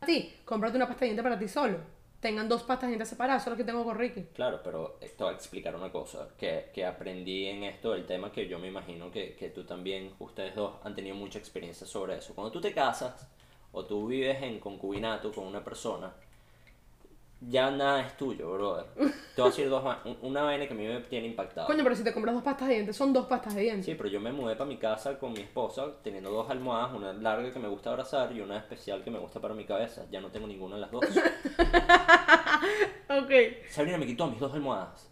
A 0.01 0.05
ti, 0.05 0.33
cómprate 0.43 0.75
una 0.75 0.87
pasta 0.87 1.01
de 1.01 1.05
dientes 1.11 1.23
para 1.23 1.39
ti 1.39 1.47
solo. 1.47 1.77
Tengan 2.19 2.49
dos 2.49 2.63
pastas 2.63 2.87
de 2.87 2.93
dientes 2.93 3.09
separadas. 3.09 3.43
Eso 3.43 3.49
es 3.49 3.57
lo 3.57 3.57
que 3.57 3.63
tengo 3.63 3.83
con 3.83 3.97
Ricky. 3.97 4.23
Claro, 4.33 4.59
pero 4.63 4.97
esto 4.99 5.25
va 5.25 5.31
a 5.31 5.33
explicar 5.33 5.75
una 5.75 5.91
cosa 5.91 6.29
que, 6.37 6.69
que 6.73 6.85
aprendí 6.85 7.45
en 7.45 7.63
esto 7.63 7.91
del 7.91 8.05
tema 8.05 8.31
que 8.31 8.47
yo 8.47 8.59
me 8.59 8.67
imagino 8.67 9.09
que, 9.09 9.35
que 9.35 9.49
tú 9.49 9.63
también, 9.63 10.13
ustedes 10.19 10.55
dos, 10.55 10.75
han 10.83 10.95
tenido 10.95 11.15
mucha 11.15 11.39
experiencia 11.39 11.87
sobre 11.87 12.17
eso. 12.17 12.35
Cuando 12.35 12.51
tú 12.51 12.59
te 12.59 12.73
casas 12.73 13.27
o 13.71 13.85
tú 13.85 14.07
vives 14.07 14.41
en 14.43 14.59
concubinato 14.59 15.31
con 15.31 15.45
una 15.45 15.63
persona, 15.63 16.13
ya 17.41 17.71
nada 17.71 18.01
es 18.01 18.17
tuyo, 18.17 18.51
brother. 18.51 18.85
Te 19.35 19.41
voy 19.41 19.47
a 19.47 19.51
decir 19.51 19.69
dos, 19.69 19.83
una 20.21 20.43
vaina 20.43 20.67
que 20.67 20.73
a 20.73 20.75
mí 20.75 20.85
me 20.85 20.99
tiene 21.01 21.27
impactado. 21.27 21.67
Coño, 21.67 21.83
pero 21.83 21.95
si 21.95 22.03
te 22.03 22.13
compras 22.13 22.35
dos 22.35 22.43
pastas 22.43 22.67
de 22.67 22.73
dientes, 22.75 22.95
son 22.95 23.13
dos 23.13 23.27
pastas 23.27 23.55
de 23.55 23.61
dientes. 23.61 23.85
Sí, 23.85 23.95
pero 23.95 24.09
yo 24.09 24.19
me 24.19 24.31
mudé 24.31 24.55
para 24.55 24.67
mi 24.67 24.77
casa 24.77 25.17
con 25.17 25.31
mi 25.31 25.39
esposa 25.39 25.85
teniendo 26.03 26.29
dos 26.29 26.49
almohadas, 26.49 26.93
una 26.93 27.13
larga 27.13 27.51
que 27.51 27.59
me 27.59 27.67
gusta 27.67 27.91
abrazar 27.91 28.31
y 28.35 28.41
una 28.41 28.57
especial 28.57 29.03
que 29.03 29.11
me 29.11 29.19
gusta 29.19 29.39
para 29.39 29.53
mi 29.53 29.65
cabeza. 29.65 30.05
Ya 30.11 30.19
no 30.19 30.29
tengo 30.29 30.47
ninguna 30.47 30.75
de 30.75 30.81
las 30.81 30.91
dos. 30.91 31.05
Ok. 33.09 33.31
Sabrina 33.69 33.97
me 33.97 34.05
quitó 34.05 34.27
mis 34.27 34.39
dos 34.39 34.53
almohadas. 34.53 35.08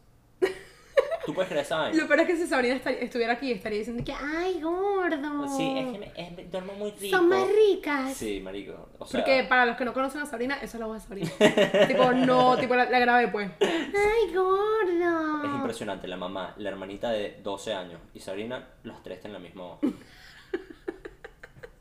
¿Tú 1.28 1.34
puedes 1.34 1.50
creer 1.50 1.66
esa 1.66 1.76
vaina? 1.78 1.98
Lo 2.02 2.08
peor 2.08 2.22
es 2.22 2.28
que 2.28 2.38
si 2.38 2.48
Sabrina 2.48 2.76
esta- 2.76 2.90
estuviera 2.90 3.34
aquí, 3.34 3.52
estaría 3.52 3.80
diciendo 3.80 4.02
que, 4.04 4.14
ay, 4.14 4.62
gordo. 4.62 5.46
Sí, 5.58 5.78
es 5.78 5.92
que 5.92 6.00
me, 6.00 6.06
es- 6.16 6.32
me 6.38 6.44
duermo 6.46 6.72
muy 6.74 6.92
rico. 6.92 7.18
Son 7.18 7.28
más 7.28 7.44
ricas. 7.54 8.14
Sí, 8.14 8.40
marico. 8.40 8.88
O 8.98 9.06
sea, 9.06 9.20
Porque 9.20 9.44
para 9.44 9.66
los 9.66 9.76
que 9.76 9.84
no 9.84 9.94
conocen 9.94 10.22
a 10.22 10.26
Sabrina, 10.26 10.56
esa 10.56 10.78
es 10.78 10.80
la 10.80 10.86
voz 10.88 11.02
de 11.04 11.08
Sabrina. 11.08 11.32
tipo, 11.88 12.14
no, 12.14 12.58
tipo, 12.58 12.76
la, 12.76 12.90
la 12.90 13.00
grabé 13.00 13.28
pues. 13.28 13.52
Ay, 13.62 14.34
gordo. 14.34 15.44
es 15.44 15.56
impresionante. 15.56 16.08
La 16.08 16.16
mamá, 16.18 16.54
la 16.58 16.70
hermanita 16.70 17.10
de 17.12 17.40
12 17.44 17.74
años 17.74 18.00
y 18.14 18.22
Sabrina, 18.22 18.66
los 18.84 19.04
tres 19.04 19.20
tienen 19.20 19.34
la 19.34 19.40
misma 19.40 19.64
voz. 19.64 19.80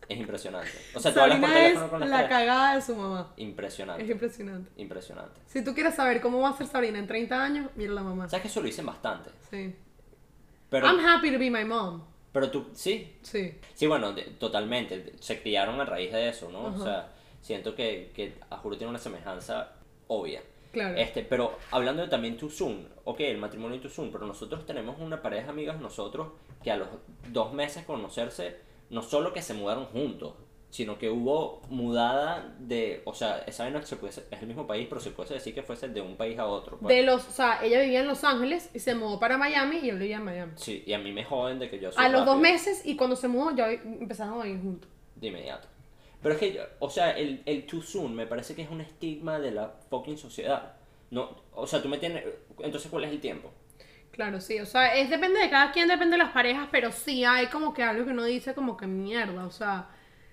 Es 0.09 0.19
impresionante. 0.19 0.71
O 0.95 1.01
sea, 1.01 1.13
tú 1.13 1.21
hablas 1.21 1.39
por 1.41 1.49
teléfono 1.51 1.91
con 1.91 2.01
las 2.01 2.09
la 2.11 2.17
tres. 2.19 2.29
cagada 2.31 2.75
de 2.77 2.83
su 2.83 2.95
mamá. 2.97 3.33
Es 3.37 3.43
Impresionante. 3.43 4.05
impresionante. 4.13 4.71
Impresionante. 4.77 5.41
Si 5.47 5.65
tú 5.65 5.75
quieres 5.75 5.95
saber 5.95 6.21
cómo 6.21 6.41
va 6.41 6.51
a 6.51 6.57
ser 6.57 6.67
Sabrina 6.67 6.99
en 6.99 7.07
30 7.07 7.43
años, 7.43 7.71
mira 7.77 7.93
la 7.93 8.03
mamá. 8.03 8.29
¿Sabes 8.29 8.43
que 8.43 8.49
eso 8.49 8.61
lo 8.61 8.67
dicen 8.67 8.87
bastante? 8.87 9.31
Sí. 9.51 9.75
Pero, 10.71 10.87
I'm 10.87 10.99
happy 11.05 11.31
to 11.33 11.39
be 11.39 11.51
my 11.51 11.65
mom. 11.65 12.03
pero 12.33 12.51
tú, 12.51 12.67
sí, 12.75 13.17
Sí. 13.23 13.55
Sí, 13.75 13.87
bueno, 13.87 14.13
de- 14.13 14.23
totalmente. 14.25 15.13
Se 15.21 15.41
criaron 15.41 15.81
a 15.81 15.85
raíz 15.85 16.13
de 16.13 16.29
eso, 16.29 16.51
¿no? 16.51 16.65
O 16.67 16.79
sea, 16.79 17.09
siento 17.41 17.75
que, 17.75 18.11
que 18.15 18.35
a 18.51 18.57
juro 18.59 18.77
tiene 18.77 18.91
una 18.91 18.99
semejanza 18.99 19.73
obvia. 20.09 20.43
Claro. 20.73 20.97
Este, 20.99 21.23
pero 21.23 21.57
hablando 21.71 22.03
de 22.03 22.09
también 22.09 22.37
Tuzun, 22.37 22.87
ok, 23.05 23.21
el 23.21 23.39
matrimonio 23.39 23.77
de 23.79 23.83
Tuzun, 23.83 24.13
pero 24.13 24.27
nosotros 24.27 24.67
tenemos 24.67 24.99
una 25.01 25.23
pareja 25.23 25.49
amigas 25.51 25.81
nosotros 25.81 26.29
que 26.63 26.71
a 26.71 26.77
los 26.77 26.89
dos 27.29 27.55
meses 27.55 27.85
conocerse, 27.87 28.57
no 28.91 29.03
solo 29.03 29.33
que 29.33 29.43
se 29.43 29.55
mudaron 29.55 29.87
juntos, 29.87 30.35
sino 30.71 30.99
que 30.99 31.09
hubo 31.11 31.63
mudada 31.71 32.55
de, 32.59 33.01
o 33.05 33.15
sea, 33.15 33.39
esa 33.47 33.63
vaina 33.65 33.81
se 33.83 33.97
puede, 33.97 34.13
es 34.13 34.41
el 34.43 34.47
mismo 34.47 34.67
país, 34.67 34.87
pero 34.89 35.01
se 35.01 35.11
puede 35.11 35.35
decir 35.35 35.55
que 35.55 35.63
fuese 35.63 35.89
de 35.89 36.01
un 36.01 36.17
país 36.17 36.39
a 36.39 36.47
otro. 36.47 36.77
pues. 36.79 36.95
De 36.95 37.03
los, 37.03 37.27
o 37.29 37.31
sea, 37.31 37.65
ella 37.65 37.81
vivía 37.81 38.01
en 38.01 38.09
Los 38.09 38.25
Ángeles 38.25 38.71
y 38.75 38.81
se 38.81 38.95
mudó 38.95 39.19
para 39.19 39.39
Miami 39.39 39.79
y 39.79 39.91
él 39.91 39.99
vivía 39.99 40.17
en 40.17 40.25
Miami. 40.25 40.53
Sí, 40.57 40.83
y 40.87 40.93
a 40.93 40.99
mí 40.99 41.13
me 41.13 41.25
joden 41.25 41.59
de 41.59 41.71
que 41.71 41.79
yo 41.81 41.93
soy 41.93 42.05
A 42.05 42.09
los 42.09 42.27
dos 42.27 42.39
meses 42.39 42.85
y 42.85 42.97
cuando 42.97 43.17
se 43.17 43.29
mudó 43.29 43.55
ya 43.57 43.71
empezaron 43.71 44.43
a 44.43 44.47
ir 44.47 44.61
juntos. 44.61 44.91
de 45.15 45.29
inmediato. 45.29 45.69
Pero 46.23 46.35
es 46.35 46.41
que, 46.41 46.61
o 46.81 46.91
sea, 46.91 47.13
el, 47.13 47.43
el 47.47 47.67
too 47.67 47.81
soon 47.81 48.15
me 48.15 48.27
parece 48.27 48.55
que 48.55 48.63
es 48.63 48.71
un 48.71 48.81
estigma 48.81 49.39
de 49.39 49.53
la 49.53 49.69
fucking 49.89 50.19
sociedad. 50.19 50.75
No, 51.11 51.37
o 51.55 51.67
sea, 51.67 51.81
tú 51.81 51.89
me 51.89 51.99
tienes... 51.99 52.25
Entonces, 52.59 52.91
¿cuál 52.91 53.05
es 53.05 53.13
el 53.13 53.21
tiempo? 53.21 53.51
Claro, 54.17 54.41
sí, 54.41 54.59
o 54.61 54.65
sea, 54.65 54.97
es 54.97 55.11
depende 55.11 55.39
de 55.39 55.51
cada 55.51 55.71
quien, 55.73 55.89
depende 55.89 56.17
de 56.17 56.25
las 56.25 56.33
parejas, 56.33 56.69
pero 56.73 56.91
sí 56.91 57.23
hay 57.25 57.49
como 57.49 57.75
que 57.75 57.83
algo 57.83 58.07
que 58.07 58.13
uno 58.13 58.25
dice 58.25 58.55
como 58.55 58.75
que 58.75 58.87
mierda, 58.87 59.45
o 59.45 59.51
sea, 59.51 59.91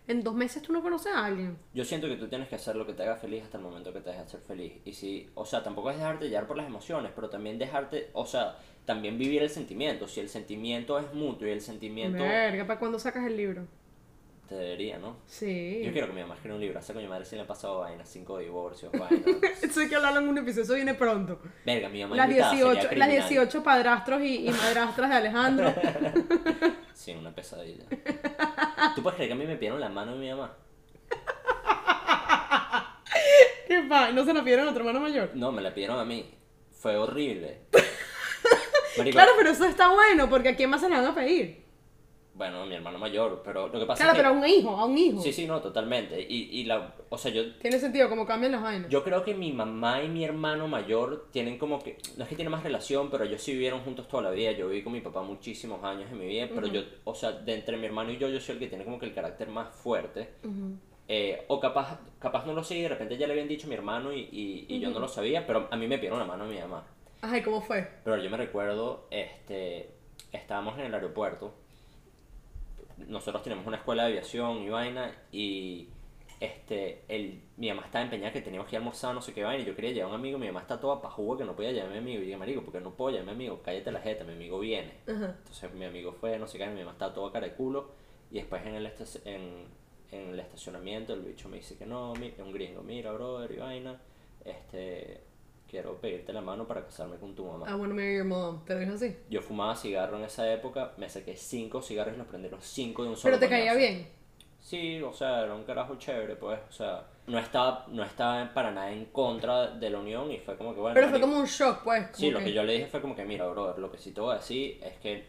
en 0.07 0.23
dos 0.23 0.33
meses 0.33 0.61
tú 0.61 0.71
no 0.71 0.81
conoces 0.81 1.13
a 1.13 1.25
alguien. 1.25 1.57
Yo 1.73 1.83
siento 1.83 2.07
que 2.07 2.15
tú 2.15 2.29
tienes 2.29 2.47
que 2.47 2.55
hacer 2.55 2.77
lo 2.77 2.85
que 2.85 2.93
te 2.93 3.03
haga 3.03 3.17
feliz 3.17 3.43
hasta 3.43 3.57
el 3.57 3.63
momento 3.63 3.91
que 3.91 3.99
te 3.99 4.11
deje 4.11 4.25
ser 4.25 4.39
feliz. 4.39 4.73
Y 4.85 4.93
si, 4.93 5.29
o 5.35 5.45
sea, 5.45 5.63
tampoco 5.63 5.91
es 5.91 5.97
dejarte 5.97 6.29
llevar 6.29 6.47
por 6.47 6.55
las 6.55 6.65
emociones, 6.65 7.11
pero 7.13 7.29
también 7.29 7.59
dejarte, 7.59 8.09
o 8.13 8.25
sea, 8.25 8.55
también 8.85 9.17
vivir 9.17 9.43
el 9.43 9.49
sentimiento. 9.49 10.07
Si 10.07 10.21
el 10.21 10.29
sentimiento 10.29 10.97
es 10.97 11.13
mutuo 11.13 11.45
y 11.45 11.51
el 11.51 11.61
sentimiento 11.61 12.23
Verga, 12.23 12.65
¿para 12.65 12.79
cuándo 12.79 12.99
sacas 12.99 13.25
el 13.25 13.35
libro? 13.35 13.67
Debería, 14.53 14.97
¿no? 14.97 15.17
Sí. 15.25 15.81
Yo 15.83 15.91
quiero 15.91 16.07
que 16.07 16.13
mi 16.13 16.21
mamá 16.21 16.35
escriba 16.35 16.55
un 16.55 16.61
libro. 16.61 16.79
Hace 16.79 16.93
coño 16.93 17.09
madre 17.09 17.25
si 17.25 17.35
le 17.35 17.41
ha 17.41 17.47
pasado 17.47 17.79
vainas, 17.79 18.09
cinco 18.09 18.37
divorcios, 18.39 18.91
vainas. 18.97 19.25
Eso 19.61 19.81
hay 19.81 19.89
que 19.89 19.95
hablarlo 19.95 20.21
en 20.21 20.29
un 20.29 20.37
episodio, 20.37 20.63
eso 20.63 20.73
viene 20.75 20.93
pronto. 20.93 21.39
Verga, 21.65 21.89
mi 21.89 22.01
mamá 22.01 22.15
Las 22.15 22.27
invitada 22.29 22.49
sería 22.51 22.65
18, 22.65 22.81
las 22.81 22.87
criminal. 22.87 23.27
18 23.29 23.63
padrastros 23.63 24.21
y, 24.21 24.47
y 24.47 24.51
madrastras 24.51 25.09
de 25.09 25.15
Alejandro. 25.15 25.73
Sí, 26.93 27.11
una 27.11 27.33
pesadilla. 27.35 27.83
¿Tú 28.95 29.01
puedes 29.03 29.15
creer 29.15 29.29
que 29.29 29.33
a 29.33 29.35
mí 29.35 29.45
me 29.45 29.55
pidieron 29.55 29.81
la 29.81 29.89
mano 29.89 30.13
de 30.13 30.19
mi 30.19 30.29
mamá? 30.29 30.55
¿Qué 33.67 33.81
pa? 33.89 34.11
¿No 34.11 34.23
se 34.23 34.33
la 34.33 34.43
pidieron 34.43 34.67
a 34.67 34.73
tu 34.73 34.79
hermano 34.79 34.99
mayor? 34.99 35.31
No, 35.33 35.51
me 35.51 35.61
la 35.61 35.73
pidieron 35.73 35.99
a 35.99 36.05
mí. 36.05 36.33
Fue 36.71 36.95
horrible. 36.95 37.61
Marico, 38.97 39.15
Claro, 39.15 39.31
pero 39.37 39.49
eso 39.49 39.65
está 39.65 39.89
bueno, 39.89 40.29
porque 40.29 40.49
¿a 40.49 40.55
quién 40.55 40.69
más 40.69 40.81
se 40.81 40.89
la 40.89 41.01
van 41.01 41.11
a 41.11 41.15
pedir? 41.15 41.62
Bueno, 42.35 42.65
mi 42.65 42.73
hermano 42.73 42.97
mayor, 42.97 43.41
pero 43.45 43.67
lo 43.67 43.79
que 43.79 43.85
pasa 43.85 44.03
Claro, 44.05 44.13
es 44.13 44.17
que... 44.17 44.23
pero 44.23 44.29
a 44.29 44.39
un 44.39 44.47
hijo, 44.47 44.69
a 44.71 44.85
un 44.85 44.97
hijo. 44.97 45.21
Sí, 45.21 45.31
sí, 45.31 45.45
no, 45.45 45.61
totalmente. 45.61 46.19
Y, 46.19 46.49
y 46.51 46.63
la... 46.63 46.95
O 47.09 47.17
sea, 47.17 47.31
yo... 47.31 47.53
Tiene 47.57 47.77
sentido, 47.79 48.09
como 48.09 48.25
cambian 48.25 48.53
las 48.53 48.63
vainas. 48.63 48.89
Yo 48.89 49.03
creo 49.03 49.23
que 49.23 49.35
mi 49.35 49.51
mamá 49.51 50.01
y 50.01 50.09
mi 50.09 50.23
hermano 50.25 50.67
mayor 50.67 51.27
tienen 51.31 51.59
como 51.59 51.77
que... 51.83 51.99
No 52.17 52.23
es 52.23 52.29
que 52.29 52.35
tienen 52.35 52.51
más 52.51 52.63
relación, 52.63 53.11
pero 53.11 53.23
ellos 53.23 53.41
sí 53.41 53.53
vivieron 53.53 53.81
juntos 53.81 54.07
toda 54.07 54.23
la 54.23 54.31
vida. 54.31 54.51
Yo 54.53 54.67
viví 54.67 54.83
con 54.83 54.93
mi 54.93 55.01
papá 55.01 55.21
muchísimos 55.21 55.83
años 55.83 56.11
en 56.11 56.17
mi 56.17 56.25
vida, 56.25 56.49
pero 56.53 56.65
yo... 56.65 56.81
O 57.03 57.13
sea, 57.13 57.31
de 57.33 57.53
entre 57.53 57.77
mi 57.77 57.85
hermano 57.85 58.11
y 58.11 58.17
yo, 58.17 58.27
yo 58.29 58.39
soy 58.39 58.53
el 58.53 58.59
que 58.59 58.67
tiene 58.67 58.83
como 58.83 58.97
que 58.97 59.05
el 59.05 59.13
carácter 59.13 59.49
más 59.49 59.69
fuerte. 59.75 60.29
Eh, 61.07 61.43
o 61.49 61.59
capaz, 61.59 61.99
capaz 62.17 62.45
no 62.47 62.53
lo 62.53 62.63
sé 62.63 62.77
y 62.77 62.81
de 62.81 62.89
repente 62.89 63.17
ya 63.17 63.27
le 63.27 63.33
habían 63.33 63.47
dicho 63.47 63.67
a 63.67 63.69
mi 63.69 63.75
hermano 63.75 64.11
y, 64.13 64.21
y, 64.31 64.65
y 64.69 64.79
yo 64.79 64.89
no 64.89 64.99
lo 64.99 65.07
sabía, 65.07 65.45
pero 65.45 65.67
a 65.69 65.75
mí 65.75 65.85
me 65.85 65.97
pidieron 65.97 66.17
la 66.17 66.25
mano 66.25 66.47
de 66.47 66.55
mi 66.55 66.61
mamá. 66.61 66.85
Ajá, 67.21 67.37
¿y 67.37 67.41
cómo 67.41 67.61
fue? 67.61 67.87
Pero 68.03 68.17
yo 68.17 68.29
me 68.29 68.37
recuerdo, 68.37 69.07
este, 69.11 69.91
estábamos 70.31 70.79
en 70.79 70.85
el 70.85 70.93
aeropuerto, 70.93 71.53
nosotros 73.07 73.43
tenemos 73.43 73.65
una 73.67 73.77
escuela 73.77 74.03
de 74.03 74.09
aviación 74.09 74.63
y 74.63 74.69
vaina, 74.69 75.11
y 75.31 75.89
este, 76.39 77.03
el, 77.07 77.41
mi 77.57 77.69
mamá 77.69 77.83
estaba 77.85 78.03
empeñada 78.03 78.33
que 78.33 78.41
teníamos 78.41 78.67
que 78.69 78.75
ir 78.75 78.77
a 78.77 78.79
almorzar, 78.79 79.13
no 79.15 79.21
sé 79.21 79.33
qué 79.33 79.43
vaina, 79.43 79.63
y 79.63 79.65
yo 79.65 79.75
quería 79.75 79.91
llevar 79.91 80.11
a 80.11 80.13
un 80.15 80.19
amigo, 80.19 80.37
mi 80.37 80.47
mamá 80.47 80.61
está 80.61 80.79
toda 80.79 81.01
pajuga 81.01 81.39
que 81.39 81.45
no 81.45 81.55
podía 81.55 81.71
llevar 81.71 81.89
a 81.89 81.93
mi 81.93 81.99
amigo, 81.99 82.21
y 82.21 82.25
dije, 82.25 82.37
marico, 82.37 82.61
porque 82.63 82.79
no 82.81 82.91
puedo 82.91 83.11
llevar 83.11 83.29
a 83.29 83.31
mi 83.31 83.45
amigo, 83.45 83.61
cállate 83.63 83.91
la 83.91 83.99
jeta, 84.01 84.23
mi 84.23 84.33
amigo 84.33 84.59
viene. 84.59 84.93
Entonces 85.37 85.73
mi 85.73 85.85
amigo 85.85 86.11
fue, 86.13 86.37
no 86.39 86.47
sé 86.47 86.57
qué, 86.57 86.67
mi 86.67 86.79
mamá 86.79 86.91
estaba 86.91 87.13
toda 87.13 87.31
cara 87.31 87.47
de 87.47 87.53
culo, 87.53 87.91
y 88.31 88.35
después 88.35 88.65
en 88.65 88.75
el, 88.75 88.85
en, 89.25 89.65
en 90.11 90.29
el 90.31 90.39
estacionamiento 90.39 91.13
el 91.13 91.21
bicho 91.21 91.47
me 91.49 91.57
dice 91.57 91.77
que 91.77 91.85
no, 91.85 92.13
mi- 92.15 92.33
un 92.39 92.51
gringo, 92.51 92.81
mira, 92.83 93.11
brother, 93.11 93.51
y 93.51 93.57
vaina, 93.57 94.01
este, 94.43 95.21
quiero 95.73 95.99
pedirte 95.99 96.31
la 96.31 96.41
mano 96.41 96.67
para 96.67 96.85
casarme 96.85 97.17
con 97.17 97.33
tu 97.33 97.45
mamá. 97.45 97.67
I 97.67 97.73
wanna 97.73 97.95
marry 97.95 98.17
your 98.17 98.25
mom. 98.25 98.63
¿Te 98.63 98.75
lo 98.75 98.81
dijo 98.81 98.93
así? 98.93 99.15
Yo 99.27 99.41
fumaba 99.41 99.75
cigarro 99.75 100.17
en 100.17 100.25
esa 100.25 100.53
época, 100.53 100.93
me 100.97 101.09
saqué 101.09 101.35
cinco 101.35 101.81
cigarros 101.81 102.13
y 102.13 102.17
los 102.19 102.27
prendí 102.27 102.47
los 102.47 102.63
cinco 102.63 103.01
de 103.01 103.09
un 103.09 103.17
solo 103.17 103.31
Pero 103.31 103.39
te 103.39 103.49
caía 103.49 103.73
bien. 103.73 104.07
Sí, 104.59 105.01
o 105.01 105.11
sea, 105.11 105.41
era 105.41 105.55
un 105.55 105.63
carajo 105.63 105.95
chévere, 105.95 106.35
pues, 106.35 106.59
o 106.69 106.71
sea, 106.71 107.07
no 107.25 107.39
estaba, 107.39 107.87
no 107.89 108.03
estaba 108.03 108.53
para 108.53 108.69
nada 108.69 108.91
en 108.91 109.05
contra 109.05 109.71
de 109.71 109.89
la 109.89 109.97
unión 109.97 110.31
y 110.31 110.37
fue 110.37 110.55
como 110.57 110.75
que 110.75 110.79
bueno. 110.79 110.93
Pero 110.93 111.07
fue 111.07 111.17
marico, 111.17 111.27
como 111.27 111.41
un 111.41 111.47
shock, 111.47 111.83
pues. 111.83 112.05
Sí, 112.13 112.29
lo 112.29 112.37
que 112.37 112.53
yo 112.53 112.63
le 112.63 112.73
dije 112.73 112.85
fue 112.85 113.01
como 113.01 113.15
que, 113.15 113.25
mira, 113.25 113.47
brother, 113.47 113.79
lo 113.79 113.91
que 113.91 113.97
sí 113.97 114.11
te 114.11 114.21
voy 114.21 114.33
a 114.33 114.37
decir 114.37 114.79
es 114.83 114.97
que 114.99 115.25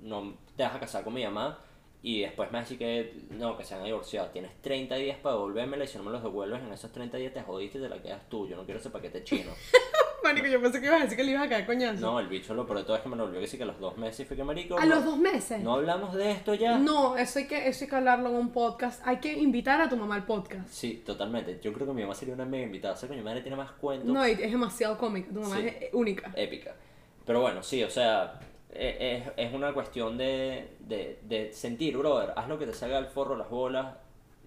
no 0.00 0.38
te 0.56 0.62
vas 0.62 0.74
a 0.74 0.80
casar 0.80 1.04
con 1.04 1.12
mi 1.12 1.22
mamá 1.22 1.58
y 2.02 2.22
después 2.22 2.50
me 2.50 2.60
decir 2.60 2.78
que 2.78 3.14
no, 3.30 3.56
que 3.58 3.64
se 3.64 3.74
han 3.74 3.84
divorciado. 3.84 4.28
Tienes 4.28 4.52
30 4.62 4.94
días 4.96 5.18
para 5.18 5.34
devolvérmela 5.34 5.84
y 5.84 5.86
si 5.88 5.98
no 5.98 6.04
me 6.04 6.10
los 6.10 6.22
devuelves 6.22 6.62
en 6.62 6.72
esos 6.72 6.90
30 6.92 7.18
días 7.18 7.34
te 7.34 7.42
jodiste 7.42 7.78
y 7.78 7.82
te 7.82 7.88
la 7.88 8.00
quedas 8.00 8.26
tú. 8.28 8.48
Yo 8.48 8.56
no 8.56 8.64
quiero 8.64 8.80
ese 8.80 8.90
paquete 8.90 9.22
chino. 9.24 9.50
Marico, 10.24 10.46
yo 10.48 10.60
pensé 10.60 10.80
que 10.80 10.86
ibas 10.86 11.00
a 11.00 11.04
decir 11.04 11.16
que 11.16 11.24
le 11.24 11.30
ibas 11.32 11.46
a 11.46 11.48
caer 11.48 11.64
coñazo. 11.66 12.00
No, 12.00 12.20
el 12.20 12.28
bicho 12.28 12.52
lo 12.54 12.66
peor 12.66 12.78
de 12.80 12.84
todo 12.84 12.96
es 12.96 13.02
que 13.02 13.08
me 13.08 13.16
lo 13.16 13.24
volvió 13.24 13.40
que 13.40 13.46
sí 13.46 13.56
que 13.56 13.62
a 13.62 13.66
los 13.66 13.80
dos 13.80 13.96
meses 13.96 14.20
y 14.20 14.24
fue 14.26 14.36
que 14.36 14.44
marico. 14.44 14.78
¿A 14.78 14.84
no- 14.84 14.96
los 14.96 15.04
dos 15.06 15.16
meses? 15.18 15.60
No 15.62 15.74
hablamos 15.74 16.14
de 16.14 16.30
esto 16.32 16.52
ya. 16.54 16.78
No, 16.78 17.16
eso 17.16 17.38
hay, 17.38 17.46
que, 17.46 17.66
eso 17.68 17.84
hay 17.84 17.90
que 17.90 17.96
hablarlo 17.96 18.28
en 18.28 18.36
un 18.36 18.50
podcast. 18.52 19.00
Hay 19.06 19.16
que 19.18 19.32
invitar 19.32 19.80
a 19.80 19.88
tu 19.88 19.96
mamá 19.96 20.16
al 20.16 20.26
podcast. 20.26 20.68
Sí, 20.68 21.02
totalmente. 21.06 21.58
Yo 21.62 21.72
creo 21.72 21.86
que 21.86 21.94
mi 21.94 22.02
mamá 22.02 22.14
sería 22.14 22.34
una 22.34 22.44
mega 22.44 22.64
invitada. 22.66 22.94
O 22.94 22.96
sea, 22.98 23.08
que 23.08 23.14
mi 23.16 23.22
madre 23.22 23.40
tiene 23.40 23.56
más 23.56 23.70
cuentos. 23.72 24.10
No, 24.10 24.22
es 24.22 24.38
demasiado 24.38 24.98
cómica. 24.98 25.28
Tu 25.32 25.40
mamá 25.40 25.56
Sí. 25.56 25.66
es 25.68 25.94
única. 25.94 26.30
épica. 26.36 26.74
Pero 27.26 27.40
bueno, 27.40 27.62
sí, 27.62 27.82
o 27.82 27.88
sea, 27.90 28.38
es, 28.74 29.24
es 29.36 29.52
una 29.54 29.72
cuestión 29.72 30.16
de, 30.18 30.68
de, 30.80 31.18
de 31.22 31.52
sentir, 31.52 31.96
brother. 31.96 32.32
Haz 32.36 32.48
lo 32.48 32.58
que 32.58 32.66
te 32.66 32.72
salga 32.72 32.98
al 32.98 33.06
forro 33.06 33.36
las 33.36 33.50
bolas. 33.50 33.96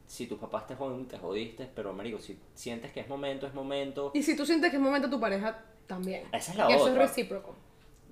Si 0.07 0.27
tus 0.27 0.37
papás 0.39 0.67
te 0.67 0.75
joden, 0.75 1.07
te 1.07 1.17
jodiste. 1.17 1.67
Pero, 1.73 1.93
marico, 1.93 2.19
si 2.19 2.37
sientes 2.53 2.91
que 2.91 2.99
es 3.01 3.07
momento, 3.09 3.47
es 3.47 3.53
momento. 3.53 4.11
Y 4.13 4.23
si 4.23 4.35
tú 4.35 4.45
sientes 4.45 4.69
que 4.71 4.77
es 4.77 4.81
momento 4.83 5.09
tu 5.09 5.19
pareja, 5.19 5.59
también. 5.87 6.23
Esa 6.31 6.51
es 6.51 6.57
la 6.57 6.69
Y 6.69 6.73
eso 6.73 6.85
es 6.87 6.91
otra. 6.91 7.03
recíproco. 7.03 7.55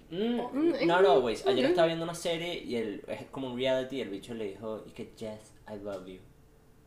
Mm, 0.10 0.42
Mm, 0.42 0.88
not 0.88 1.02
mm, 1.04 1.06
always. 1.06 1.46
Ayer 1.48 1.66
ok. 1.66 1.70
estaba 1.70 1.88
viendo 1.88 2.04
una 2.04 2.16
serie 2.16 2.62
y 2.64 2.76
el, 2.76 3.04
es 3.08 3.26
como 3.32 3.48
un 3.48 3.58
reality 3.58 3.98
y 3.98 4.02
el 4.02 4.10
bicho 4.10 4.34
le 4.34 4.46
dijo, 4.46 4.84
y 4.86 4.92
que 4.92 5.06
yes, 5.18 5.54
I 5.70 5.78
love 5.82 6.06
you. 6.06 6.20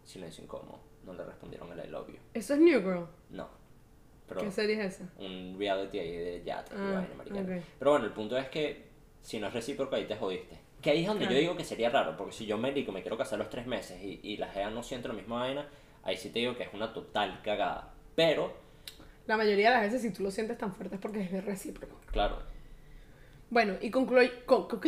Silencio 0.05 0.45
incómodo. 0.45 0.81
No 1.07 1.15
le 1.15 1.25
respondieron 1.25 1.71
el 1.73 1.87
I 1.87 1.91
love 1.91 2.09
you. 2.09 2.17
Eso 2.35 2.55
es 2.55 2.61
New 2.61 2.81
Girl. 2.83 3.07
No. 3.31 3.49
Pero 4.29 4.41
¿Qué 4.41 4.51
serie 4.51 4.83
es 4.85 4.95
esa? 4.95 5.09
un 5.19 5.57
reality 5.59 5.99
ahí 5.99 6.17
de 6.17 6.43
yate 6.45 6.73
Ah, 6.75 6.93
vaina 6.95 7.15
mariquera. 7.17 7.57
ok. 7.59 7.63
Pero 7.79 7.91
bueno, 7.93 8.07
el 8.07 8.13
punto 8.13 8.37
es 8.39 8.49
que 8.49 8.94
si 9.25 9.41
no 9.41 9.49
es 9.49 9.53
recíproco 9.55 9.97
ahí 9.97 10.05
te 10.07 10.15
jodiste. 10.17 10.61
Que 10.81 10.91
ahí 10.91 11.01
es 11.01 11.07
donde 11.09 11.23
Claro. 11.25 11.35
yo 11.35 11.41
digo 11.41 11.57
que 11.57 11.65
sería 11.65 11.91
raro, 11.91 12.17
porque 12.17 12.33
si 12.33 12.47
yo 12.47 12.57
me 12.59 12.71
digo 12.73 12.93
me 12.93 13.01
quiero 13.03 13.17
casar 13.19 13.39
los 13.39 13.51
tres 13.51 13.67
meses 13.67 14.01
y, 14.03 14.21
y 14.23 14.37
la 14.37 14.49
jeva 14.49 14.71
no 14.71 14.83
siente 14.83 15.09
la 15.09 15.15
misma 15.15 15.41
vaina, 15.41 15.67
ahí 16.05 16.17
sí 16.17 16.29
te 16.31 16.39
digo 16.39 16.55
que 16.57 16.63
es 16.65 16.75
una 16.75 16.93
total 16.93 17.41
cagada. 17.43 17.93
Pero, 18.15 18.53
La 19.27 19.37
mayoría 19.37 19.71
de 19.71 19.75
las 19.77 19.83
veces, 19.85 20.03
si 20.03 20.13
tú 20.13 20.23
lo 20.23 20.31
sientes 20.31 20.57
tan 20.59 20.73
fuerte 20.75 20.95
es 20.97 21.01
porque 21.01 21.23
es 21.23 21.45
recíproco. 21.45 21.99
claro, 22.13 22.39
Bueno, 23.51 23.75
y 23.81 23.91
conclu- 23.91 24.45
con- 24.47 24.69
con- 24.69 24.81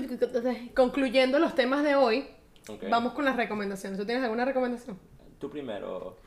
concluyendo 0.74 1.38
los 1.38 1.54
temas 1.54 1.82
de 1.84 1.94
hoy, 1.94 2.26
ok. 2.68 2.84
vamos 2.90 3.12
con 3.12 3.24
las 3.24 3.36
recomendaciones. 3.36 3.98
¿Tú 3.98 4.04
tienes 4.06 4.22
alguna 4.24 4.44
recomendación? 4.44 4.98
Tú 5.38 5.50
primero, 5.50 6.18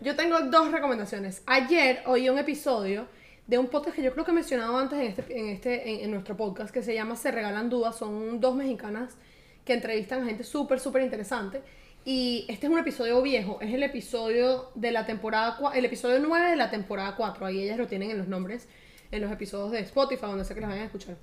Yo 0.00 0.16
tengo 0.16 0.40
dos 0.40 0.72
recomendaciones. 0.72 1.42
Ayer 1.46 2.02
oí 2.06 2.28
un 2.28 2.38
episodio 2.38 3.06
de 3.50 3.58
un 3.58 3.66
podcast 3.66 3.96
que 3.96 4.02
yo 4.04 4.12
creo 4.12 4.24
que 4.24 4.30
he 4.30 4.34
mencionado 4.34 4.78
antes 4.78 4.96
en, 4.96 5.06
este, 5.06 5.36
en, 5.36 5.48
este, 5.48 5.90
en, 5.90 6.04
en 6.04 6.10
nuestro 6.12 6.36
podcast, 6.36 6.72
que 6.72 6.84
se 6.84 6.94
llama 6.94 7.16
Se 7.16 7.32
Regalan 7.32 7.68
Dudas. 7.68 7.98
Son 7.98 8.40
dos 8.40 8.54
mexicanas 8.54 9.16
que 9.64 9.72
entrevistan 9.72 10.22
a 10.22 10.26
gente 10.26 10.44
súper, 10.44 10.78
súper 10.78 11.02
interesante. 11.02 11.60
Y 12.04 12.46
este 12.48 12.68
es 12.68 12.72
un 12.72 12.78
episodio 12.78 13.20
viejo, 13.22 13.58
es 13.60 13.74
el 13.74 13.82
episodio 13.82 14.70
de 14.76 14.92
la 14.92 15.04
temporada, 15.04 15.58
el 15.74 15.84
episodio 15.84 16.20
9 16.20 16.50
de 16.50 16.56
la 16.56 16.70
temporada 16.70 17.16
4. 17.16 17.44
Ahí 17.44 17.60
ellas 17.60 17.76
lo 17.76 17.88
tienen 17.88 18.12
en 18.12 18.18
los 18.18 18.28
nombres, 18.28 18.68
en 19.10 19.20
los 19.20 19.32
episodios 19.32 19.72
de 19.72 19.80
Spotify, 19.80 20.26
donde 20.26 20.44
sea 20.44 20.54
que 20.54 20.60
las 20.60 20.70
vayan 20.70 20.84
a 20.84 20.86
escuchar. 20.86 21.16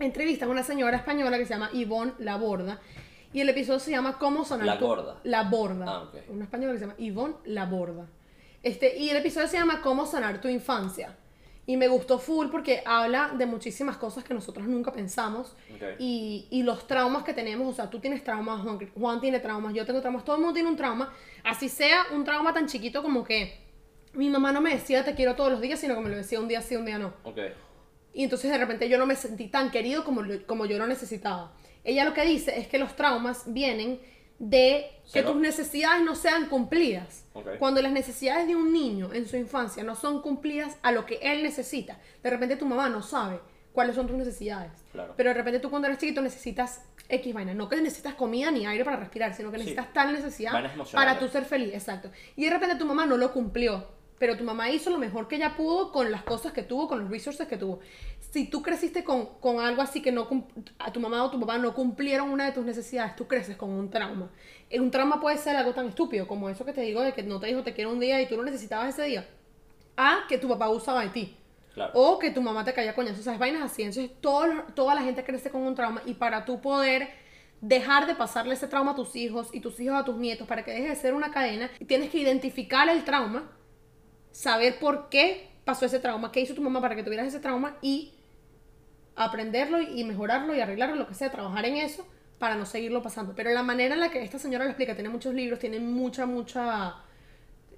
Entrevistan 0.00 0.48
a 0.48 0.52
una 0.52 0.64
señora 0.64 0.96
española 0.96 1.38
que 1.38 1.46
se 1.46 1.54
llama 1.54 1.70
Yvonne 1.72 2.14
Laborda. 2.18 2.80
Y 3.32 3.42
el 3.42 3.48
episodio 3.48 3.78
se 3.78 3.92
llama 3.92 4.18
¿Cómo 4.18 4.44
sonar 4.44 4.66
La 4.66 4.76
Gorda. 4.76 5.20
La 5.22 5.44
Borda. 5.44 5.84
Ah, 5.86 6.02
ok. 6.02 6.16
Una 6.30 6.42
española 6.42 6.72
que 6.72 6.80
se 6.80 6.86
llama 6.86 6.98
Yvonne 6.98 7.36
Laborda. 7.44 8.08
Este, 8.60 8.98
y 8.98 9.08
el 9.08 9.18
episodio 9.18 9.46
se 9.46 9.56
llama 9.56 9.80
¿Cómo 9.82 10.04
sanar 10.04 10.40
tu 10.40 10.48
infancia? 10.48 11.16
Y 11.66 11.76
me 11.76 11.86
gustó 11.88 12.18
full 12.18 12.48
porque 12.50 12.82
habla 12.84 13.32
de 13.36 13.46
muchísimas 13.46 13.96
cosas 13.96 14.24
que 14.24 14.34
nosotros 14.34 14.66
nunca 14.66 14.92
pensamos 14.92 15.54
Ok. 15.74 15.82
y, 15.98 16.48
y 16.50 16.62
los 16.64 16.86
traumas 16.86 17.22
que 17.22 17.32
tenemos. 17.34 17.68
O 17.68 17.72
sea, 17.72 17.88
tú 17.90 18.00
tienes 18.00 18.24
traumas, 18.24 18.62
Juan, 18.62 18.78
Juan 18.92 19.20
tiene 19.20 19.38
traumas, 19.40 19.72
yo 19.74 19.84
tengo 19.86 20.00
traumas, 20.00 20.24
todo 20.24 20.36
el 20.36 20.42
mundo 20.42 20.54
tiene 20.54 20.68
un 20.68 20.76
trauma. 20.76 21.12
Así 21.44 21.68
sea 21.68 22.06
un 22.12 22.24
trauma 22.24 22.52
tan 22.52 22.66
chiquito 22.66 23.02
como 23.02 23.22
que 23.22 23.60
mi 24.14 24.28
mamá 24.28 24.50
no 24.50 24.60
me 24.60 24.70
decía 24.74 25.04
te 25.04 25.14
quiero 25.14 25.36
todos 25.36 25.52
los 25.52 25.60
días, 25.60 25.78
sino 25.78 25.94
que 25.94 26.00
me 26.00 26.08
lo 26.10 26.16
decía 26.16 26.40
un 26.40 26.48
día 26.48 26.60
sí, 26.62 26.74
un 26.74 26.86
día 26.86 26.98
no. 26.98 27.12
Ok, 27.22 27.38
Y 28.14 28.24
entonces 28.24 28.50
de 28.50 28.58
repente 28.58 28.88
yo 28.88 28.98
no 28.98 29.06
me 29.06 29.14
sentí 29.14 29.46
tan 29.46 29.70
querido 29.70 30.04
como, 30.04 30.22
como 30.46 30.66
yo 30.66 30.78
lo 30.78 30.86
necesitaba. 30.88 31.52
Ella 31.84 32.04
lo 32.04 32.12
que 32.14 32.24
dice 32.24 32.58
es 32.58 32.66
que 32.66 32.78
los 32.78 32.96
traumas 32.96 33.44
vienen 33.52 34.00
de 34.40 34.90
que 35.12 35.22
tus 35.22 35.36
necesidades 35.36 36.02
no 36.02 36.16
sean 36.16 36.48
cumplidas. 36.48 37.24
Cuando 37.58 37.80
las 37.82 37.92
necesidades 37.92 38.48
de 38.48 38.56
un 38.56 38.72
niño 38.72 39.12
en 39.12 39.28
su 39.28 39.36
infancia 39.36 39.84
no 39.84 39.94
son 39.94 40.22
cumplidas 40.22 40.76
a 40.82 40.90
lo 40.92 41.06
que 41.06 41.18
él 41.22 41.42
necesita, 41.42 41.98
de 42.22 42.30
repente 42.30 42.56
tu 42.56 42.64
mamá 42.66 42.88
no 42.88 43.02
sabe 43.02 43.38
cuáles 43.72 43.94
son 43.94 44.06
tus 44.06 44.16
necesidades. 44.16 44.72
Claro. 44.92 45.14
Pero 45.16 45.28
de 45.30 45.34
repente 45.34 45.60
tú 45.60 45.68
cuando 45.70 45.86
eres 45.88 45.98
chiquito 46.00 46.22
necesitas 46.22 46.82
X 47.08 47.34
vaina. 47.34 47.54
No 47.54 47.68
que 47.68 47.76
necesitas 47.76 48.14
comida 48.14 48.50
ni 48.50 48.66
aire 48.66 48.84
para 48.84 48.96
respirar, 48.96 49.34
sino 49.34 49.50
que 49.50 49.58
Sí. 49.58 49.64
necesitas 49.64 49.92
tal 49.92 50.12
necesidad 50.12 50.52
para 50.92 51.18
tú 51.18 51.28
ser 51.28 51.44
feliz. 51.44 51.74
Exacto. 51.74 52.10
Y 52.34 52.44
de 52.44 52.50
repente 52.50 52.76
tu 52.76 52.86
mamá 52.86 53.04
no 53.06 53.16
lo 53.16 53.32
cumplió. 53.32 54.00
Pero 54.18 54.36
tu 54.36 54.44
mamá 54.44 54.68
hizo 54.70 54.90
lo 54.90 54.98
mejor 54.98 55.28
que 55.28 55.36
ella 55.36 55.56
pudo 55.56 55.92
con 55.92 56.10
las 56.10 56.22
cosas 56.22 56.52
que 56.52 56.62
tuvo, 56.62 56.88
con 56.88 57.00
los 57.00 57.10
resources 57.10 57.48
que 57.48 57.56
tuvo. 57.56 57.80
Si 58.30 58.48
tú 58.48 58.62
creciste 58.62 59.02
con, 59.02 59.26
con 59.40 59.58
algo 59.60 59.82
así 59.82 60.00
que 60.00 60.12
no 60.12 60.28
a 60.78 60.92
tu 60.92 61.00
mamá 61.00 61.24
o 61.24 61.30
tu 61.30 61.40
papá 61.40 61.58
no 61.58 61.74
cumplieron 61.74 62.30
una 62.30 62.46
de 62.46 62.52
tus 62.52 62.64
necesidades, 62.64 63.16
tú 63.16 63.26
creces 63.26 63.56
con 63.56 63.70
un 63.70 63.90
trauma. 63.90 64.30
Eh, 64.70 64.78
Un 64.78 64.90
trauma 64.92 65.20
puede 65.20 65.36
ser 65.36 65.56
algo 65.56 65.72
tan 65.74 65.88
estúpido 65.88 66.28
como 66.28 66.48
eso 66.48 66.64
que 66.64 66.72
te 66.72 66.80
digo 66.82 67.02
de 67.02 67.12
que 67.12 67.24
no 67.24 67.40
te 67.40 67.48
dijo 67.48 67.62
te 67.64 67.74
quiero 67.74 67.90
un 67.90 67.98
día 67.98 68.22
y 68.22 68.28
tú 68.28 68.36
lo 68.36 68.44
necesitabas 68.44 68.90
ese 68.90 69.02
día. 69.04 69.26
A 69.96 70.20
que 70.28 70.38
tu 70.38 70.48
papá 70.48 70.68
usaba 70.70 71.02
de 71.02 71.08
ti. 71.08 71.36
claro. 71.74 71.90
O 71.94 72.18
que 72.20 72.30
tu 72.30 72.40
mamá 72.40 72.64
te 72.64 72.72
caía 72.72 72.94
coñazo. 72.94 73.20
O 73.20 73.22
sea, 73.24 73.32
es 73.32 73.38
vainas 73.38 73.62
así. 73.62 73.82
Entonces, 73.82 74.10
todo, 74.20 74.44
toda 74.74 74.94
la 74.94 75.02
gente 75.02 75.24
crece 75.24 75.50
con 75.50 75.62
un 75.62 75.74
trauma. 75.74 76.00
Y 76.06 76.14
para 76.14 76.44
tú 76.44 76.60
poder 76.60 77.08
dejar 77.60 78.06
de 78.06 78.14
pasarle 78.14 78.54
ese 78.54 78.68
trauma 78.68 78.92
a 78.92 78.94
tus 78.94 79.16
hijos 79.16 79.48
y 79.52 79.60
tus 79.60 79.78
hijos 79.80 79.96
a 79.98 80.04
tus 80.04 80.16
nietos, 80.16 80.46
para 80.46 80.64
que 80.64 80.70
deje 80.70 80.88
de 80.88 80.96
ser 80.96 81.14
una 81.14 81.30
cadena, 81.32 81.68
tienes 81.86 82.10
que 82.10 82.18
identificar 82.18 82.88
el 82.88 83.04
trauma, 83.04 83.50
saber 84.30 84.78
por 84.78 85.08
qué 85.10 85.50
pasó 85.64 85.84
ese 85.84 85.98
trauma, 85.98 86.32
qué 86.32 86.40
hizo 86.40 86.54
tu 86.54 86.62
mamá 86.62 86.80
para 86.80 86.96
que 86.96 87.02
tuvieras 87.02 87.26
ese 87.26 87.40
trauma 87.40 87.76
y 87.82 88.14
aprenderlo 89.16 89.80
y 89.80 90.04
mejorarlo 90.04 90.54
y 90.54 90.60
arreglarlo, 90.60 90.96
lo 90.96 91.06
que 91.06 91.14
sea, 91.14 91.30
trabajar 91.30 91.64
en 91.66 91.76
eso 91.76 92.06
para 92.38 92.56
no 92.56 92.64
seguirlo 92.64 93.02
pasando. 93.02 93.34
Pero 93.36 93.50
la 93.50 93.62
manera 93.62 93.94
en 93.94 94.00
la 94.00 94.10
que 94.10 94.22
esta 94.22 94.38
señora 94.38 94.64
lo 94.64 94.70
explica, 94.70 94.94
tiene 94.94 95.10
muchos 95.10 95.34
libros, 95.34 95.58
tiene 95.58 95.78
mucha, 95.78 96.26
mucha... 96.26 96.96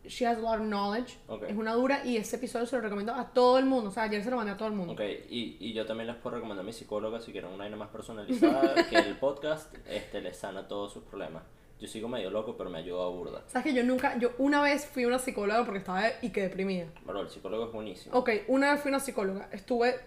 She 0.05 0.27
has 0.27 0.39
a 0.39 0.41
lot 0.41 0.59
of 0.61 0.67
knowledge. 0.67 1.17
Ok. 1.29 1.45
Es 1.49 1.57
una 1.57 1.75
dura 1.75 2.05
y 2.05 2.17
ese 2.17 2.37
episodio 2.37 2.67
se 2.67 2.75
lo 2.75 2.83
recomiendo 2.83 3.15
a 3.15 3.33
todo 3.33 3.59
el 3.59 3.67
mundo. 3.67 3.91
O 3.91 3.93
sea, 3.93 4.05
ayer 4.05 4.23
se 4.23 4.31
lo 4.31 4.37
mandé 4.37 4.53
a 4.53 4.57
todo 4.57 4.67
el 4.69 4.75
mundo. 4.75 4.95
Ok, 4.95 5.01
y, 5.31 5.59
y 5.61 5.73
yo 5.73 5.87
también 5.87 6.09
les 6.09 6.17
puedo 6.17 6.37
recomendar 6.37 6.65
a 6.65 6.67
mi 6.67 6.73
psicóloga 6.73 7.21
si 7.21 7.31
quieren 7.31 7.51
una 7.51 7.59
vaina 7.59 7.77
más 7.77 7.89
personalizada, 7.91 8.75
que 8.91 8.97
el 8.97 9.17
podcast 9.19 9.73
este, 9.89 10.21
les 10.21 10.37
sana 10.37 10.67
todos 10.67 10.93
sus 10.93 11.05
problemas. 11.05 11.45
Yo 11.83 11.89
sigo 11.89 12.07
medio 12.07 12.31
loco, 12.31 12.57
pero 12.57 12.71
me 12.71 12.79
ayuda 12.79 13.05
a 13.05 13.09
burda. 13.09 13.43
Sabes 13.49 13.65
que 13.65 13.75
yo 13.75 13.83
nunca, 13.83 14.17
yo 14.17 14.31
una 14.39 14.63
vez 14.63 14.87
fui 14.87 15.03
a 15.03 15.09
una 15.09 15.19
psicóloga 15.19 15.65
porque 15.65 15.79
estaba 15.79 16.05
y 16.21 16.31
que 16.31 16.43
deprimida. 16.43 16.87
Pero 17.05 17.21
el 17.21 17.29
psicólogo 17.29 17.67
es 17.67 17.73
buenísimo. 17.73 18.17
Ok, 18.17 18.31
una 18.47 18.73
vez 18.73 18.81
fui 18.81 18.91
a 18.91 18.95
una 18.95 19.01
psicóloga. 19.01 19.49
Estuve, 19.51 19.99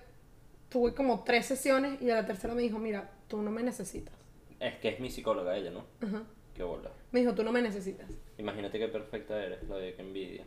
tuve 0.75 0.93
como 0.93 1.23
tres 1.23 1.45
sesiones 1.45 2.01
y 2.01 2.09
a 2.09 2.15
la 2.15 2.25
tercera 2.25 2.53
me 2.53 2.61
dijo, 2.61 2.77
mira, 2.79 3.09
tú 3.29 3.41
no 3.41 3.49
me 3.49 3.63
necesitas. 3.63 4.13
Es 4.59 4.75
que 4.79 4.89
es 4.89 4.99
mi 4.99 5.09
psicóloga 5.09 5.55
ella, 5.55 5.71
¿no? 5.71 5.85
Ajá. 6.05 6.23
Qué 6.53 6.63
bola. 6.63 6.91
Me 7.13 7.21
dijo, 7.21 7.33
tú 7.33 7.45
no 7.45 7.53
me 7.53 7.61
necesitas. 7.61 8.09
Imagínate 8.37 8.77
qué 8.77 8.89
perfecta 8.89 9.41
eres, 9.41 9.63
lo 9.69 9.77
de 9.77 9.93
que 9.95 10.01
envidia. 10.01 10.43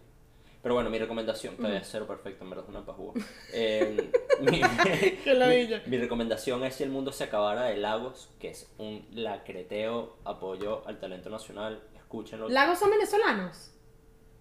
Pero 0.62 0.74
bueno, 0.74 0.90
mi 0.90 0.98
recomendación, 0.98 1.56
todavía 1.56 1.78
es 1.78 1.88
cero 1.90 2.06
perfecta, 2.06 2.44
en 2.44 2.50
verdad 2.50 2.66
es 2.66 2.68
una 2.68 2.84
pajúa. 2.84 3.14
Eh, 3.54 4.10
mi, 4.42 4.60
mi- 4.60 5.80
mi 5.86 5.96
recomendación 5.96 6.62
es 6.64 6.74
Si 6.74 6.82
el 6.84 6.90
mundo 6.90 7.10
se 7.10 7.24
acabara 7.24 7.62
de 7.64 7.78
Lagos, 7.78 8.28
que 8.38 8.50
es 8.50 8.70
un 8.76 9.06
lacreteo 9.12 10.18
apoyo 10.24 10.86
al 10.86 11.00
talento 11.00 11.30
nacional. 11.30 11.82
Escúchenlo. 11.96 12.50
¿Lagos 12.50 12.78
son 12.78 12.90
venezolanos? 12.90 13.72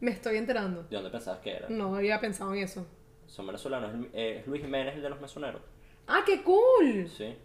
Me 0.01 0.11
estoy 0.11 0.35
enterando. 0.35 0.83
¿De 0.83 0.95
dónde 0.97 1.11
pensabas 1.11 1.39
que 1.39 1.51
era? 1.55 1.69
No 1.69 1.95
había 1.95 2.19
pensado 2.19 2.53
en 2.53 2.63
eso. 2.63 2.85
Son 3.25 3.45
venezolanos. 3.47 3.93
Es, 3.93 4.09
eh, 4.13 4.37
es 4.41 4.47
Luis 4.47 4.61
Jiménez, 4.61 4.95
el 4.95 5.01
de 5.01 5.09
los 5.11 5.21
mesoneros. 5.21 5.61
¡Ah, 6.07 6.21
qué 6.25 6.41
cool! 6.43 7.07
Sí. 7.09 7.35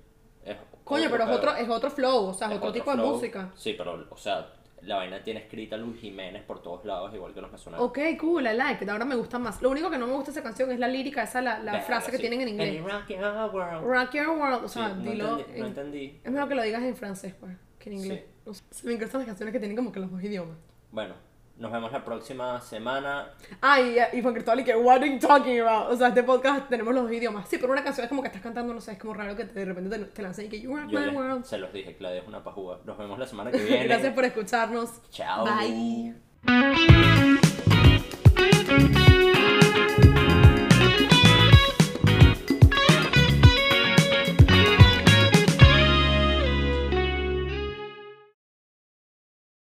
Es 0.44 0.56
Coño, 0.84 1.08
pero 1.10 1.24
es 1.24 1.28
pedo. 1.30 1.38
otro, 1.38 1.54
es 1.56 1.68
otro 1.68 1.90
flow, 1.90 2.26
o 2.26 2.34
sea, 2.34 2.48
es 2.48 2.54
Es 2.54 2.58
otro, 2.58 2.72
tipo 2.72 2.90
de 2.90 2.96
flow. 2.96 3.14
música. 3.14 3.50
Sí, 3.54 3.74
pero, 3.78 4.06
o 4.10 4.16
sea, 4.16 4.48
la 4.82 4.96
vaina 4.96 5.22
tiene 5.22 5.40
escrita 5.40 5.76
Luis 5.76 6.00
Jiménez 6.00 6.42
por 6.42 6.60
todos 6.62 6.84
lados, 6.84 7.14
igual 7.14 7.32
que 7.32 7.40
los 7.40 7.52
mesoneros. 7.52 7.86
Ok, 7.86 7.98
cool, 8.20 8.46
I 8.46 8.54
like 8.56 8.82
it. 8.84 8.90
Ahora 8.90 9.04
me 9.04 9.14
gusta 9.14 9.38
más. 9.38 9.62
Lo 9.62 9.70
único 9.70 9.88
que 9.90 9.98
no 9.98 10.06
me 10.08 10.12
gusta 10.14 10.32
de 10.32 10.38
esa 10.40 10.42
canción 10.42 10.72
es 10.72 10.78
la 10.80 10.88
lírica, 10.88 11.22
esa 11.22 11.40
la, 11.40 11.58
la 11.60 11.72
Verga, 11.72 11.86
frase 11.86 12.10
que 12.10 12.16
sí. 12.16 12.22
tienen 12.22 12.40
en 12.40 12.48
inglés. 12.48 12.80
And 12.80 12.88
rock 12.90 13.08
your 13.08 13.54
world. 13.54 13.84
Rock 13.84 14.12
your 14.14 14.28
world. 14.30 14.64
O 14.64 14.68
Sí, 14.68 14.74
sea, 14.80 14.88
no, 14.88 15.02
dilo. 15.10 15.38
entendí, 15.38 15.52
no 15.52 15.56
en- 15.58 15.66
entendí. 15.66 16.20
Es 16.24 16.32
mejor 16.32 16.48
que 16.48 16.54
lo 16.56 16.62
digas 16.62 16.82
en 16.82 16.96
francés, 16.96 17.34
pues, 17.38 17.56
que 17.78 17.90
en 17.90 17.96
inglés. 17.98 18.20
Sí. 18.24 18.32
No 18.44 18.54
sé, 18.54 18.64
Se 18.70 18.86
me 18.88 18.94
encantan 18.94 19.20
las 19.20 19.26
canciones 19.28 19.52
que 19.52 19.58
tienen 19.60 19.76
como 19.76 19.92
que 19.92 20.00
los 20.00 20.10
dos 20.10 20.22
idiomas. 20.22 20.56
Bueno, 20.90 21.14
nos 21.58 21.70
vemos 21.70 21.92
la 21.92 22.04
próxima 22.04 22.60
semana. 22.60 23.30
Ay, 23.60 23.98
ah, 23.98 24.08
y, 24.12 24.18
y 24.18 24.22
Juan 24.22 24.34
Cristóbal, 24.34 24.60
y 24.60 24.64
que, 24.64 24.74
what 24.74 24.96
are 24.96 25.08
you 25.08 25.18
talking 25.18 25.60
about? 25.60 25.92
O 25.92 25.96
sea, 25.96 26.08
este 26.08 26.22
podcast 26.22 26.68
tenemos 26.68 26.94
los 26.94 27.04
dos 27.04 27.12
idiomas. 27.12 27.48
Sí, 27.48 27.58
pero 27.60 27.72
una 27.72 27.84
canción 27.84 28.04
es 28.04 28.08
como 28.08 28.22
que 28.22 28.28
estás 28.28 28.42
cantando, 28.42 28.74
no 28.74 28.80
sé, 28.80 28.92
es 28.92 28.98
como 28.98 29.14
raro 29.14 29.36
que 29.36 29.44
de 29.44 29.64
repente 29.64 29.98
te, 29.98 30.04
te 30.04 30.44
y 30.44 30.48
que, 30.48 30.60
you 30.60 30.76
are 30.76 30.86
my 30.86 31.14
world. 31.14 31.44
Se 31.44 31.58
los 31.58 31.72
dije, 31.72 31.96
Claudia 31.96 32.22
es 32.22 32.28
una 32.28 32.42
pajúa. 32.42 32.80
Nos 32.84 32.98
vemos 32.98 33.18
la 33.18 33.26
semana 33.26 33.50
que 33.52 33.58
viene. 33.58 33.84
Gracias 33.84 34.14
por 34.14 34.24
escucharnos. 34.24 34.90
Chao. 35.10 35.44
Bye. 35.44 36.14